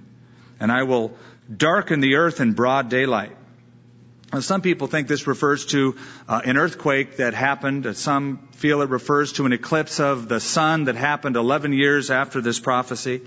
and 0.61 0.71
I 0.71 0.85
will 0.85 1.17
darken 1.55 1.99
the 1.99 2.15
earth 2.15 2.41
in 2.41 2.53
broad 2.53 2.89
daylight. 2.89 3.37
Now, 4.33 4.41
some 4.41 4.63
people 4.63 4.87
think 4.87 5.09
this 5.09 5.27
refers 5.27 5.67
to 5.67 5.97
uh, 6.29 6.41
an 6.45 6.57
earthquake 6.57 7.17
that 7.17 7.35
happened. 7.35 7.97
Some 7.97 8.49
feel 8.53 8.83
it 8.83 8.89
refers 8.89 9.33
to 9.35 9.47
an 9.47 9.53
eclipse 9.53 9.99
of 9.99 10.29
the 10.29 10.41
sun 10.41 10.85
that 10.85 10.97
happened 10.97 11.37
11 11.37 11.73
years 11.73 12.11
after 12.11 12.41
this 12.41 12.61
prophecy. 12.61 13.23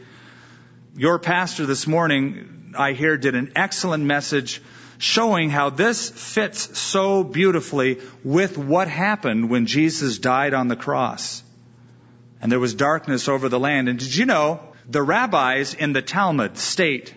Your 0.96 1.20
pastor 1.20 1.66
this 1.66 1.86
morning, 1.86 2.74
I 2.78 2.94
hear, 2.94 3.18
did 3.18 3.36
an 3.36 3.52
excellent 3.56 4.06
message 4.06 4.62
showing 4.98 5.50
how 5.50 5.70
this 5.70 6.10
fits 6.10 6.78
so 6.78 7.24
beautifully 7.24 8.00
with 8.24 8.58
what 8.58 8.88
happened 8.88 9.50
when 9.50 9.66
Jesus 9.66 10.20
died 10.20 10.54
on 10.54 10.68
the 10.68 10.76
cross. 10.76 11.44
And 12.42 12.52
there 12.52 12.60
was 12.60 12.74
darkness 12.74 13.28
over 13.28 13.50
the 13.50 13.60
land. 13.60 13.90
And 13.90 14.00
did 14.00 14.16
you 14.16 14.26
know 14.26 14.60
the 14.88 15.02
rabbis 15.02 15.74
in 15.74 15.94
the 15.94 16.02
Talmud 16.02 16.58
state 16.58 17.14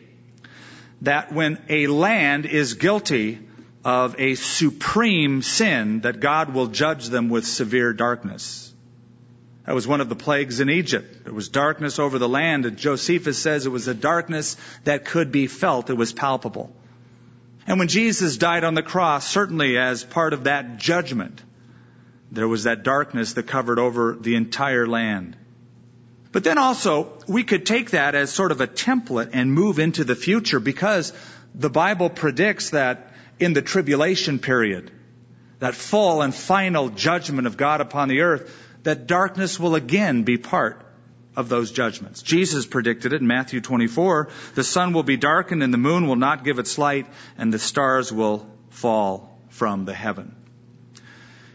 that 1.03 1.33
when 1.33 1.59
a 1.68 1.87
land 1.87 2.47
is 2.47 2.74
guilty 2.74 3.39
of 3.85 4.14
a 4.18 4.35
supreme 4.35 5.43
sin, 5.43 6.01
that 6.01 6.20
God 6.20 6.53
will 6.53 6.66
judge 6.66 7.09
them 7.09 7.28
with 7.31 7.47
severe 7.47 7.93
darkness. 7.93 8.72
That 9.64 9.74
was 9.74 9.87
one 9.87 10.01
of 10.01 10.09
the 10.09 10.16
plagues 10.16 10.61
in 10.61 10.68
Egypt. 10.68 11.24
There 11.24 11.33
was 11.33 11.49
darkness 11.49 11.99
over 11.99 12.18
the 12.18 12.28
land, 12.28 12.66
and 12.66 12.76
Josephus 12.76 13.39
says 13.39 13.66
it 13.66 13.70
was 13.70 13.89
a 13.89 13.95
darkness 13.95 14.57
that 14.85 15.05
could 15.05 15.33
be 15.33 15.47
felt. 15.47 15.91
It 15.91 15.95
was 15.95 16.12
palpable. 16.12 16.74
And 17.67 17.79
when 17.79 17.89
Jesus 17.89 18.37
died 18.37 18.65
on 18.65 18.75
the 18.75 18.83
cross, 18.83 19.27
certainly 19.29 19.79
as 19.79 20.03
part 20.05 20.33
of 20.33 20.45
that 20.45 20.79
judgment, 20.79 21.43
there 22.33 22.49
was 22.49 22.65
that 22.65 22.83
darkness 22.83 23.35
that 23.35 23.47
covered 23.47 23.79
over 23.79 24.17
the 24.19 24.35
entire 24.35 24.87
land. 24.87 25.37
But 26.33 26.45
then 26.45 26.59
also, 26.59 27.19
we 27.27 27.43
could 27.43 27.67
take 27.67 27.91
that 27.91 28.15
as 28.15 28.31
sort 28.33 28.53
of 28.53 28.61
a 28.61 28.67
template 28.67 29.31
and 29.33 29.53
move 29.53 29.79
into 29.79 30.05
the 30.05 30.15
future 30.15 30.61
because 30.61 31.13
the 31.55 31.71
Bible 31.71 32.09
predicts 32.09 32.71
that 32.71 33.13
in 33.41 33.53
the 33.53 33.63
tribulation 33.63 34.39
period, 34.39 34.91
that 35.59 35.75
full 35.75 36.23
and 36.23 36.35
final 36.35 36.89
judgment 36.89 37.47
of 37.47 37.57
God 37.57 37.81
upon 37.81 38.09
the 38.09 38.21
earth, 38.21 38.55
that 38.85 39.07
darkness 39.07 39.59
will 39.59 39.75
again 39.75 40.23
be 40.23 40.39
part 40.39 40.87
of 41.41 41.49
those 41.49 41.72
judgments. 41.72 42.22
Jesus 42.22 42.64
predicted 42.66 43.12
it 43.12 43.20
in 43.20 43.26
Matthew 43.26 43.61
24. 43.61 44.28
The 44.55 44.62
sun 44.62 44.93
will 44.93 45.03
be 45.03 45.16
darkened 45.16 45.64
and 45.64 45.74
the 45.74 45.78
moon 45.78 46.07
will 46.07 46.16
not 46.16 46.45
give 46.45 46.61
its 46.61 46.78
light 46.78 47.07
and 47.36 47.53
the 47.53 47.59
stars 47.59 48.12
will 48.12 48.47
fall 48.68 49.36
from 49.49 49.84
the 49.84 49.95
heaven. 49.95 50.36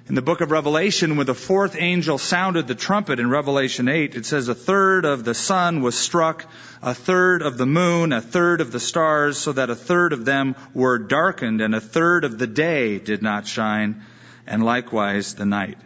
In 0.07 0.13
the 0.13 0.21
book 0.21 0.41
of 0.41 0.51
Revelation, 0.51 1.15
when 1.15 1.25
the 1.25 1.33
fourth 1.33 1.75
angel 1.79 2.19
sounded 2.19 2.67
the 2.67 2.75
trumpet 2.75 3.19
in 3.19 3.27
Revelation 3.27 3.87
8, 3.87 4.13
it 4.13 4.25
says 4.27 4.47
a 4.47 4.53
third 4.53 5.03
of 5.03 5.23
the 5.23 5.33
sun 5.33 5.81
was 5.81 5.97
struck, 5.97 6.45
a 6.83 6.93
third 6.93 7.41
of 7.41 7.57
the 7.57 7.65
moon, 7.65 8.13
a 8.13 8.21
third 8.21 8.61
of 8.61 8.71
the 8.71 8.79
stars, 8.79 9.39
so 9.39 9.51
that 9.53 9.71
a 9.71 9.75
third 9.75 10.13
of 10.13 10.23
them 10.23 10.55
were 10.75 10.99
darkened, 10.99 11.59
and 11.59 11.73
a 11.73 11.81
third 11.81 12.23
of 12.23 12.37
the 12.37 12.45
day 12.45 12.99
did 12.99 13.23
not 13.23 13.47
shine, 13.47 14.03
and 14.45 14.63
likewise 14.63 15.33
the 15.33 15.45
night. 15.45 15.79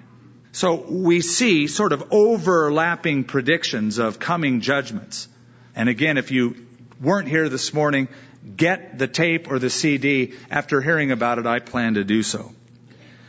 So 0.52 0.76
we 0.76 1.22
see 1.22 1.68
sort 1.68 1.94
of 1.94 2.12
overlapping 2.12 3.26
predictions 3.26 4.00
of 4.00 4.20
coming 4.20 4.62
judgments. 4.62 5.28
And 5.76 5.90
again, 5.90 6.18
if 6.18 6.32
you 6.32 6.56
weren't 7.00 7.28
here 7.28 7.50
this 7.50 7.74
morning, 7.74 8.08
get 8.56 8.98
the 8.98 9.08
tape 9.08 9.50
or 9.50 9.60
the 9.60 9.70
CD. 9.70 10.34
After 10.50 10.82
hearing 10.82 11.12
about 11.12 11.40
it, 11.40 11.46
I 11.46 11.60
plan 11.60 11.94
to 11.96 12.04
do 12.04 12.24
so. 12.24 12.52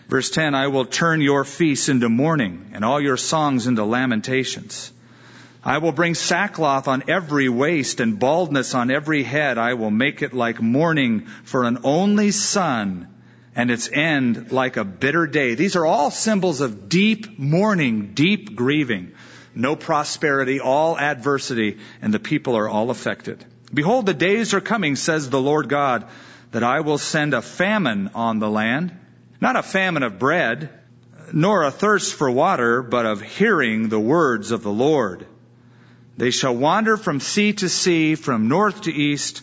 Verse 0.08 0.30
10, 0.30 0.54
I 0.54 0.68
will 0.68 0.86
turn 0.86 1.20
your 1.20 1.44
feasts 1.44 1.88
into 1.88 2.08
mourning 2.08 2.72
and 2.74 2.84
all 2.84 3.00
your 3.00 3.16
songs 3.16 3.66
into 3.66 3.84
lamentations. 3.84 4.92
I 5.62 5.78
will 5.78 5.92
bring 5.92 6.14
sackcloth 6.14 6.88
on 6.88 7.04
every 7.08 7.48
waist 7.48 8.00
and 8.00 8.18
baldness 8.18 8.74
on 8.74 8.90
every 8.90 9.22
head. 9.22 9.58
I 9.58 9.74
will 9.74 9.90
make 9.90 10.22
it 10.22 10.32
like 10.32 10.60
mourning 10.60 11.26
for 11.44 11.64
an 11.64 11.78
only 11.84 12.30
son 12.30 13.08
and 13.61 13.70
its 13.70 13.90
end 13.92 14.52
like 14.52 14.78
a 14.78 14.84
bitter 14.84 15.26
day. 15.26 15.54
These 15.54 15.76
are 15.76 15.84
all 15.84 16.11
symbols 16.11 16.62
of 16.62 16.88
deep 16.88 17.38
mourning, 17.38 18.14
deep 18.14 18.56
grieving. 18.56 19.12
No 19.54 19.76
prosperity, 19.76 20.61
all 20.61 20.98
adversity, 20.98 21.76
and 22.00 22.14
the 22.14 22.18
people 22.18 22.56
are 22.56 22.70
all 22.70 22.88
affected. 22.88 23.44
Behold, 23.74 24.06
the 24.06 24.14
days 24.14 24.54
are 24.54 24.62
coming, 24.62 24.96
says 24.96 25.28
the 25.28 25.42
Lord 25.42 25.68
God, 25.68 26.06
that 26.52 26.64
I 26.64 26.80
will 26.80 26.96
send 26.96 27.34
a 27.34 27.42
famine 27.42 28.12
on 28.14 28.38
the 28.38 28.48
land. 28.48 28.96
Not 29.42 29.56
a 29.56 29.62
famine 29.62 30.04
of 30.04 30.18
bread, 30.18 30.70
nor 31.30 31.62
a 31.62 31.70
thirst 31.70 32.14
for 32.14 32.30
water, 32.30 32.80
but 32.80 33.04
of 33.04 33.20
hearing 33.20 33.90
the 33.90 34.00
words 34.00 34.52
of 34.52 34.62
the 34.62 34.72
Lord. 34.72 35.26
They 36.16 36.30
shall 36.30 36.56
wander 36.56 36.96
from 36.96 37.20
sea 37.20 37.52
to 37.52 37.68
sea, 37.68 38.14
from 38.14 38.48
north 38.48 38.82
to 38.82 38.90
east. 38.90 39.42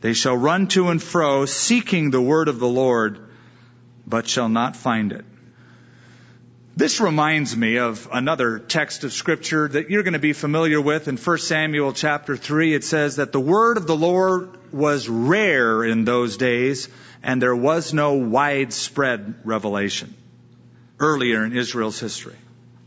They 0.00 0.14
shall 0.14 0.36
run 0.36 0.66
to 0.68 0.88
and 0.88 1.02
fro, 1.02 1.46
seeking 1.46 2.10
the 2.10 2.20
word 2.20 2.48
of 2.48 2.58
the 2.58 2.68
Lord, 2.68 3.18
but 4.06 4.28
shall 4.28 4.48
not 4.48 4.76
find 4.76 5.12
it. 5.12 5.24
This 6.76 7.00
reminds 7.00 7.54
me 7.54 7.78
of 7.78 8.08
another 8.10 8.58
text 8.58 9.04
of 9.04 9.12
scripture 9.12 9.68
that 9.68 9.90
you're 9.90 10.02
going 10.02 10.14
to 10.14 10.18
be 10.18 10.32
familiar 10.32 10.80
with 10.80 11.08
in 11.08 11.18
1 11.18 11.38
Samuel 11.38 11.92
chapter 11.92 12.36
3. 12.36 12.72
It 12.72 12.84
says 12.84 13.16
that 13.16 13.32
the 13.32 13.40
word 13.40 13.76
of 13.76 13.86
the 13.86 13.96
Lord 13.96 14.72
was 14.72 15.08
rare 15.08 15.84
in 15.84 16.04
those 16.04 16.38
days 16.38 16.88
and 17.22 17.42
there 17.42 17.54
was 17.54 17.92
no 17.92 18.14
widespread 18.14 19.34
revelation 19.44 20.14
earlier 20.98 21.44
in 21.44 21.54
Israel's 21.54 22.00
history. 22.00 22.36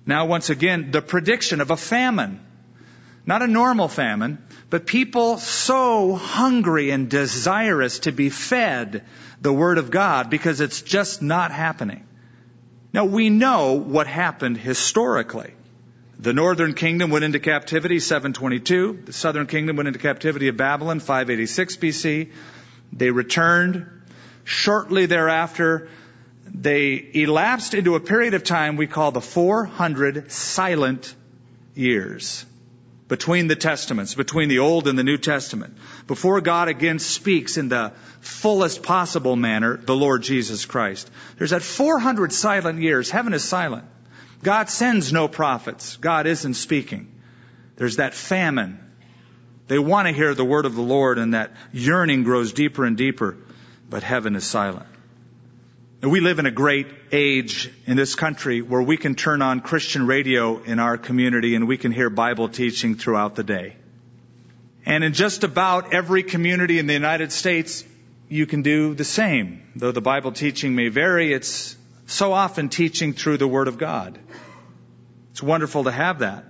Now 0.05 0.25
once 0.25 0.49
again, 0.49 0.91
the 0.91 1.01
prediction 1.01 1.61
of 1.61 1.69
a 1.69 1.77
famine. 1.77 2.39
Not 3.25 3.41
a 3.41 3.47
normal 3.47 3.87
famine, 3.87 4.37
but 4.69 4.85
people 4.85 5.37
so 5.37 6.13
hungry 6.13 6.91
and 6.91 7.09
desirous 7.09 7.99
to 7.99 8.11
be 8.11 8.29
fed 8.29 9.05
the 9.41 9.53
Word 9.53 9.77
of 9.77 9.91
God 9.91 10.29
because 10.29 10.59
it's 10.59 10.81
just 10.81 11.21
not 11.21 11.51
happening. 11.51 12.05
Now 12.91 13.05
we 13.05 13.29
know 13.29 13.73
what 13.73 14.07
happened 14.07 14.57
historically. 14.57 15.53
The 16.19 16.33
northern 16.33 16.73
kingdom 16.73 17.11
went 17.11 17.25
into 17.25 17.39
captivity 17.39 17.99
722. 17.99 19.03
The 19.05 19.13
southern 19.13 19.47
kingdom 19.47 19.77
went 19.77 19.87
into 19.87 19.99
captivity 19.99 20.49
of 20.49 20.57
Babylon 20.57 20.99
586 20.99 21.77
BC. 21.77 22.31
They 22.91 23.09
returned. 23.09 23.89
Shortly 24.43 25.05
thereafter, 25.05 25.89
they 26.45 27.09
elapsed 27.13 27.73
into 27.73 27.95
a 27.95 28.01
period 28.01 28.33
of 28.33 28.43
time 28.43 28.75
we 28.75 28.87
call 28.87 29.11
the 29.11 29.21
400 29.21 30.29
silent 30.31 31.15
years 31.73 32.45
between 33.13 33.45
the 33.45 33.55
testaments, 33.55 34.15
between 34.15 34.49
the 34.49 34.57
Old 34.57 34.87
and 34.87 34.97
the 34.97 35.03
New 35.03 35.19
Testament, 35.19 35.77
before 36.07 36.41
God 36.41 36.67
again 36.67 36.97
speaks 36.97 37.57
in 37.57 37.69
the 37.69 37.91
fullest 38.21 38.81
possible 38.81 39.35
manner, 39.35 39.77
the 39.77 39.95
Lord 39.95 40.23
Jesus 40.23 40.65
Christ. 40.65 41.11
There's 41.37 41.51
that 41.51 41.61
400 41.61 42.33
silent 42.33 42.81
years. 42.81 43.11
Heaven 43.11 43.35
is 43.35 43.43
silent. 43.43 43.85
God 44.41 44.67
sends 44.67 45.13
no 45.13 45.27
prophets. 45.27 45.95
God 45.97 46.25
isn't 46.25 46.55
speaking. 46.55 47.21
There's 47.75 47.97
that 47.97 48.15
famine. 48.15 48.79
They 49.67 49.77
want 49.77 50.07
to 50.07 50.13
hear 50.15 50.33
the 50.33 50.43
word 50.43 50.65
of 50.65 50.73
the 50.73 50.81
Lord 50.81 51.19
and 51.19 51.35
that 51.35 51.51
yearning 51.71 52.23
grows 52.23 52.51
deeper 52.51 52.83
and 52.83 52.97
deeper, 52.97 53.37
but 53.87 54.01
heaven 54.01 54.35
is 54.35 54.43
silent. 54.43 54.87
And 56.03 56.11
we 56.11 56.19
live 56.19 56.37
in 56.37 56.45
a 56.45 56.51
great 56.51 56.87
age 57.13 57.71
in 57.85 57.95
this 57.95 58.13
country 58.15 58.61
where 58.61 58.81
we 58.81 58.97
can 58.97 59.15
turn 59.15 59.41
on 59.41 59.61
Christian 59.61 60.05
radio 60.05 60.61
in 60.61 60.79
our 60.79 60.97
community 60.97 61.55
and 61.55 61.65
we 61.65 61.77
can 61.77 61.93
hear 61.93 62.09
Bible 62.09 62.49
teaching 62.49 62.95
throughout 62.95 63.35
the 63.35 63.43
day. 63.45 63.77
And 64.85 65.05
in 65.05 65.13
just 65.13 65.45
about 65.45 65.93
every 65.93 66.21
community 66.21 66.77
in 66.77 66.87
the 66.87 66.93
United 66.93 67.31
States, 67.31 67.85
you 68.27 68.45
can 68.45 68.63
do 68.63 68.93
the 68.93 69.05
same. 69.05 69.65
Though 69.77 69.93
the 69.93 70.01
Bible 70.01 70.33
teaching 70.33 70.75
may 70.75 70.89
vary, 70.89 71.31
it's 71.31 71.77
so 72.05 72.33
often 72.33 72.67
teaching 72.67 73.13
through 73.13 73.37
the 73.37 73.47
Word 73.47 73.69
of 73.69 73.77
God. 73.77 74.19
It's 75.31 75.41
wonderful 75.41 75.85
to 75.85 75.91
have 75.91 76.19
that. 76.19 76.43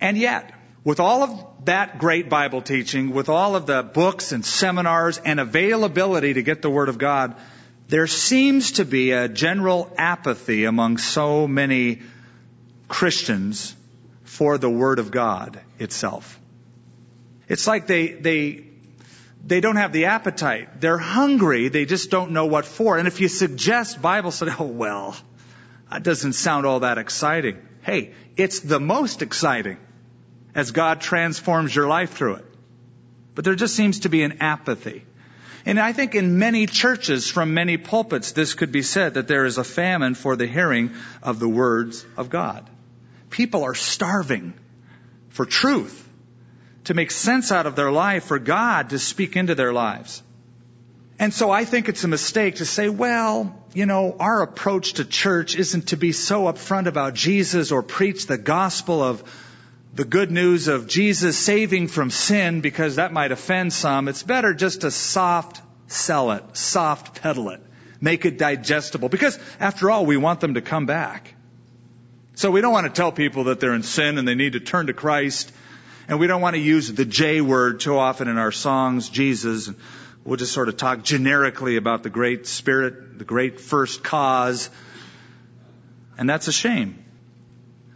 And 0.00 0.16
yet, 0.16 0.50
with 0.82 0.98
all 0.98 1.22
of 1.22 1.64
that 1.66 1.98
great 1.98 2.30
Bible 2.30 2.62
teaching, 2.62 3.10
with 3.10 3.28
all 3.28 3.54
of 3.54 3.66
the 3.66 3.82
books 3.82 4.32
and 4.32 4.42
seminars 4.42 5.18
and 5.18 5.40
availability 5.40 6.32
to 6.32 6.42
get 6.42 6.62
the 6.62 6.70
Word 6.70 6.88
of 6.88 6.96
God, 6.96 7.36
there 7.92 8.06
seems 8.06 8.72
to 8.72 8.86
be 8.86 9.10
a 9.10 9.28
general 9.28 9.92
apathy 9.98 10.64
among 10.64 10.96
so 10.96 11.46
many 11.46 12.00
Christians 12.88 13.76
for 14.24 14.56
the 14.56 14.70
Word 14.70 14.98
of 14.98 15.10
God 15.10 15.60
itself. 15.78 16.40
It's 17.48 17.66
like 17.66 17.86
they, 17.86 18.08
they, 18.08 18.64
they 19.44 19.60
don't 19.60 19.76
have 19.76 19.92
the 19.92 20.06
appetite. 20.06 20.80
They're 20.80 20.96
hungry, 20.96 21.68
they 21.68 21.84
just 21.84 22.10
don't 22.10 22.30
know 22.30 22.46
what 22.46 22.64
for. 22.64 22.96
And 22.96 23.06
if 23.06 23.20
you 23.20 23.28
suggest 23.28 24.00
Bible 24.00 24.30
study, 24.30 24.52
oh 24.58 24.64
well, 24.64 25.14
that 25.90 26.02
doesn't 26.02 26.32
sound 26.32 26.64
all 26.64 26.80
that 26.80 26.96
exciting. 26.96 27.58
Hey, 27.82 28.14
it's 28.38 28.60
the 28.60 28.80
most 28.80 29.20
exciting 29.20 29.76
as 30.54 30.70
God 30.70 31.02
transforms 31.02 31.76
your 31.76 31.88
life 31.88 32.14
through 32.14 32.36
it. 32.36 32.46
But 33.34 33.44
there 33.44 33.54
just 33.54 33.76
seems 33.76 34.00
to 34.00 34.08
be 34.08 34.22
an 34.22 34.38
apathy. 34.40 35.04
And 35.64 35.78
I 35.78 35.92
think 35.92 36.14
in 36.14 36.38
many 36.38 36.66
churches, 36.66 37.28
from 37.30 37.54
many 37.54 37.76
pulpits, 37.76 38.32
this 38.32 38.54
could 38.54 38.72
be 38.72 38.82
said 38.82 39.14
that 39.14 39.28
there 39.28 39.44
is 39.44 39.58
a 39.58 39.64
famine 39.64 40.14
for 40.14 40.34
the 40.34 40.46
hearing 40.46 40.90
of 41.22 41.38
the 41.38 41.48
words 41.48 42.04
of 42.16 42.30
God. 42.30 42.68
People 43.30 43.62
are 43.62 43.74
starving 43.74 44.54
for 45.30 45.46
truth, 45.46 46.08
to 46.84 46.94
make 46.94 47.10
sense 47.10 47.52
out 47.52 47.66
of 47.66 47.76
their 47.76 47.92
life, 47.92 48.24
for 48.24 48.38
God 48.38 48.90
to 48.90 48.98
speak 48.98 49.36
into 49.36 49.54
their 49.54 49.72
lives. 49.72 50.22
And 51.18 51.32
so 51.32 51.50
I 51.50 51.64
think 51.64 51.88
it's 51.88 52.02
a 52.02 52.08
mistake 52.08 52.56
to 52.56 52.64
say, 52.64 52.88
well, 52.88 53.56
you 53.74 53.86
know, 53.86 54.16
our 54.18 54.42
approach 54.42 54.94
to 54.94 55.04
church 55.04 55.54
isn't 55.54 55.88
to 55.88 55.96
be 55.96 56.10
so 56.10 56.44
upfront 56.44 56.86
about 56.86 57.14
Jesus 57.14 57.70
or 57.70 57.82
preach 57.82 58.26
the 58.26 58.36
gospel 58.36 59.02
of 59.02 59.22
the 59.94 60.04
good 60.04 60.30
news 60.30 60.68
of 60.68 60.86
Jesus 60.86 61.38
saving 61.38 61.88
from 61.88 62.10
sin 62.10 62.60
because 62.60 62.96
that 62.96 63.12
might 63.12 63.30
offend 63.30 63.72
some. 63.72 64.08
It's 64.08 64.22
better 64.22 64.54
just 64.54 64.82
to 64.82 64.90
soft 64.90 65.60
sell 65.86 66.32
it, 66.32 66.56
soft 66.56 67.20
peddle 67.20 67.50
it, 67.50 67.60
make 68.00 68.24
it 68.24 68.38
digestible. 68.38 69.08
Because 69.10 69.38
after 69.60 69.90
all, 69.90 70.06
we 70.06 70.16
want 70.16 70.40
them 70.40 70.54
to 70.54 70.62
come 70.62 70.86
back. 70.86 71.34
So 72.34 72.50
we 72.50 72.62
don't 72.62 72.72
want 72.72 72.86
to 72.86 72.92
tell 72.92 73.12
people 73.12 73.44
that 73.44 73.60
they're 73.60 73.74
in 73.74 73.82
sin 73.82 74.16
and 74.16 74.26
they 74.26 74.34
need 74.34 74.54
to 74.54 74.60
turn 74.60 74.86
to 74.86 74.94
Christ. 74.94 75.52
And 76.08 76.18
we 76.18 76.26
don't 76.26 76.40
want 76.40 76.56
to 76.56 76.60
use 76.60 76.90
the 76.90 77.04
J 77.04 77.42
word 77.42 77.80
too 77.80 77.98
often 77.98 78.28
in 78.28 78.38
our 78.38 78.52
songs, 78.52 79.10
Jesus. 79.10 79.70
We'll 80.24 80.38
just 80.38 80.52
sort 80.52 80.68
of 80.68 80.78
talk 80.78 81.04
generically 81.04 81.76
about 81.76 82.02
the 82.02 82.10
great 82.10 82.46
spirit, 82.46 83.18
the 83.18 83.24
great 83.24 83.60
first 83.60 84.02
cause. 84.02 84.70
And 86.16 86.28
that's 86.28 86.48
a 86.48 86.52
shame. 86.52 87.04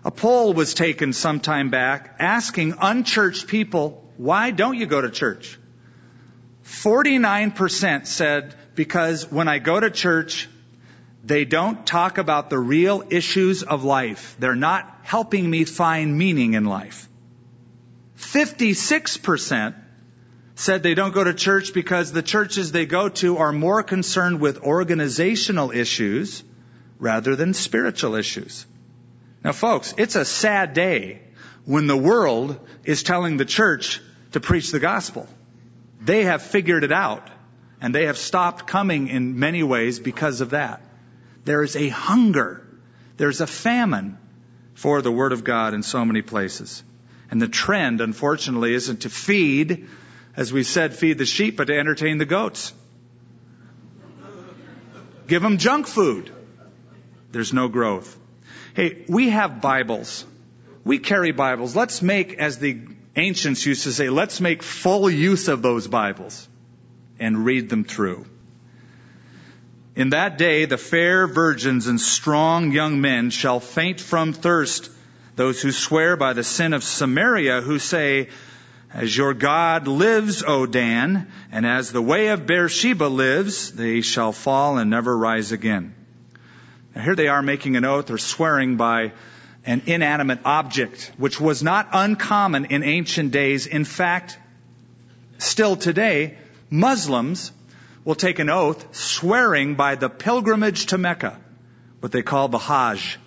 A 0.07 0.13
poll 0.13 0.53
was 0.55 0.73
taken 0.73 1.13
some 1.13 1.41
time 1.41 1.71
back 1.71 2.15
asking 2.21 2.75
unchurched 2.81 3.49
people, 3.49 4.09
why 4.17 4.53
don't 4.53 4.77
you 4.77 4.87
go 4.87 5.01
to 5.01 5.11
church? 5.11 5.59
49% 6.65 8.07
said, 8.07 8.55
because 8.77 9.29
when 9.33 9.49
I 9.49 9.59
go 9.59 9.81
to 9.81 9.91
church, 9.91 10.49
they 11.25 11.45
don't 11.45 11.85
talk 11.85 12.19
about 12.19 12.51
the 12.51 12.59
real 12.59 13.03
issues 13.11 13.65
of 13.65 13.83
life. 13.83 14.37
They're 14.39 14.55
not 14.55 15.01
helping 15.03 15.51
me 15.51 15.65
find 15.65 16.17
meaning 16.17 16.55
in 16.55 16.67
life. 16.67 17.09
56% 18.19 19.75
said 20.55 20.85
they 20.85 20.95
don't 20.95 21.15
go 21.15 21.25
to 21.25 21.35
church 21.35 21.75
because 21.75 22.13
the 22.13 22.23
churches 22.23 22.71
they 22.71 22.87
go 22.87 23.09
to 23.09 23.39
are 23.39 23.51
more 23.51 23.83
concerned 23.83 24.41
with 24.41 24.63
organizational 24.63 25.73
issues 25.73 26.45
rather 27.01 27.35
than 27.35 27.55
spiritual 27.55 28.15
issues. 28.15 28.67
Now, 29.47 29.53
folks, 29.53 29.95
it's 29.97 30.17
a 30.17 30.25
sad 30.25 30.75
day 30.75 31.23
when 31.65 31.87
the 31.87 31.97
world 31.97 32.59
is 32.83 33.05
telling 33.05 33.37
the 33.37 33.45
church 33.45 34.01
to 34.33 34.41
preach 34.41 34.73
the 34.73 34.81
gospel. 34.81 35.29
They 36.01 36.25
have 36.25 36.43
figured 36.43 36.83
it 36.83 36.91
out, 36.91 37.31
and 37.81 37.95
they 37.95 38.07
have 38.07 38.19
stopped 38.19 38.67
coming 38.67 39.07
in 39.07 39.39
many 39.39 39.63
ways 39.63 40.01
because 40.01 40.41
of 40.41 40.51
that. 40.51 40.83
There 41.45 41.63
is 41.63 41.77
a 41.77 41.89
hunger, 41.89 42.67
there's 43.19 43.41
a 43.41 43.47
famine 43.47 44.19
for 44.75 45.01
the 45.01 45.13
Word 45.13 45.31
of 45.31 45.45
God 45.45 45.75
in 45.75 45.85
so 45.85 46.05
many 46.05 46.23
places. 46.23 46.83
And 47.31 47.41
the 47.41 47.47
trend, 47.47 48.01
unfortunately, 48.01 48.75
isn't 48.75 49.03
to 49.03 49.11
feed, 49.11 49.87
as 50.35 50.53
we 50.53 50.65
said, 50.65 50.93
feed 50.93 51.19
the 51.19 51.25
sheep, 51.25 51.57
but 51.57 51.69
to 51.69 51.79
entertain 51.79 52.19
the 52.19 52.27
goats. 52.27 52.73
Give 55.29 55.41
them 55.41 55.59
junk 55.59 55.87
food. 55.87 56.33
There's 57.31 57.53
no 57.53 57.69
growth. 57.69 58.19
Hey, 58.77 59.07
we 59.09 59.31
have 59.31 59.63
Bibles. 59.63 60.27
We 60.85 60.99
carry 60.99 61.33
Bibles. 61.33 61.75
Let's 61.75 62.03
make, 62.03 62.35
as 62.35 62.59
the 62.59 62.79
ancients 63.17 63.65
used 63.65 63.85
to 63.85 63.93
say, 63.93 64.11
let's 64.11 64.39
make 64.39 64.63
full 64.63 65.09
use 65.09 65.49
of 65.49 65.63
those 65.63 65.89
Bibles 65.89 66.47
and 67.19 67.47
read 67.47 67.71
them 67.71 67.85
through. 67.85 68.27
In 69.95 70.11
that 70.11 70.37
day, 70.37 70.67
the 70.67 70.77
fair 70.77 71.27
virgins 71.27 71.87
and 71.87 71.99
strong 71.99 72.71
young 72.71 73.01
men 73.01 73.31
shall 73.31 73.61
faint 73.61 73.99
from 73.99 74.35
thirst. 74.35 74.91
Those 75.37 75.63
who 75.63 75.73
swear 75.73 76.19
by 76.19 76.35
the 76.35 76.45
sin 76.45 76.75
of 76.75 76.85
Samaria, 76.85 77.63
who 77.63 77.79
say, 77.79 78.29
as 78.93 79.17
your 79.17 79.33
God 79.33 79.89
lives, 79.89 80.45
O 80.47 80.67
Dan, 80.67 81.33
and 81.51 81.65
as 81.65 81.93
the 81.93 82.03
way 82.03 82.29
of 82.29 82.45
Beersheba 82.45 83.05
lives, 83.05 83.73
they 83.73 84.03
shall 84.03 84.33
fall 84.33 84.77
and 84.77 84.91
never 84.91 85.17
rise 85.17 85.51
again. 85.51 85.95
Now 86.97 87.03
here 87.03 87.15
they 87.15 87.29
are 87.29 87.43
making 87.43 87.77
an 87.77 87.85
oath 87.85 88.11
or 88.11 88.17
swearing 88.17 88.77
by 88.77 89.13
an 89.67 89.83
inanimate 89.85 90.39
object, 90.47 91.13
which 91.19 91.39
was 91.39 91.63
not 91.63 91.91
uncommon 91.93 92.65
in 92.67 92.83
ancient 92.83 93.33
days. 93.33 93.67
In 93.67 93.85
fact, 93.85 94.39
still 95.37 95.77
today, 95.77 96.39
Muslims 96.71 97.53
will 98.03 98.15
take 98.15 98.39
an 98.39 98.49
oath 98.49 98.97
swearing 98.97 99.75
by 99.75 99.97
the 99.97 100.09
pilgrimage 100.09 100.87
to 100.87 100.97
Mecca, 100.99 101.39
what 102.01 102.13
they 102.13 102.23
call 102.23 102.49
the 102.49 102.59
Hajj. 102.59 103.19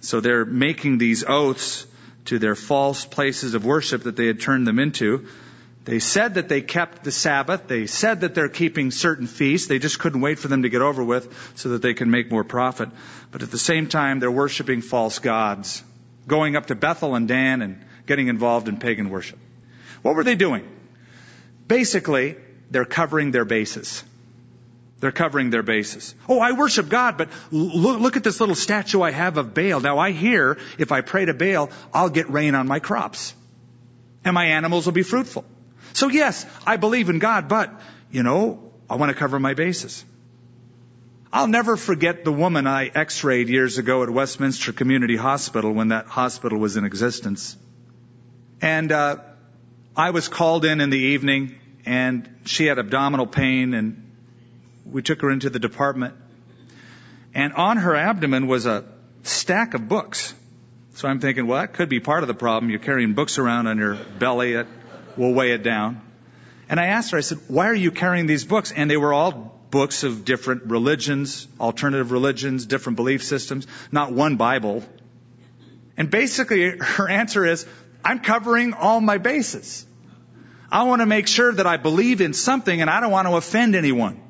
So 0.00 0.18
they're 0.18 0.44
making 0.44 0.98
these 0.98 1.22
oaths 1.22 1.86
to 2.24 2.40
their 2.40 2.56
false 2.56 3.04
places 3.04 3.54
of 3.54 3.64
worship 3.64 4.02
that 4.02 4.16
they 4.16 4.26
had 4.26 4.40
turned 4.40 4.66
them 4.66 4.80
into. 4.80 5.28
They 5.88 6.00
said 6.00 6.34
that 6.34 6.50
they 6.50 6.60
kept 6.60 7.02
the 7.02 7.10
Sabbath. 7.10 7.66
They 7.66 7.86
said 7.86 8.20
that 8.20 8.34
they're 8.34 8.50
keeping 8.50 8.90
certain 8.90 9.26
feasts. 9.26 9.68
They 9.68 9.78
just 9.78 9.98
couldn't 9.98 10.20
wait 10.20 10.38
for 10.38 10.46
them 10.48 10.64
to 10.64 10.68
get 10.68 10.82
over 10.82 11.02
with 11.02 11.34
so 11.54 11.70
that 11.70 11.80
they 11.80 11.94
can 11.94 12.10
make 12.10 12.30
more 12.30 12.44
profit. 12.44 12.90
But 13.30 13.42
at 13.42 13.50
the 13.50 13.56
same 13.56 13.86
time, 13.86 14.20
they're 14.20 14.30
worshiping 14.30 14.82
false 14.82 15.18
gods, 15.18 15.82
going 16.26 16.56
up 16.56 16.66
to 16.66 16.74
Bethel 16.74 17.14
and 17.14 17.26
Dan 17.26 17.62
and 17.62 17.82
getting 18.04 18.28
involved 18.28 18.68
in 18.68 18.76
pagan 18.76 19.08
worship. 19.08 19.38
What 20.02 20.14
were 20.14 20.24
they 20.24 20.34
doing? 20.34 20.68
Basically, 21.68 22.36
they're 22.70 22.84
covering 22.84 23.30
their 23.30 23.46
bases. 23.46 24.04
They're 25.00 25.10
covering 25.10 25.48
their 25.48 25.62
bases. 25.62 26.14
Oh, 26.28 26.38
I 26.38 26.52
worship 26.52 26.90
God, 26.90 27.16
but 27.16 27.30
look, 27.50 27.98
look, 27.98 28.16
at 28.18 28.24
this 28.24 28.40
little 28.40 28.56
statue 28.56 29.00
I 29.00 29.10
have 29.10 29.38
of 29.38 29.54
Baal. 29.54 29.80
Now 29.80 29.96
I 29.96 30.10
hear 30.10 30.58
if 30.76 30.92
I 30.92 31.00
pray 31.00 31.24
to 31.24 31.32
Baal, 31.32 31.70
I'll 31.94 32.10
get 32.10 32.28
rain 32.28 32.54
on 32.54 32.68
my 32.68 32.78
crops. 32.78 33.34
And 34.22 34.34
my 34.34 34.48
animals 34.48 34.84
will 34.84 34.92
be 34.92 35.02
fruitful. 35.02 35.46
So 35.92 36.08
yes, 36.08 36.46
I 36.66 36.76
believe 36.76 37.08
in 37.08 37.18
God, 37.18 37.48
but, 37.48 37.72
you 38.10 38.22
know, 38.22 38.72
I 38.88 38.96
want 38.96 39.10
to 39.10 39.14
cover 39.14 39.38
my 39.38 39.54
bases. 39.54 40.04
I'll 41.32 41.46
never 41.46 41.76
forget 41.76 42.24
the 42.24 42.32
woman 42.32 42.66
I 42.66 42.86
x-rayed 42.86 43.48
years 43.48 43.76
ago 43.78 44.02
at 44.02 44.08
Westminster 44.10 44.72
Community 44.72 45.16
Hospital 45.16 45.72
when 45.72 45.88
that 45.88 46.06
hospital 46.06 46.58
was 46.58 46.76
in 46.76 46.84
existence. 46.84 47.56
And, 48.62 48.90
uh, 48.90 49.18
I 49.96 50.10
was 50.10 50.28
called 50.28 50.64
in 50.64 50.80
in 50.80 50.90
the 50.90 50.98
evening 50.98 51.56
and 51.84 52.28
she 52.44 52.66
had 52.66 52.78
abdominal 52.78 53.26
pain 53.26 53.74
and 53.74 54.12
we 54.86 55.02
took 55.02 55.20
her 55.22 55.30
into 55.30 55.50
the 55.50 55.58
department. 55.58 56.14
And 57.34 57.52
on 57.52 57.76
her 57.76 57.94
abdomen 57.94 58.46
was 58.46 58.64
a 58.66 58.84
stack 59.24 59.74
of 59.74 59.88
books. 59.88 60.34
So 60.94 61.08
I'm 61.08 61.20
thinking, 61.20 61.46
well, 61.46 61.60
that 61.60 61.74
could 61.74 61.88
be 61.88 62.00
part 62.00 62.22
of 62.22 62.28
the 62.28 62.34
problem. 62.34 62.70
You're 62.70 62.78
carrying 62.78 63.14
books 63.14 63.38
around 63.38 63.66
on 63.66 63.78
your 63.78 63.94
belly. 63.94 64.54
It 64.54 64.66
will 65.18 65.34
weigh 65.34 65.52
it 65.52 65.62
down. 65.62 66.00
And 66.68 66.78
I 66.78 66.86
asked 66.86 67.12
her, 67.12 67.18
I 67.18 67.22
said, 67.22 67.38
why 67.48 67.68
are 67.68 67.74
you 67.74 67.90
carrying 67.90 68.26
these 68.26 68.44
books? 68.44 68.72
And 68.72 68.90
they 68.90 68.96
were 68.96 69.12
all 69.12 69.58
books 69.70 70.04
of 70.04 70.24
different 70.24 70.64
religions, 70.64 71.48
alternative 71.58 72.12
religions, 72.12 72.66
different 72.66 72.96
belief 72.96 73.22
systems, 73.22 73.66
not 73.90 74.12
one 74.12 74.36
Bible. 74.36 74.84
And 75.96 76.10
basically 76.10 76.78
her 76.78 77.08
answer 77.08 77.44
is, 77.44 77.66
I'm 78.04 78.20
covering 78.20 78.74
all 78.74 79.00
my 79.00 79.18
bases. 79.18 79.84
I 80.70 80.84
want 80.84 81.00
to 81.00 81.06
make 81.06 81.26
sure 81.26 81.52
that 81.52 81.66
I 81.66 81.78
believe 81.78 82.20
in 82.20 82.34
something 82.34 82.80
and 82.80 82.90
I 82.90 83.00
don't 83.00 83.10
want 83.10 83.26
to 83.26 83.36
offend 83.36 83.74
anyone. 83.74 84.20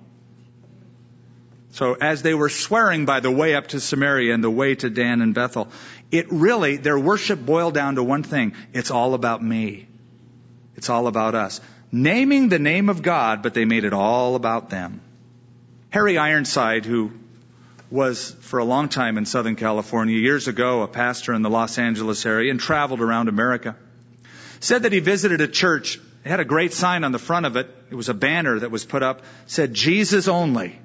So 1.73 1.95
as 1.95 2.23
they 2.23 2.35
were 2.35 2.49
swearing 2.49 3.05
by 3.05 3.21
the 3.21 3.31
way 3.31 3.55
up 3.55 3.69
to 3.69 3.81
Samaria 3.81 4.33
and 4.33 4.43
the 4.43 4.51
way 4.51 4.75
to 4.77 4.89
Dan 4.89 5.21
and 5.21 5.35
Bethel, 5.35 5.69
it 6.11 6.33
really, 6.33 6.77
their 6.77 6.99
worship 6.99 7.45
boiled 7.45 7.75
down 7.75 7.97
to 7.97 8.03
one 8.03 8.23
thing. 8.23 8.55
It's 8.73 8.91
all 8.91 9.15
about 9.15 9.43
me. 9.43 9.88
It's 10.79 10.89
all 10.89 11.09
about 11.09 11.35
us. 11.35 11.61
Naming 11.91 12.49
the 12.49 12.61
name 12.61 12.89
of 12.89 13.03
God, 13.03 13.43
but 13.43 13.53
they 13.53 13.65
made 13.65 13.83
it 13.83 13.93
all 13.93 14.37
about 14.37 14.71
them. 14.71 15.01
Harry 15.91 16.17
Ironside, 16.17 16.85
who 16.85 17.11
was 17.91 18.31
for 18.43 18.61
a 18.61 18.65
long 18.65 18.89
time 18.89 19.19
in 19.19 19.27
Southern 19.27 19.57
California, 19.57 20.17
years 20.17 20.47
ago 20.47 20.83
a 20.83 20.87
pastor 20.87 21.35
in 21.35 21.43
the 21.43 21.51
Los 21.51 21.79
Angeles 21.79 22.25
area 22.25 22.53
and 22.53 22.61
traveled 22.61 23.01
around 23.01 23.29
America, 23.29 23.75
said 24.61 24.85
that 24.85 24.93
he 24.93 25.01
visited 25.01 25.41
a 25.41 25.49
church. 25.49 25.99
It 26.25 26.29
had 26.29 26.39
a 26.39 26.45
great 26.45 26.73
sign 26.73 27.03
on 27.03 27.11
the 27.11 27.19
front 27.19 27.47
of 27.47 27.57
it. 27.57 27.69
It 27.91 27.97
was 27.97 28.09
a 28.09 28.15
banner 28.15 28.61
that 28.61 28.71
was 28.71 28.85
put 28.85 29.03
up, 29.03 29.23
said 29.47 29.75
Jesus 29.75 30.29
only. 30.29 30.79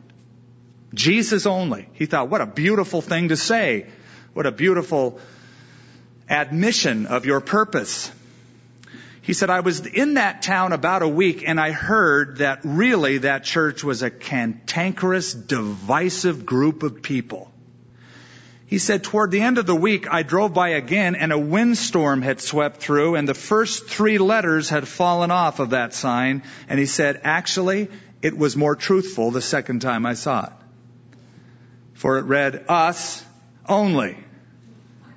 Jesus 0.95 1.45
only. 1.45 1.87
He 1.93 2.07
thought, 2.07 2.29
what 2.29 2.41
a 2.41 2.47
beautiful 2.47 3.03
thing 3.03 3.29
to 3.29 3.37
say. 3.37 3.85
What 4.33 4.47
a 4.47 4.51
beautiful 4.51 5.19
admission 6.27 7.05
of 7.05 7.27
your 7.27 7.41
purpose. 7.41 8.11
He 9.23 9.33
said, 9.33 9.49
I 9.49 9.61
was 9.61 9.85
in 9.85 10.13
that 10.15 10.43
town 10.43 10.73
about 10.73 11.01
a 11.01 11.07
week 11.07 11.43
and 11.47 11.59
I 11.59 11.71
heard 11.71 12.37
that 12.37 12.59
really 12.63 13.19
that 13.19 13.43
church 13.43 13.83
was 13.83 14.03
a 14.03 14.11
cantankerous, 14.11 15.33
divisive 15.33 16.45
group 16.45 16.83
of 16.83 17.01
people. 17.01 17.51
He 18.67 18.77
said, 18.77 19.03
toward 19.03 19.31
the 19.31 19.41
end 19.41 19.57
of 19.57 19.65
the 19.65 19.75
week, 19.75 20.07
I 20.11 20.23
drove 20.23 20.53
by 20.53 20.69
again 20.69 21.15
and 21.15 21.31
a 21.31 21.39
windstorm 21.39 22.21
had 22.21 22.39
swept 22.39 22.77
through 22.77 23.15
and 23.15 23.27
the 23.27 23.33
first 23.33 23.87
three 23.87 24.19
letters 24.19 24.69
had 24.69 24.87
fallen 24.87 25.31
off 25.31 25.59
of 25.59 25.71
that 25.71 25.93
sign. 25.93 26.43
And 26.67 26.79
he 26.79 26.85
said, 26.85 27.21
actually, 27.23 27.89
it 28.21 28.37
was 28.37 28.55
more 28.55 28.75
truthful 28.75 29.31
the 29.31 29.41
second 29.41 29.81
time 29.81 30.05
I 30.05 30.13
saw 30.13 30.45
it 30.45 30.53
for 32.03 32.17
it 32.17 32.23
read, 32.23 32.65
us 32.67 33.23
only. 33.65 34.17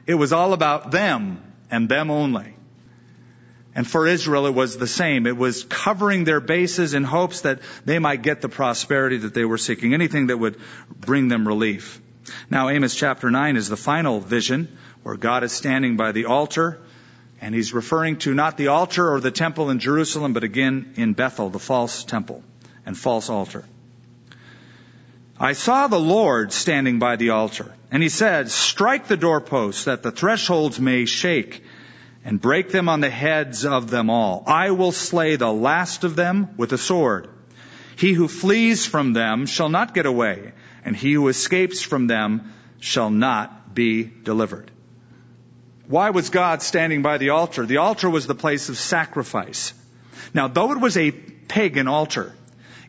It 0.07 0.15
was 0.15 0.33
all 0.33 0.53
about 0.53 0.93
them 0.93 1.43
and 1.69 1.89
them 1.89 2.13
only. 2.13 2.56
And 3.77 3.87
for 3.87 4.07
Israel, 4.07 4.47
it 4.47 4.55
was 4.55 4.79
the 4.79 4.87
same. 4.87 5.27
It 5.27 5.37
was 5.37 5.65
covering 5.65 6.25
their 6.25 6.41
bases 6.41 6.95
in 6.95 7.05
hopes 7.05 7.43
that 7.43 7.61
they 7.85 7.99
might 7.99 8.23
get 8.23 8.41
the 8.41 8.49
prosperity 8.49 9.19
that 9.19 9.35
they 9.35 9.45
were 9.45 9.59
seeking, 9.59 9.93
anything 9.93 10.29
that 10.29 10.39
would 10.39 10.59
bring 10.99 11.29
them 11.29 11.47
relief. 11.47 12.01
Now, 12.51 12.71
Amos 12.71 12.95
chapter 12.95 13.31
9 13.31 13.57
is 13.57 13.69
the 13.69 13.77
final 13.77 14.19
vision 14.19 14.79
where 15.03 15.19
God 15.19 15.45
is 15.45 15.53
standing 15.53 15.99
by 15.99 16.13
the 16.13 16.25
altar, 16.25 16.81
and 17.43 17.55
he's 17.55 17.75
referring 17.75 18.17
to 18.21 18.33
not 18.33 18.57
the 18.57 18.69
altar 18.69 19.13
or 19.13 19.21
the 19.21 19.31
temple 19.31 19.69
in 19.69 19.79
Jerusalem, 19.79 20.33
but 20.33 20.43
again 20.43 20.95
in 20.97 21.13
Bethel, 21.13 21.51
the 21.51 21.59
false 21.59 22.03
temple 22.03 22.43
and 22.87 22.97
false 22.97 23.29
altar. 23.29 23.63
I 25.39 25.53
saw 25.53 25.87
the 25.87 26.01
Lord 26.01 26.51
standing 26.51 26.99
by 26.99 27.17
the 27.17 27.31
altar, 27.31 27.75
and 27.91 28.03
he 28.03 28.09
said, 28.09 28.51
Strike 28.51 29.07
the 29.07 29.19
doorposts 29.19 29.85
that 29.85 30.03
the 30.03 30.11
thresholds 30.11 30.81
may 30.81 31.05
shake, 31.05 31.63
and 32.27 32.41
break 32.41 32.71
them 32.71 32.89
on 32.89 33.01
the 33.01 33.09
heads 33.09 33.65
of 33.65 33.89
them 33.89 34.11
all. 34.11 34.43
I 34.49 34.73
will 34.73 34.91
slay 34.91 35.37
the 35.37 35.53
last 35.53 36.03
of 36.03 36.17
them 36.17 36.49
with 36.57 36.73
a 36.73 36.79
sword. 36.79 37.29
He 37.97 38.15
who 38.15 38.27
flees 38.27 38.85
from 38.85 39.13
them 39.13 39.47
shall 39.47 39.69
not 39.69 39.95
get 39.95 40.07
away, 40.07 40.53
and 40.85 40.97
he 40.97 41.13
who 41.13 41.29
escapes 41.29 41.83
from 41.83 42.09
them 42.09 42.53
shall 42.81 43.11
not 43.11 43.77
be 43.77 44.03
delivered. 44.03 44.73
Why 45.87 46.11
was 46.11 46.31
God 46.31 46.63
standing 46.63 47.01
by 47.01 47.19
the 47.19 47.31
altar? 47.31 47.65
The 47.65 47.77
altar 47.77 48.11
was 48.11 48.27
the 48.27 48.35
place 48.35 48.69
of 48.69 48.77
sacrifice. 48.77 49.73
Now, 50.35 50.49
though 50.49 50.73
it 50.73 50.81
was 50.81 50.97
a 50.97 51.13
pagan 51.13 51.87
altar, 51.87 52.35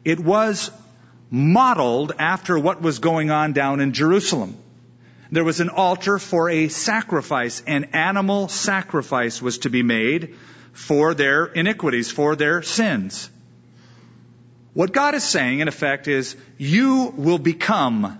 it 0.03 0.19
was 0.19 0.71
modeled 1.29 2.11
after 2.17 2.57
what 2.57 2.81
was 2.81 2.97
going 2.97 3.29
on 3.29 3.53
down 3.53 3.81
in 3.81 3.93
Jerusalem. 3.93 4.57
There 5.31 5.43
was 5.43 5.59
an 5.59 5.69
altar 5.69 6.19
for 6.19 6.49
a 6.49 6.69
sacrifice. 6.69 7.61
An 7.67 7.85
animal 7.93 8.47
sacrifice 8.47 9.41
was 9.41 9.59
to 9.59 9.69
be 9.69 9.83
made 9.83 10.35
for 10.71 11.13
their 11.13 11.45
iniquities, 11.45 12.11
for 12.11 12.35
their 12.35 12.61
sins. 12.61 13.29
What 14.73 14.91
God 14.91 15.15
is 15.15 15.23
saying, 15.23 15.59
in 15.59 15.67
effect, 15.67 16.07
is 16.07 16.35
you 16.57 17.13
will 17.17 17.39
become 17.39 18.19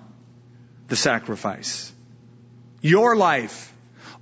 the 0.87 0.95
sacrifice. 0.95 1.91
Your 2.81 3.15
life, 3.15 3.73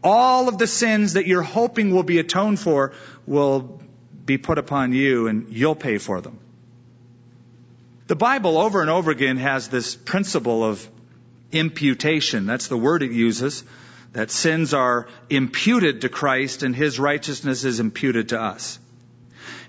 all 0.04 0.50
of 0.50 0.58
the 0.58 0.68
sins 0.68 1.14
that 1.14 1.28
you're 1.28 1.42
hoping 1.42 1.92
will 1.92 2.04
be 2.04 2.20
atoned 2.20 2.60
for 2.60 2.94
will 3.26 3.82
be 4.26 4.38
put 4.38 4.58
upon 4.58 4.94
you 4.94 5.28
and 5.28 5.50
you'll 5.50 5.76
pay 5.76 5.98
for 5.98 6.22
them. 6.22 6.40
The 8.08 8.16
Bible 8.16 8.58
over 8.58 8.82
and 8.82 8.90
over 8.90 9.12
again 9.12 9.38
has 9.38 9.68
this 9.70 9.96
principle 9.96 10.64
of 10.64 10.88
imputation. 11.56 12.46
That's 12.46 12.68
the 12.68 12.78
word 12.78 13.02
it 13.02 13.12
uses. 13.12 13.64
That 14.14 14.32
sins 14.32 14.74
are 14.74 15.08
imputed 15.30 16.02
to 16.02 16.10
Christ 16.10 16.64
and 16.64 16.76
His 16.76 17.00
righteousness 17.00 17.64
is 17.64 17.80
imputed 17.80 18.30
to 18.30 18.40
us. 18.40 18.80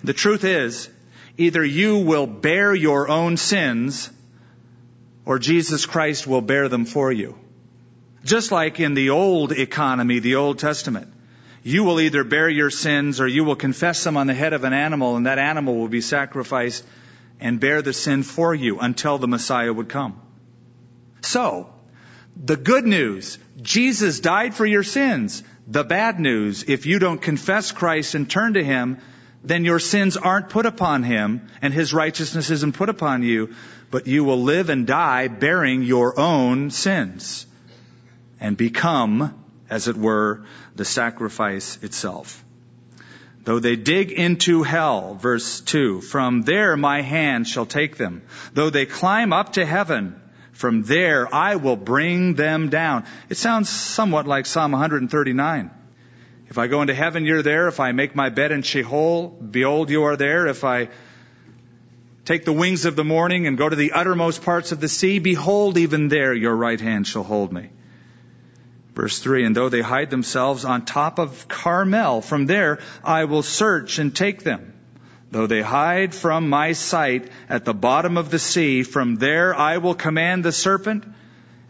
The 0.05 0.13
truth 0.13 0.45
is, 0.45 0.89
either 1.37 1.65
you 1.65 1.99
will 1.99 2.27
bear 2.27 2.75
your 2.75 3.09
own 3.09 3.37
sins 3.37 4.11
or 5.25 5.39
Jesus 5.39 5.87
Christ 5.87 6.27
will 6.27 6.41
bear 6.41 6.69
them 6.69 6.85
for 6.85 7.11
you. 7.11 7.37
Just 8.25 8.53
like 8.53 8.81
in 8.81 8.95
the 8.95 9.11
old 9.11 9.53
economy, 9.53 10.21
the 10.21 10.37
Old 10.37 10.59
Testament. 10.59 11.13
You 11.63 11.83
will 11.83 12.01
either 12.01 12.23
bear 12.23 12.49
your 12.49 12.71
sins 12.71 13.21
or 13.21 13.27
you 13.27 13.43
will 13.43 13.57
confess 13.57 14.05
them 14.05 14.17
on 14.17 14.29
the 14.29 14.35
head 14.35 14.53
of 14.53 14.63
an 14.63 14.73
animal 14.73 15.17
and 15.17 15.27
that 15.27 15.41
animal 15.41 15.77
will 15.77 15.89
be 15.89 16.01
sacrificed 16.01 16.85
and 17.41 17.59
bear 17.59 17.83
the 17.83 17.93
sin 17.93 18.23
for 18.23 18.55
you 18.55 18.79
until 18.79 19.19
the 19.19 19.27
Messiah 19.29 19.73
would 19.73 19.89
come. 19.89 20.21
So, 21.23 21.69
the 22.37 22.57
good 22.57 22.87
news, 22.87 23.39
Jesus 23.61 24.21
died 24.21 24.55
for 24.55 24.67
your 24.67 24.83
sins. 24.83 25.43
The 25.67 25.85
bad 25.85 26.21
news, 26.21 26.65
if 26.69 26.87
you 26.87 26.99
don't 26.99 27.21
confess 27.21 27.73
Christ 27.73 28.15
and 28.15 28.29
turn 28.29 28.55
to 28.55 28.65
Him, 28.65 28.99
then 29.43 29.65
your 29.65 29.79
sins 29.79 30.17
aren't 30.17 30.51
put 30.51 30.67
upon 30.67 31.03
Him 31.03 31.49
and 31.63 31.73
His 31.73 31.95
righteousness 31.95 32.51
isn't 32.51 32.77
put 32.77 32.89
upon 32.89 33.23
you, 33.23 33.55
but 33.91 34.07
you 34.07 34.25
will 34.25 34.43
live 34.43 34.71
and 34.71 34.87
die 34.87 35.29
bearing 35.29 35.83
your 35.83 36.19
own 36.19 36.71
sins 36.71 37.47
and 38.39 38.57
become, 38.57 39.35
as 39.71 39.89
it 39.89 39.97
were, 39.97 40.45
the 40.75 40.85
sacrifice 40.85 41.79
itself. 41.83 42.45
Though 43.45 43.61
they 43.61 43.77
dig 43.77 44.11
into 44.11 44.63
hell, 44.65 45.15
verse 45.15 45.61
2, 45.61 46.01
from 46.01 46.43
there 46.43 46.77
my 46.77 47.01
hand 47.03 47.47
shall 47.47 47.67
take 47.67 47.97
them. 47.97 48.23
Though 48.53 48.71
they 48.71 48.87
climb 48.87 49.33
up 49.33 49.53
to 49.53 49.65
heaven, 49.65 50.21
from 50.57 50.85
there 50.85 51.33
I 51.35 51.57
will 51.57 51.77
bring 51.77 52.35
them 52.35 52.71
down. 52.71 53.05
It 53.29 53.37
sounds 53.37 53.69
somewhat 53.69 54.27
like 54.27 54.47
Psalm 54.47 54.73
139. 54.73 55.71
If 56.49 56.57
I 56.57 56.67
go 56.67 56.81
into 56.81 56.95
heaven, 56.95 57.27
you're 57.27 57.43
there. 57.43 57.69
If 57.69 57.79
I 57.79 57.93
make 57.93 58.17
my 58.17 58.31
bed 58.31 58.53
in 58.53 58.63
Sheol, 58.63 59.29
behold, 59.29 59.91
you 59.91 60.05
are 60.05 60.17
there. 60.17 60.47
If 60.47 60.65
I 60.65 60.89
take 62.25 62.47
the 62.47 62.55
wings 62.55 62.87
of 62.87 62.97
the 62.97 63.05
morning 63.05 63.47
and 63.47 63.59
go 63.59 63.69
to 63.69 63.77
the 63.77 63.93
uttermost 63.93 64.43
parts 64.43 64.73
of 64.73 64.81
the 64.81 64.89
sea, 64.89 65.19
behold, 65.19 65.77
even 65.77 66.09
there 66.09 66.33
your 66.33 66.57
right 66.57 66.81
hand 66.81 67.07
shall 67.07 67.25
hold 67.25 67.53
me. 67.53 67.69
Verse 68.95 69.19
3 69.19 69.45
And 69.45 69.55
though 69.55 69.69
they 69.69 69.83
hide 69.83 70.09
themselves 70.09 70.65
on 70.65 70.87
top 70.87 71.19
of 71.19 71.49
Carmel, 71.49 72.23
from 72.23 72.47
there 72.47 72.79
I 73.05 73.27
will 73.27 73.43
search 73.43 73.99
and 73.99 74.17
take 74.17 74.43
them. 74.43 74.73
Though 75.37 75.47
they 75.47 75.61
hide 75.61 76.15
from 76.15 76.49
my 76.49 76.73
sight 76.73 77.29
at 77.51 77.67
the 77.67 77.75
bottom 77.75 78.17
of 78.17 78.31
the 78.31 78.39
sea, 78.39 78.83
from 78.83 79.17
there 79.17 79.55
I 79.55 79.77
will 79.77 79.95
command 79.95 80.43
the 80.43 80.51
serpent, 80.51 81.05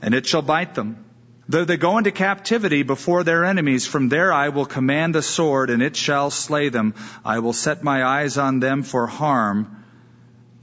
and 0.00 0.14
it 0.14 0.24
shall 0.24 0.40
bite 0.40 0.76
them. 0.76 1.04
Though 1.48 1.64
they 1.64 1.76
go 1.76 1.98
into 1.98 2.12
captivity 2.12 2.84
before 2.84 3.24
their 3.24 3.44
enemies, 3.44 3.84
from 3.84 4.08
there 4.08 4.32
I 4.32 4.50
will 4.50 4.66
command 4.66 5.16
the 5.16 5.20
sword, 5.20 5.70
and 5.70 5.82
it 5.82 5.96
shall 5.96 6.30
slay 6.30 6.68
them. 6.68 6.94
I 7.24 7.40
will 7.40 7.52
set 7.52 7.82
my 7.82 8.04
eyes 8.04 8.38
on 8.38 8.60
them 8.60 8.84
for 8.84 9.08
harm 9.08 9.84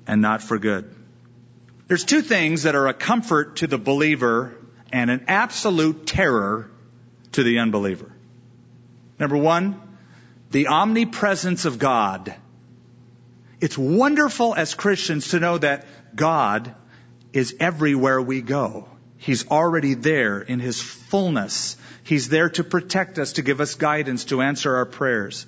and 0.08 0.22
not 0.22 0.42
for 0.42 0.58
good. 0.58 0.90
There's 1.90 2.06
two 2.06 2.22
things 2.22 2.64
that 2.64 2.76
are 2.76 2.88
a 2.88 2.94
comfort 2.94 3.58
to 3.58 3.68
the 3.68 3.78
believer 3.78 4.56
and 4.94 5.12
an 5.12 5.26
absolute 5.28 6.08
terror 6.08 6.72
to 7.34 7.44
the 7.44 7.60
unbeliever. 7.60 8.10
Number 9.20 9.36
one, 9.36 9.82
the 10.52 10.68
omnipresence 10.68 11.66
of 11.66 11.80
God. 11.80 12.34
It's 13.64 13.78
wonderful 13.78 14.54
as 14.54 14.74
Christians 14.74 15.30
to 15.30 15.40
know 15.40 15.58
that 15.58 15.86
God 16.14 16.76
is 17.32 17.56
everywhere 17.62 18.22
we 18.22 18.42
go. 18.42 18.90
He's 19.16 19.48
already 19.48 19.94
there 19.94 20.42
in 20.42 20.60
His 20.60 20.82
fullness. 20.82 21.78
He's 22.04 22.28
there 22.28 22.50
to 22.50 22.66
protect 22.66 23.20
us, 23.20 23.32
to 23.34 23.42
give 23.42 23.62
us 23.62 23.76
guidance, 23.76 24.26
to 24.26 24.42
answer 24.42 24.76
our 24.76 24.86
prayers. 24.86 25.46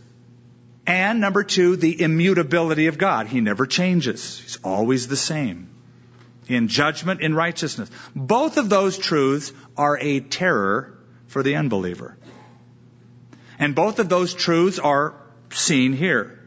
And 0.87 1.19
number 1.19 1.43
two, 1.43 1.75
the 1.75 2.01
immutability 2.01 2.87
of 2.87 2.97
God. 2.97 3.27
He 3.27 3.41
never 3.41 3.65
changes. 3.65 4.39
He's 4.39 4.59
always 4.63 5.09
the 5.09 5.17
same. 5.17 5.67
In 6.47 6.69
judgment, 6.69 7.19
in 7.19 7.35
righteousness. 7.35 7.91
Both 8.15 8.55
of 8.55 8.69
those 8.69 8.97
truths 8.97 9.51
are 9.75 9.97
a 9.99 10.21
terror 10.21 10.97
for 11.27 11.43
the 11.43 11.57
unbeliever. 11.57 12.17
And 13.59 13.75
both 13.75 13.99
of 13.99 14.07
those 14.07 14.33
truths 14.33 14.79
are 14.79 15.15
seen 15.51 15.91
here. 15.91 16.39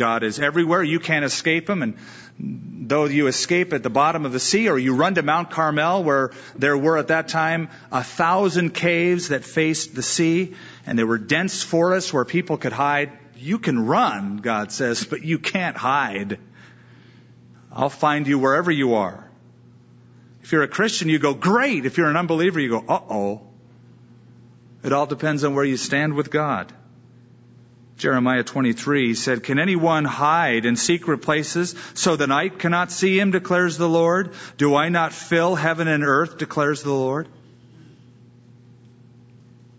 God 0.00 0.22
is 0.22 0.40
everywhere. 0.40 0.82
You 0.82 0.98
can't 0.98 1.26
escape 1.26 1.68
Him. 1.68 1.82
And 1.82 1.98
though 2.88 3.04
you 3.04 3.26
escape 3.26 3.74
at 3.74 3.82
the 3.82 3.90
bottom 3.90 4.24
of 4.24 4.32
the 4.32 4.40
sea 4.40 4.70
or 4.70 4.78
you 4.78 4.94
run 4.94 5.14
to 5.16 5.22
Mount 5.22 5.50
Carmel 5.50 6.02
where 6.02 6.30
there 6.56 6.76
were 6.76 6.96
at 6.96 7.08
that 7.08 7.28
time 7.28 7.68
a 7.92 8.02
thousand 8.02 8.70
caves 8.70 9.28
that 9.28 9.44
faced 9.44 9.94
the 9.94 10.02
sea 10.02 10.54
and 10.86 10.98
there 10.98 11.06
were 11.06 11.18
dense 11.18 11.62
forests 11.62 12.14
where 12.14 12.24
people 12.24 12.56
could 12.56 12.72
hide, 12.72 13.12
you 13.36 13.58
can 13.58 13.78
run, 13.86 14.38
God 14.38 14.72
says, 14.72 15.04
but 15.04 15.22
you 15.22 15.38
can't 15.38 15.76
hide. 15.76 16.38
I'll 17.70 17.90
find 17.90 18.26
you 18.26 18.38
wherever 18.38 18.70
you 18.70 18.94
are. 18.94 19.30
If 20.42 20.52
you're 20.52 20.62
a 20.62 20.68
Christian, 20.68 21.10
you 21.10 21.18
go, 21.18 21.34
great. 21.34 21.84
If 21.84 21.98
you're 21.98 22.08
an 22.08 22.16
unbeliever, 22.16 22.58
you 22.58 22.70
go, 22.70 22.84
uh 22.88 23.00
oh. 23.10 23.42
It 24.82 24.94
all 24.94 25.06
depends 25.06 25.44
on 25.44 25.54
where 25.54 25.64
you 25.64 25.76
stand 25.76 26.14
with 26.14 26.30
God. 26.30 26.72
Jeremiah 28.00 28.42
23 28.42 29.08
he 29.08 29.14
said, 29.14 29.42
Can 29.42 29.58
anyone 29.58 30.04
hide 30.06 30.64
in 30.64 30.76
secret 30.76 31.18
places 31.18 31.74
so 31.94 32.16
the 32.16 32.26
night 32.26 32.58
cannot 32.58 32.90
see 32.90 33.20
him, 33.20 33.30
declares 33.30 33.76
the 33.76 33.88
Lord? 33.88 34.32
Do 34.56 34.74
I 34.74 34.88
not 34.88 35.12
fill 35.12 35.54
heaven 35.54 35.86
and 35.86 36.02
earth, 36.02 36.38
declares 36.38 36.82
the 36.82 36.92
Lord? 36.92 37.28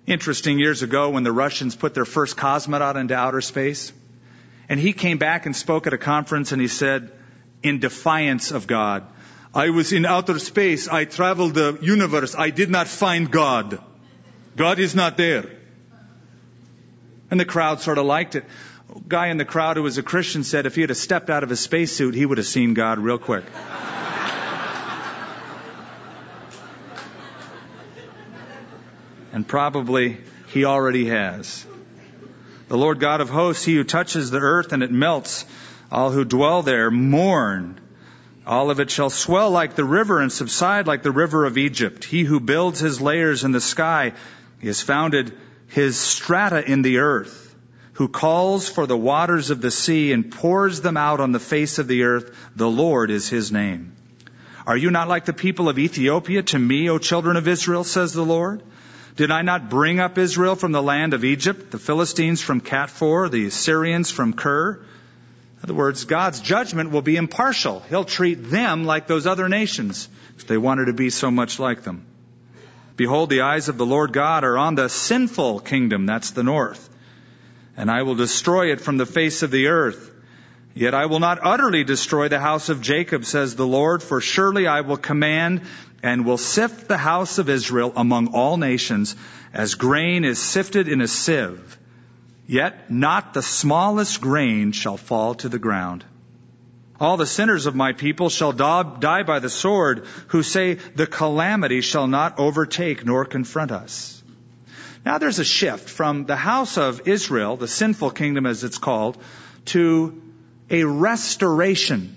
Interesting 0.06 0.60
years 0.60 0.84
ago 0.84 1.10
when 1.10 1.24
the 1.24 1.32
Russians 1.32 1.76
put 1.76 1.96
their 1.96 2.06
first 2.06 2.38
cosmonaut 2.38 2.96
into 2.96 3.16
outer 3.16 3.42
space, 3.42 3.92
and 4.70 4.80
he 4.80 4.94
came 4.94 5.18
back 5.18 5.48
and 5.48 5.56
spoke 5.56 5.88
at 5.88 5.94
a 5.94 5.98
conference 5.98 6.52
and 6.52 6.62
he 6.62 6.68
said, 6.68 7.12
in 7.64 7.80
defiance 7.80 8.52
of 8.52 8.68
God, 8.68 9.04
I 9.54 9.72
was 9.72 9.94
in 9.94 10.06
outer 10.06 10.38
space, 10.38 10.88
I 10.88 11.06
traveled 11.06 11.56
the 11.56 11.78
universe, 11.82 12.36
I 12.38 12.52
did 12.52 12.70
not 12.70 12.88
find 12.88 13.32
God. 13.32 13.80
God 14.56 14.80
is 14.80 14.94
not 14.96 15.18
there. 15.18 15.61
And 17.32 17.40
the 17.40 17.46
crowd 17.46 17.80
sort 17.80 17.98
of 17.98 18.06
liked 18.06 18.36
it. 18.36 18.46
A 18.94 19.00
guy 19.08 19.28
in 19.28 19.38
the 19.38 19.46
crowd 19.46 19.78
who 19.78 19.84
was 19.84 19.98
a 19.98 20.04
Christian 20.04 20.44
said 20.44 20.66
if 20.66 20.76
he 20.76 20.82
had 20.82 20.96
stepped 20.98 21.30
out 21.30 21.44
of 21.44 21.50
his 21.50 21.62
spacesuit, 21.62 22.14
he 22.14 22.26
would 22.26 22.38
have 22.38 22.46
seen 22.46 22.74
God 22.74 23.00
real 23.00 23.18
quick. 23.18 23.46
and 29.32 29.48
probably 29.48 30.18
he 30.48 30.66
already 30.66 31.06
has. 31.06 31.66
The 32.68 32.78
Lord 32.78 33.00
God 33.00 33.22
of 33.22 33.30
hosts, 33.30 33.64
he 33.64 33.76
who 33.76 33.86
touches 33.86 34.30
the 34.30 34.40
earth 34.40 34.74
and 34.74 34.84
it 34.84 34.92
melts, 34.92 35.46
all 35.92 36.12
who 36.12 36.26
dwell 36.26 36.64
there 36.64 36.92
mourn. 36.92 37.80
All 38.46 38.70
of 38.72 38.80
it 38.80 38.92
shall 38.92 39.10
swell 39.10 39.52
like 39.52 39.76
the 39.76 39.86
river 39.86 40.20
and 40.20 40.32
subside 40.32 40.88
like 40.88 41.04
the 41.04 41.12
river 41.12 41.46
of 41.46 41.58
Egypt. 41.58 42.04
He 42.04 42.24
who 42.24 42.40
builds 42.40 42.80
his 42.80 43.00
layers 43.00 43.44
in 43.44 43.52
the 43.52 43.62
sky, 43.62 44.14
he 44.60 44.68
has 44.68 44.82
founded 44.82 45.34
his 45.72 45.98
strata 45.98 46.70
in 46.70 46.82
the 46.82 47.00
earth, 47.00 47.56
who 47.94 48.10
calls 48.10 48.68
for 48.68 48.86
the 48.86 48.98
waters 48.98 49.52
of 49.52 49.62
the 49.62 49.72
sea 49.72 50.12
and 50.12 50.30
pours 50.30 50.82
them 50.82 50.98
out 50.98 51.22
on 51.22 51.32
the 51.32 51.40
face 51.40 51.80
of 51.80 51.88
the 51.88 52.04
earth. 52.04 52.36
The 52.58 52.70
Lord 52.70 53.10
is 53.10 53.30
his 53.30 53.52
name. 53.54 53.96
Are 54.68 54.76
you 54.76 54.92
not 54.92 55.08
like 55.08 55.26
the 55.26 55.34
people 55.34 55.70
of 55.70 55.80
Ethiopia 55.80 56.44
to 56.44 56.60
me, 56.60 56.90
O 56.90 56.98
children 56.98 57.38
of 57.38 57.48
Israel, 57.48 57.86
says 57.86 58.12
the 58.12 58.26
Lord? 58.26 58.62
Did 59.16 59.32
I 59.32 59.44
not 59.44 59.70
bring 59.70 60.02
up 60.02 60.18
Israel 60.18 60.56
from 60.56 60.74
the 60.74 60.84
land 60.84 61.14
of 61.14 61.24
Egypt, 61.24 61.72
the 61.72 61.80
Philistines 61.80 62.42
from 62.42 62.60
Caphtor, 62.60 63.30
the 63.30 63.46
Assyrians 63.46 64.12
from 64.12 64.34
Kir? 64.34 64.74
In 64.74 65.64
other 65.64 65.74
words, 65.74 66.04
God's 66.04 66.42
judgment 66.42 66.92
will 66.92 67.02
be 67.02 67.16
impartial. 67.16 67.82
He'll 67.88 68.04
treat 68.04 68.50
them 68.50 68.84
like 68.84 69.08
those 69.08 69.26
other 69.26 69.48
nations 69.48 70.10
if 70.38 70.48
they 70.48 70.58
wanted 70.58 70.86
to 70.86 70.94
be 70.94 71.10
so 71.10 71.32
much 71.32 71.60
like 71.60 71.84
them. 71.84 72.06
Behold, 73.02 73.32
the 73.32 73.42
eyes 73.42 73.68
of 73.68 73.80
the 73.80 73.86
Lord 73.86 74.14
God 74.14 74.44
are 74.44 74.60
on 74.60 74.76
the 74.76 74.88
sinful 74.88 75.62
kingdom, 75.62 76.06
that's 76.06 76.30
the 76.30 76.44
north, 76.44 76.88
and 77.76 77.90
I 77.90 78.04
will 78.04 78.14
destroy 78.14 78.74
it 78.74 78.80
from 78.80 78.98
the 78.98 79.08
face 79.08 79.42
of 79.42 79.50
the 79.50 79.70
earth. 79.70 80.12
Yet 80.76 80.94
I 80.94 81.08
will 81.08 81.20
not 81.20 81.40
utterly 81.42 81.84
destroy 81.84 82.28
the 82.28 82.40
house 82.40 82.70
of 82.70 82.80
Jacob, 82.80 83.26
says 83.26 83.56
the 83.56 83.66
Lord, 83.66 84.04
for 84.04 84.22
surely 84.22 84.68
I 84.68 84.82
will 84.82 84.98
command 84.98 85.62
and 86.04 86.28
will 86.28 86.38
sift 86.38 86.88
the 86.88 86.96
house 86.96 87.40
of 87.40 87.50
Israel 87.50 87.92
among 87.96 88.36
all 88.36 88.58
nations 88.58 89.16
as 89.52 89.74
grain 89.74 90.24
is 90.24 90.38
sifted 90.38 90.88
in 90.88 91.02
a 91.02 91.08
sieve. 91.08 91.80
Yet 92.46 92.92
not 92.92 93.34
the 93.34 93.42
smallest 93.42 94.22
grain 94.22 94.74
shall 94.74 94.98
fall 94.98 95.34
to 95.42 95.50
the 95.50 95.58
ground. 95.58 96.06
All 97.02 97.18
the 97.18 97.26
sinners 97.26 97.66
of 97.66 97.74
my 97.74 97.94
people 97.94 98.30
shall 98.30 98.52
die 98.52 99.24
by 99.24 99.40
the 99.40 99.50
sword, 99.50 100.06
who 100.28 100.44
say, 100.44 100.76
The 100.76 101.08
calamity 101.08 101.82
shall 101.82 102.06
not 102.06 102.38
overtake 102.38 103.04
nor 103.04 103.26
confront 103.26 103.72
us. 103.72 104.22
Now 105.04 105.18
there's 105.18 105.40
a 105.40 105.44
shift 105.44 105.90
from 105.90 106.26
the 106.28 106.36
house 106.36 106.78
of 106.78 107.08
Israel, 107.08 107.58
the 107.58 107.68
sinful 107.68 108.12
kingdom 108.12 108.46
as 108.46 108.64
it's 108.64 108.78
called, 108.78 109.18
to 109.74 110.22
a 110.70 110.84
restoration. 110.84 112.16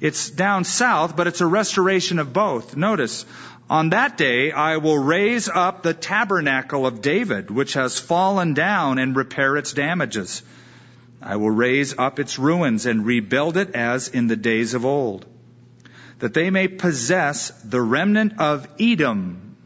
It's 0.00 0.30
down 0.30 0.62
south, 0.62 1.16
but 1.16 1.26
it's 1.26 1.40
a 1.40 1.46
restoration 1.46 2.20
of 2.20 2.32
both. 2.32 2.76
Notice, 2.76 3.26
on 3.68 3.90
that 3.90 4.16
day 4.16 4.52
I 4.52 4.76
will 4.76 4.98
raise 4.98 5.48
up 5.48 5.82
the 5.82 5.94
tabernacle 5.94 6.86
of 6.86 7.02
David, 7.02 7.50
which 7.50 7.72
has 7.72 7.98
fallen 7.98 8.54
down, 8.54 9.00
and 9.00 9.16
repair 9.16 9.56
its 9.56 9.72
damages 9.72 10.44
I 11.26 11.36
will 11.36 11.50
raise 11.50 11.98
up 11.98 12.20
its 12.20 12.38
ruins 12.38 12.86
and 12.86 13.04
rebuild 13.04 13.56
it 13.56 13.74
as 13.74 14.06
in 14.06 14.28
the 14.28 14.36
days 14.36 14.74
of 14.74 14.86
old, 14.86 15.26
that 16.20 16.34
they 16.34 16.50
may 16.50 16.68
possess 16.68 17.50
the 17.64 17.82
remnant 17.82 18.38
of 18.38 18.68
Edom. 18.78 19.56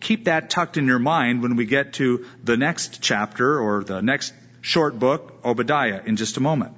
Keep 0.00 0.24
that 0.24 0.48
tucked 0.48 0.78
in 0.78 0.86
your 0.86 0.98
mind 0.98 1.42
when 1.42 1.56
we 1.56 1.66
get 1.66 1.92
to 1.94 2.24
the 2.42 2.56
next 2.56 3.02
chapter 3.02 3.60
or 3.60 3.84
the 3.84 4.00
next 4.00 4.32
short 4.62 4.98
book, 4.98 5.40
Obadiah, 5.44 6.00
in 6.06 6.16
just 6.16 6.38
a 6.38 6.40
moment. 6.40 6.72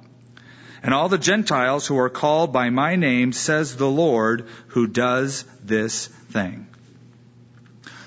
And 0.83 0.93
all 0.93 1.07
the 1.07 1.17
Gentiles 1.17 1.87
who 1.87 1.97
are 1.97 2.09
called 2.09 2.51
by 2.51 2.69
my 2.69 2.97
name, 2.97 3.31
says 3.31 3.77
the 3.77 3.89
Lord, 3.89 4.49
who 4.67 4.85
does 4.85 5.45
this 5.63 6.07
thing. 6.07 6.67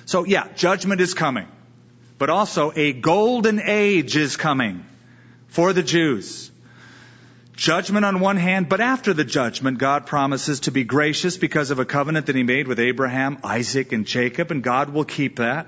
So 0.04 0.24
yeah, 0.26 0.46
judgment 0.54 1.00
is 1.00 1.14
coming, 1.14 1.48
but 2.18 2.28
also 2.28 2.70
a 2.76 2.92
golden 2.92 3.62
age 3.64 4.14
is 4.14 4.36
coming 4.36 4.84
for 5.48 5.72
the 5.72 5.82
Jews. 5.82 6.50
Judgment 7.56 8.04
on 8.04 8.20
one 8.20 8.36
hand, 8.36 8.68
but 8.68 8.80
after 8.80 9.12
the 9.12 9.24
judgment, 9.24 9.78
God 9.78 10.06
promises 10.06 10.60
to 10.60 10.70
be 10.70 10.84
gracious 10.84 11.36
because 11.36 11.72
of 11.72 11.80
a 11.80 11.84
covenant 11.84 12.26
that 12.26 12.36
He 12.36 12.44
made 12.44 12.68
with 12.68 12.78
Abraham, 12.78 13.38
Isaac, 13.42 13.92
and 13.92 14.06
Jacob, 14.06 14.52
and 14.52 14.62
God 14.62 14.90
will 14.90 15.04
keep 15.04 15.36
that. 15.36 15.66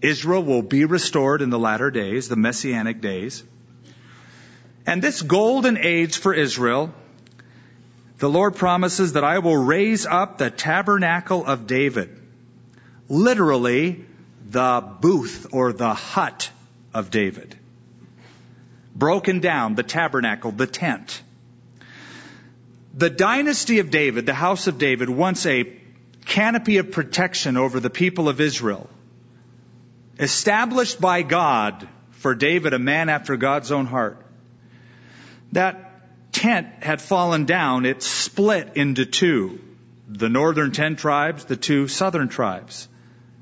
Israel 0.00 0.42
will 0.42 0.62
be 0.62 0.84
restored 0.84 1.42
in 1.42 1.50
the 1.50 1.58
latter 1.58 1.90
days, 1.90 2.28
the 2.28 2.36
messianic 2.36 3.00
days. 3.00 3.44
And 4.86 5.02
this 5.02 5.22
golden 5.22 5.76
age 5.76 6.18
for 6.18 6.32
Israel, 6.32 6.94
the 8.18 8.28
Lord 8.30 8.56
promises 8.56 9.12
that 9.12 9.24
I 9.24 9.38
will 9.38 9.56
raise 9.56 10.06
up 10.06 10.38
the 10.38 10.50
tabernacle 10.50 11.44
of 11.44 11.66
David. 11.66 12.10
Literally, 13.08 14.04
the 14.48 14.82
booth 15.00 15.48
or 15.52 15.72
the 15.72 15.94
hut 15.94 16.50
of 16.94 17.10
David. 17.10 17.57
Broken 18.98 19.38
down, 19.38 19.76
the 19.76 19.84
tabernacle, 19.84 20.50
the 20.50 20.66
tent. 20.66 21.22
The 22.94 23.10
dynasty 23.10 23.78
of 23.78 23.90
David, 23.90 24.26
the 24.26 24.34
house 24.34 24.66
of 24.66 24.78
David, 24.78 25.08
once 25.08 25.46
a 25.46 25.72
canopy 26.26 26.78
of 26.78 26.90
protection 26.90 27.56
over 27.56 27.78
the 27.78 27.90
people 27.90 28.28
of 28.28 28.40
Israel, 28.40 28.90
established 30.18 31.00
by 31.00 31.22
God 31.22 31.88
for 32.10 32.34
David, 32.34 32.74
a 32.74 32.78
man 32.80 33.08
after 33.08 33.36
God's 33.36 33.70
own 33.70 33.86
heart. 33.86 34.26
That 35.52 36.32
tent 36.32 36.66
had 36.82 37.00
fallen 37.00 37.44
down, 37.44 37.86
it 37.86 38.02
split 38.02 38.76
into 38.76 39.06
two. 39.06 39.60
The 40.08 40.28
northern 40.28 40.72
ten 40.72 40.96
tribes, 40.96 41.44
the 41.44 41.56
two 41.56 41.86
southern 41.86 42.28
tribes. 42.28 42.88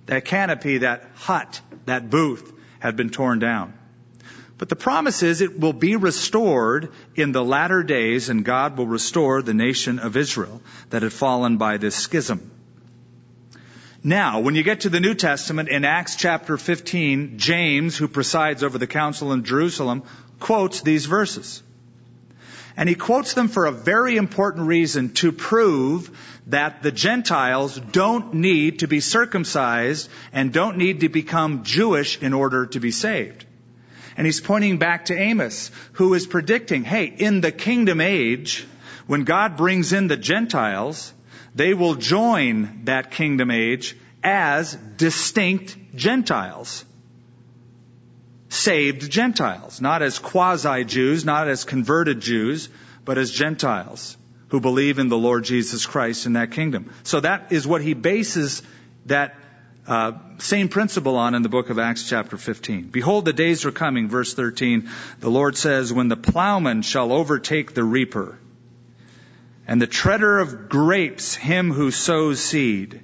That 0.05 0.27
canopy, 0.27 0.79
that 0.79 1.09
hut, 1.15 1.63
that 1.87 2.11
booth 2.11 2.53
had 2.79 2.97
been 2.97 3.09
torn 3.09 3.39
down. 3.39 3.73
But 4.59 4.71
the 4.71 4.77
promise 4.77 5.23
is 5.23 5.41
it 5.41 5.59
will 5.59 5.75
be 5.75 5.97
restored 5.97 6.91
in 7.15 7.33
the 7.33 7.45
latter 7.45 7.83
days 7.83 8.31
and 8.31 8.45
God 8.45 8.79
will 8.79 8.87
restore 8.87 9.43
the 9.43 9.53
nation 9.53 9.99
of 9.99 10.17
Israel 10.17 10.63
that 10.91 11.03
had 11.03 11.13
fallen 11.13 11.59
by 11.59 11.77
this 11.77 11.95
schism. 11.95 12.51
Now, 14.03 14.41
when 14.41 14.55
you 14.55 14.63
get 14.63 14.81
to 14.81 14.89
the 14.89 15.01
New 15.01 15.15
Testament 15.15 15.69
in 15.69 15.85
Acts 15.85 16.17
chapter 16.17 16.57
15, 16.57 17.39
James, 17.39 17.97
who 17.97 18.09
presides 18.09 18.63
over 18.63 18.79
the 18.79 18.87
council 18.87 19.33
in 19.33 19.45
Jerusalem, 19.45 20.05
quotes 20.39 20.81
these 20.81 21.07
verses. 21.07 21.63
And 22.77 22.89
he 22.89 22.95
quotes 22.95 23.35
them 23.35 23.49
for 23.49 23.67
a 23.67 23.73
very 23.73 24.17
important 24.17 24.69
reason 24.69 25.13
to 25.15 25.33
prove 25.33 26.11
that 26.47 26.83
the 26.83 26.93
Gentiles 26.93 27.79
don't 27.79 28.35
need 28.35 28.79
to 28.81 28.87
be 28.87 29.01
circumcised 29.01 30.09
and 30.33 30.53
don't 30.53 30.77
need 30.77 31.01
to 31.01 31.09
become 31.09 31.65
Jewish 31.65 32.23
in 32.23 32.33
order 32.33 32.67
to 32.67 32.81
be 32.81 32.93
saved. 32.93 33.45
And 34.17 34.27
he's 34.27 34.41
pointing 34.41 34.79
back 34.79 35.07
to 35.07 35.19
Amos, 35.19 35.71
who 35.93 36.15
is 36.15 36.27
predicting, 36.27 36.85
hey, 36.85 37.05
in 37.05 37.41
the 37.41 37.53
kingdom 37.53 38.01
age, 38.01 38.67
when 39.07 39.25
God 39.25 39.57
brings 39.57 39.93
in 39.93 40.09
the 40.09 40.17
Gentiles, 40.17 41.13
they 41.55 41.75
will 41.75 41.95
join 41.95 42.85
that 42.85 43.11
kingdom 43.11 43.51
age 43.51 43.97
as 44.23 44.75
distinct 44.75 45.77
Gentiles. 45.95 46.85
Saved 48.49 49.11
Gentiles. 49.11 49.81
Not 49.81 50.03
as 50.03 50.19
quasi 50.19 50.85
Jews, 50.85 51.25
not 51.25 51.49
as 51.49 51.65
converted 51.65 52.21
Jews, 52.21 52.69
but 53.05 53.19
as 53.19 53.31
Gentiles 53.31 54.17
who 54.49 54.61
believe 54.61 54.99
in 54.99 55.09
the 55.09 55.19
Lord 55.19 55.45
Jesus 55.45 55.87
Christ 55.87 56.27
in 56.27 56.35
that 56.35 56.53
kingdom. 56.53 56.93
So 57.03 57.21
that 57.21 57.53
is 57.53 57.67
what 57.67 57.83
he 57.83 57.95
bases 57.95 58.63
that 59.07 59.35
uh, 59.87 60.13
same 60.39 60.69
principle 60.69 61.17
on 61.17 61.35
in 61.35 61.43
the 61.43 61.49
book 61.49 61.71
of 61.71 61.79
Acts 61.79 62.09
chapter 62.09 62.37
15. 62.37 62.89
Behold, 62.89 63.25
the 63.25 63.33
days 63.33 63.65
are 63.65 63.73
coming, 63.73 64.09
verse 64.09 64.35
13. 64.35 64.91
The 65.21 65.31
Lord 65.31 65.57
says, 65.57 65.93
when 65.93 66.09
the 66.09 66.17
plowman 66.17 66.83
shall 66.83 67.13
overtake 67.13 67.73
the 67.73 67.85
reaper, 67.85 68.39
and 69.67 69.81
the 69.81 69.87
treader 69.87 70.39
of 70.39 70.69
grapes 70.69 71.35
him 71.35 71.73
who 71.73 71.91
sows 71.91 72.41
seed. 72.41 73.01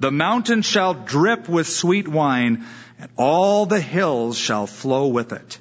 The 0.00 0.10
mountain 0.10 0.62
shall 0.62 0.94
drip 0.94 1.48
with 1.48 1.68
sweet 1.68 2.08
wine, 2.08 2.64
and 2.98 3.10
all 3.16 3.66
the 3.66 3.80
hills 3.80 4.36
shall 4.36 4.66
flow 4.66 5.08
with 5.08 5.32
it. 5.32 5.58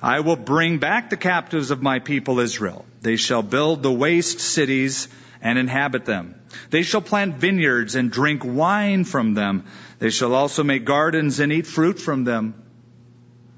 I 0.00 0.20
will 0.20 0.36
bring 0.36 0.78
back 0.78 1.10
the 1.10 1.16
captives 1.16 1.70
of 1.70 1.82
my 1.82 2.00
people 2.00 2.40
Israel. 2.40 2.84
They 3.00 3.16
shall 3.16 3.42
build 3.42 3.82
the 3.82 3.92
waste 3.92 4.40
cities 4.40 5.08
and 5.42 5.58
inhabit 5.58 6.04
them. 6.04 6.40
They 6.70 6.82
shall 6.82 7.02
plant 7.02 7.36
vineyards 7.36 7.96
and 7.96 8.10
drink 8.10 8.42
wine 8.44 9.04
from 9.04 9.34
them. 9.34 9.64
They 9.98 10.10
shall 10.10 10.34
also 10.34 10.62
make 10.62 10.84
gardens 10.84 11.40
and 11.40 11.52
eat 11.52 11.66
fruit 11.66 11.98
from 11.98 12.24
them. 12.24 12.54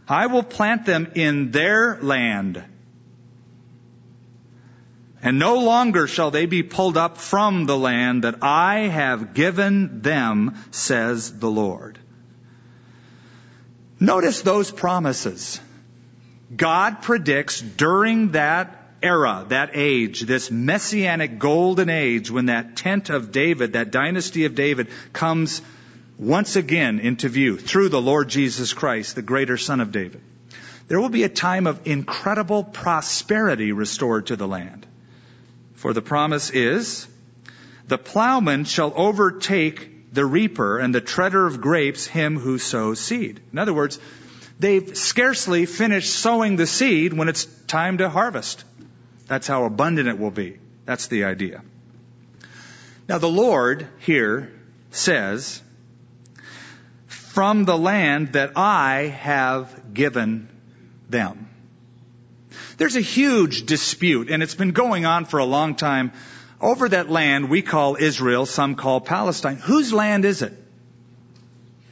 I 0.08 0.26
will 0.26 0.42
plant 0.42 0.86
them 0.86 1.12
in 1.14 1.50
their 1.50 1.98
land. 2.00 2.62
And 5.22 5.38
no 5.38 5.56
longer 5.56 6.06
shall 6.06 6.30
they 6.30 6.46
be 6.46 6.62
pulled 6.62 6.96
up 6.96 7.18
from 7.18 7.64
the 7.64 7.78
land 7.78 8.24
that 8.24 8.42
I 8.42 8.80
have 8.80 9.32
given 9.32 10.02
them, 10.02 10.54
says 10.70 11.38
the 11.38 11.50
Lord. 11.50 11.98
Notice 14.00 14.42
those 14.42 14.70
promises. 14.70 15.60
God 16.54 17.00
predicts 17.02 17.60
during 17.60 18.32
that 18.32 18.83
era, 19.04 19.44
that 19.48 19.70
age, 19.74 20.22
this 20.22 20.50
messianic 20.50 21.38
golden 21.38 21.90
age, 21.90 22.30
when 22.30 22.46
that 22.46 22.76
tent 22.76 23.10
of 23.10 23.30
David, 23.30 23.74
that 23.74 23.90
dynasty 23.90 24.46
of 24.46 24.54
David 24.54 24.88
comes 25.12 25.62
once 26.18 26.56
again 26.56 26.98
into 26.98 27.28
view 27.28 27.56
through 27.56 27.90
the 27.90 28.00
Lord 28.00 28.28
Jesus 28.28 28.72
Christ, 28.72 29.14
the 29.14 29.22
greater 29.22 29.56
son 29.56 29.80
of 29.80 29.92
David. 29.92 30.20
There 30.88 31.00
will 31.00 31.08
be 31.08 31.24
a 31.24 31.28
time 31.28 31.66
of 31.66 31.86
incredible 31.86 32.64
prosperity 32.64 33.72
restored 33.72 34.26
to 34.26 34.36
the 34.36 34.48
land. 34.48 34.86
For 35.74 35.92
the 35.92 36.02
promise 36.02 36.50
is, 36.50 37.06
the 37.88 37.98
plowman 37.98 38.64
shall 38.64 38.92
overtake 38.96 40.12
the 40.14 40.24
reaper 40.24 40.78
and 40.78 40.94
the 40.94 41.00
treader 41.00 41.46
of 41.46 41.60
grapes 41.60 42.06
him 42.06 42.38
who 42.38 42.58
sows 42.58 43.00
seed. 43.00 43.40
In 43.52 43.58
other 43.58 43.74
words, 43.74 43.98
they've 44.60 44.96
scarcely 44.96 45.66
finished 45.66 46.12
sowing 46.12 46.56
the 46.56 46.66
seed 46.66 47.12
when 47.12 47.28
it's 47.28 47.46
time 47.66 47.98
to 47.98 48.08
harvest. 48.08 48.64
That's 49.26 49.46
how 49.46 49.64
abundant 49.64 50.08
it 50.08 50.18
will 50.18 50.30
be. 50.30 50.58
That's 50.84 51.06
the 51.06 51.24
idea. 51.24 51.62
Now 53.08 53.18
the 53.18 53.28
Lord 53.28 53.86
here 54.00 54.52
says, 54.90 55.62
from 57.06 57.64
the 57.64 57.76
land 57.76 58.34
that 58.34 58.52
I 58.56 59.14
have 59.18 59.92
given 59.92 60.48
them. 61.08 61.48
There's 62.76 62.96
a 62.96 63.00
huge 63.00 63.66
dispute, 63.66 64.30
and 64.30 64.42
it's 64.42 64.54
been 64.54 64.72
going 64.72 65.04
on 65.04 65.24
for 65.24 65.38
a 65.38 65.44
long 65.44 65.74
time, 65.74 66.12
over 66.60 66.88
that 66.88 67.10
land 67.10 67.50
we 67.50 67.62
call 67.62 67.96
Israel, 67.96 68.46
some 68.46 68.74
call 68.74 69.00
Palestine. 69.00 69.56
Whose 69.56 69.92
land 69.92 70.24
is 70.24 70.42
it? 70.42 70.52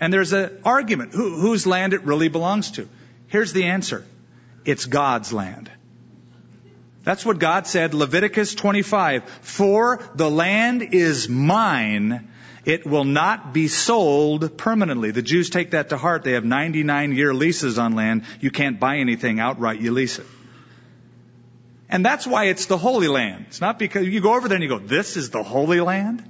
And 0.00 0.12
there's 0.12 0.32
an 0.32 0.60
argument, 0.64 1.12
who, 1.12 1.38
whose 1.40 1.66
land 1.66 1.92
it 1.92 2.04
really 2.04 2.28
belongs 2.28 2.72
to. 2.72 2.88
Here's 3.28 3.52
the 3.52 3.64
answer. 3.64 4.04
It's 4.64 4.86
God's 4.86 5.32
land. 5.32 5.70
That's 7.04 7.26
what 7.26 7.38
God 7.38 7.66
said, 7.66 7.94
Leviticus 7.94 8.54
25. 8.54 9.24
For 9.24 10.00
the 10.14 10.30
land 10.30 10.94
is 10.94 11.28
mine, 11.28 12.28
it 12.64 12.86
will 12.86 13.04
not 13.04 13.52
be 13.52 13.66
sold 13.66 14.56
permanently. 14.56 15.10
The 15.10 15.22
Jews 15.22 15.50
take 15.50 15.72
that 15.72 15.88
to 15.88 15.96
heart. 15.96 16.22
They 16.22 16.32
have 16.32 16.44
99 16.44 17.12
year 17.12 17.34
leases 17.34 17.78
on 17.78 17.94
land. 17.94 18.22
You 18.40 18.50
can't 18.50 18.78
buy 18.78 18.98
anything 18.98 19.40
outright, 19.40 19.80
you 19.80 19.90
lease 19.90 20.18
it. 20.18 20.26
And 21.88 22.04
that's 22.04 22.26
why 22.26 22.44
it's 22.44 22.66
the 22.66 22.78
Holy 22.78 23.08
Land. 23.08 23.46
It's 23.48 23.60
not 23.60 23.78
because 23.78 24.08
you 24.08 24.20
go 24.20 24.34
over 24.34 24.48
there 24.48 24.56
and 24.56 24.62
you 24.62 24.68
go, 24.68 24.78
this 24.78 25.16
is 25.16 25.28
the 25.30 25.42
Holy 25.42 25.80
Land? 25.80 26.24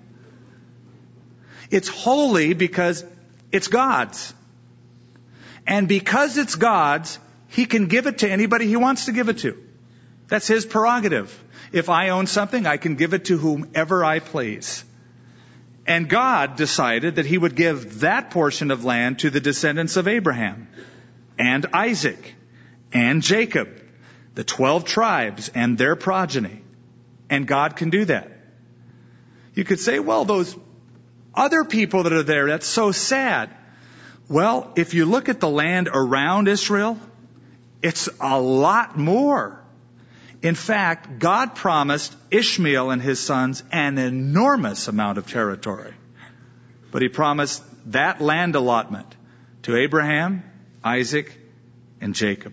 It's 1.70 1.88
holy 1.88 2.54
because 2.54 3.04
it's 3.52 3.68
God's. 3.68 4.34
And 5.64 5.86
because 5.86 6.36
it's 6.36 6.56
God's, 6.56 7.18
He 7.48 7.66
can 7.66 7.86
give 7.86 8.08
it 8.08 8.18
to 8.18 8.30
anybody 8.30 8.66
He 8.66 8.76
wants 8.76 9.04
to 9.04 9.12
give 9.12 9.28
it 9.28 9.38
to. 9.38 9.56
That's 10.32 10.48
his 10.48 10.64
prerogative. 10.64 11.44
If 11.72 11.90
I 11.90 12.08
own 12.08 12.26
something, 12.26 12.66
I 12.66 12.78
can 12.78 12.94
give 12.94 13.12
it 13.12 13.26
to 13.26 13.36
whomever 13.36 14.02
I 14.02 14.18
please. 14.18 14.82
And 15.86 16.08
God 16.08 16.56
decided 16.56 17.16
that 17.16 17.26
he 17.26 17.36
would 17.36 17.54
give 17.54 18.00
that 18.00 18.30
portion 18.30 18.70
of 18.70 18.82
land 18.82 19.18
to 19.18 19.28
the 19.28 19.40
descendants 19.40 19.98
of 19.98 20.08
Abraham 20.08 20.68
and 21.38 21.66
Isaac 21.74 22.34
and 22.94 23.20
Jacob, 23.20 23.68
the 24.34 24.42
12 24.42 24.86
tribes 24.86 25.50
and 25.54 25.76
their 25.76 25.96
progeny. 25.96 26.62
And 27.28 27.46
God 27.46 27.76
can 27.76 27.90
do 27.90 28.06
that. 28.06 28.32
You 29.52 29.64
could 29.64 29.80
say, 29.80 29.98
well, 29.98 30.24
those 30.24 30.56
other 31.34 31.62
people 31.62 32.04
that 32.04 32.14
are 32.14 32.22
there, 32.22 32.46
that's 32.46 32.66
so 32.66 32.90
sad. 32.90 33.50
Well, 34.30 34.72
if 34.76 34.94
you 34.94 35.04
look 35.04 35.28
at 35.28 35.40
the 35.40 35.50
land 35.50 35.90
around 35.92 36.48
Israel, 36.48 36.98
it's 37.82 38.08
a 38.18 38.40
lot 38.40 38.96
more. 38.96 39.61
In 40.42 40.56
fact, 40.56 41.20
God 41.20 41.54
promised 41.54 42.14
Ishmael 42.30 42.90
and 42.90 43.00
his 43.00 43.20
sons 43.20 43.62
an 43.70 43.98
enormous 43.98 44.88
amount 44.88 45.18
of 45.18 45.28
territory. 45.28 45.94
But 46.90 47.02
he 47.02 47.08
promised 47.08 47.62
that 47.92 48.20
land 48.20 48.56
allotment 48.56 49.14
to 49.62 49.76
Abraham, 49.76 50.42
Isaac, 50.82 51.38
and 52.00 52.14
Jacob. 52.14 52.52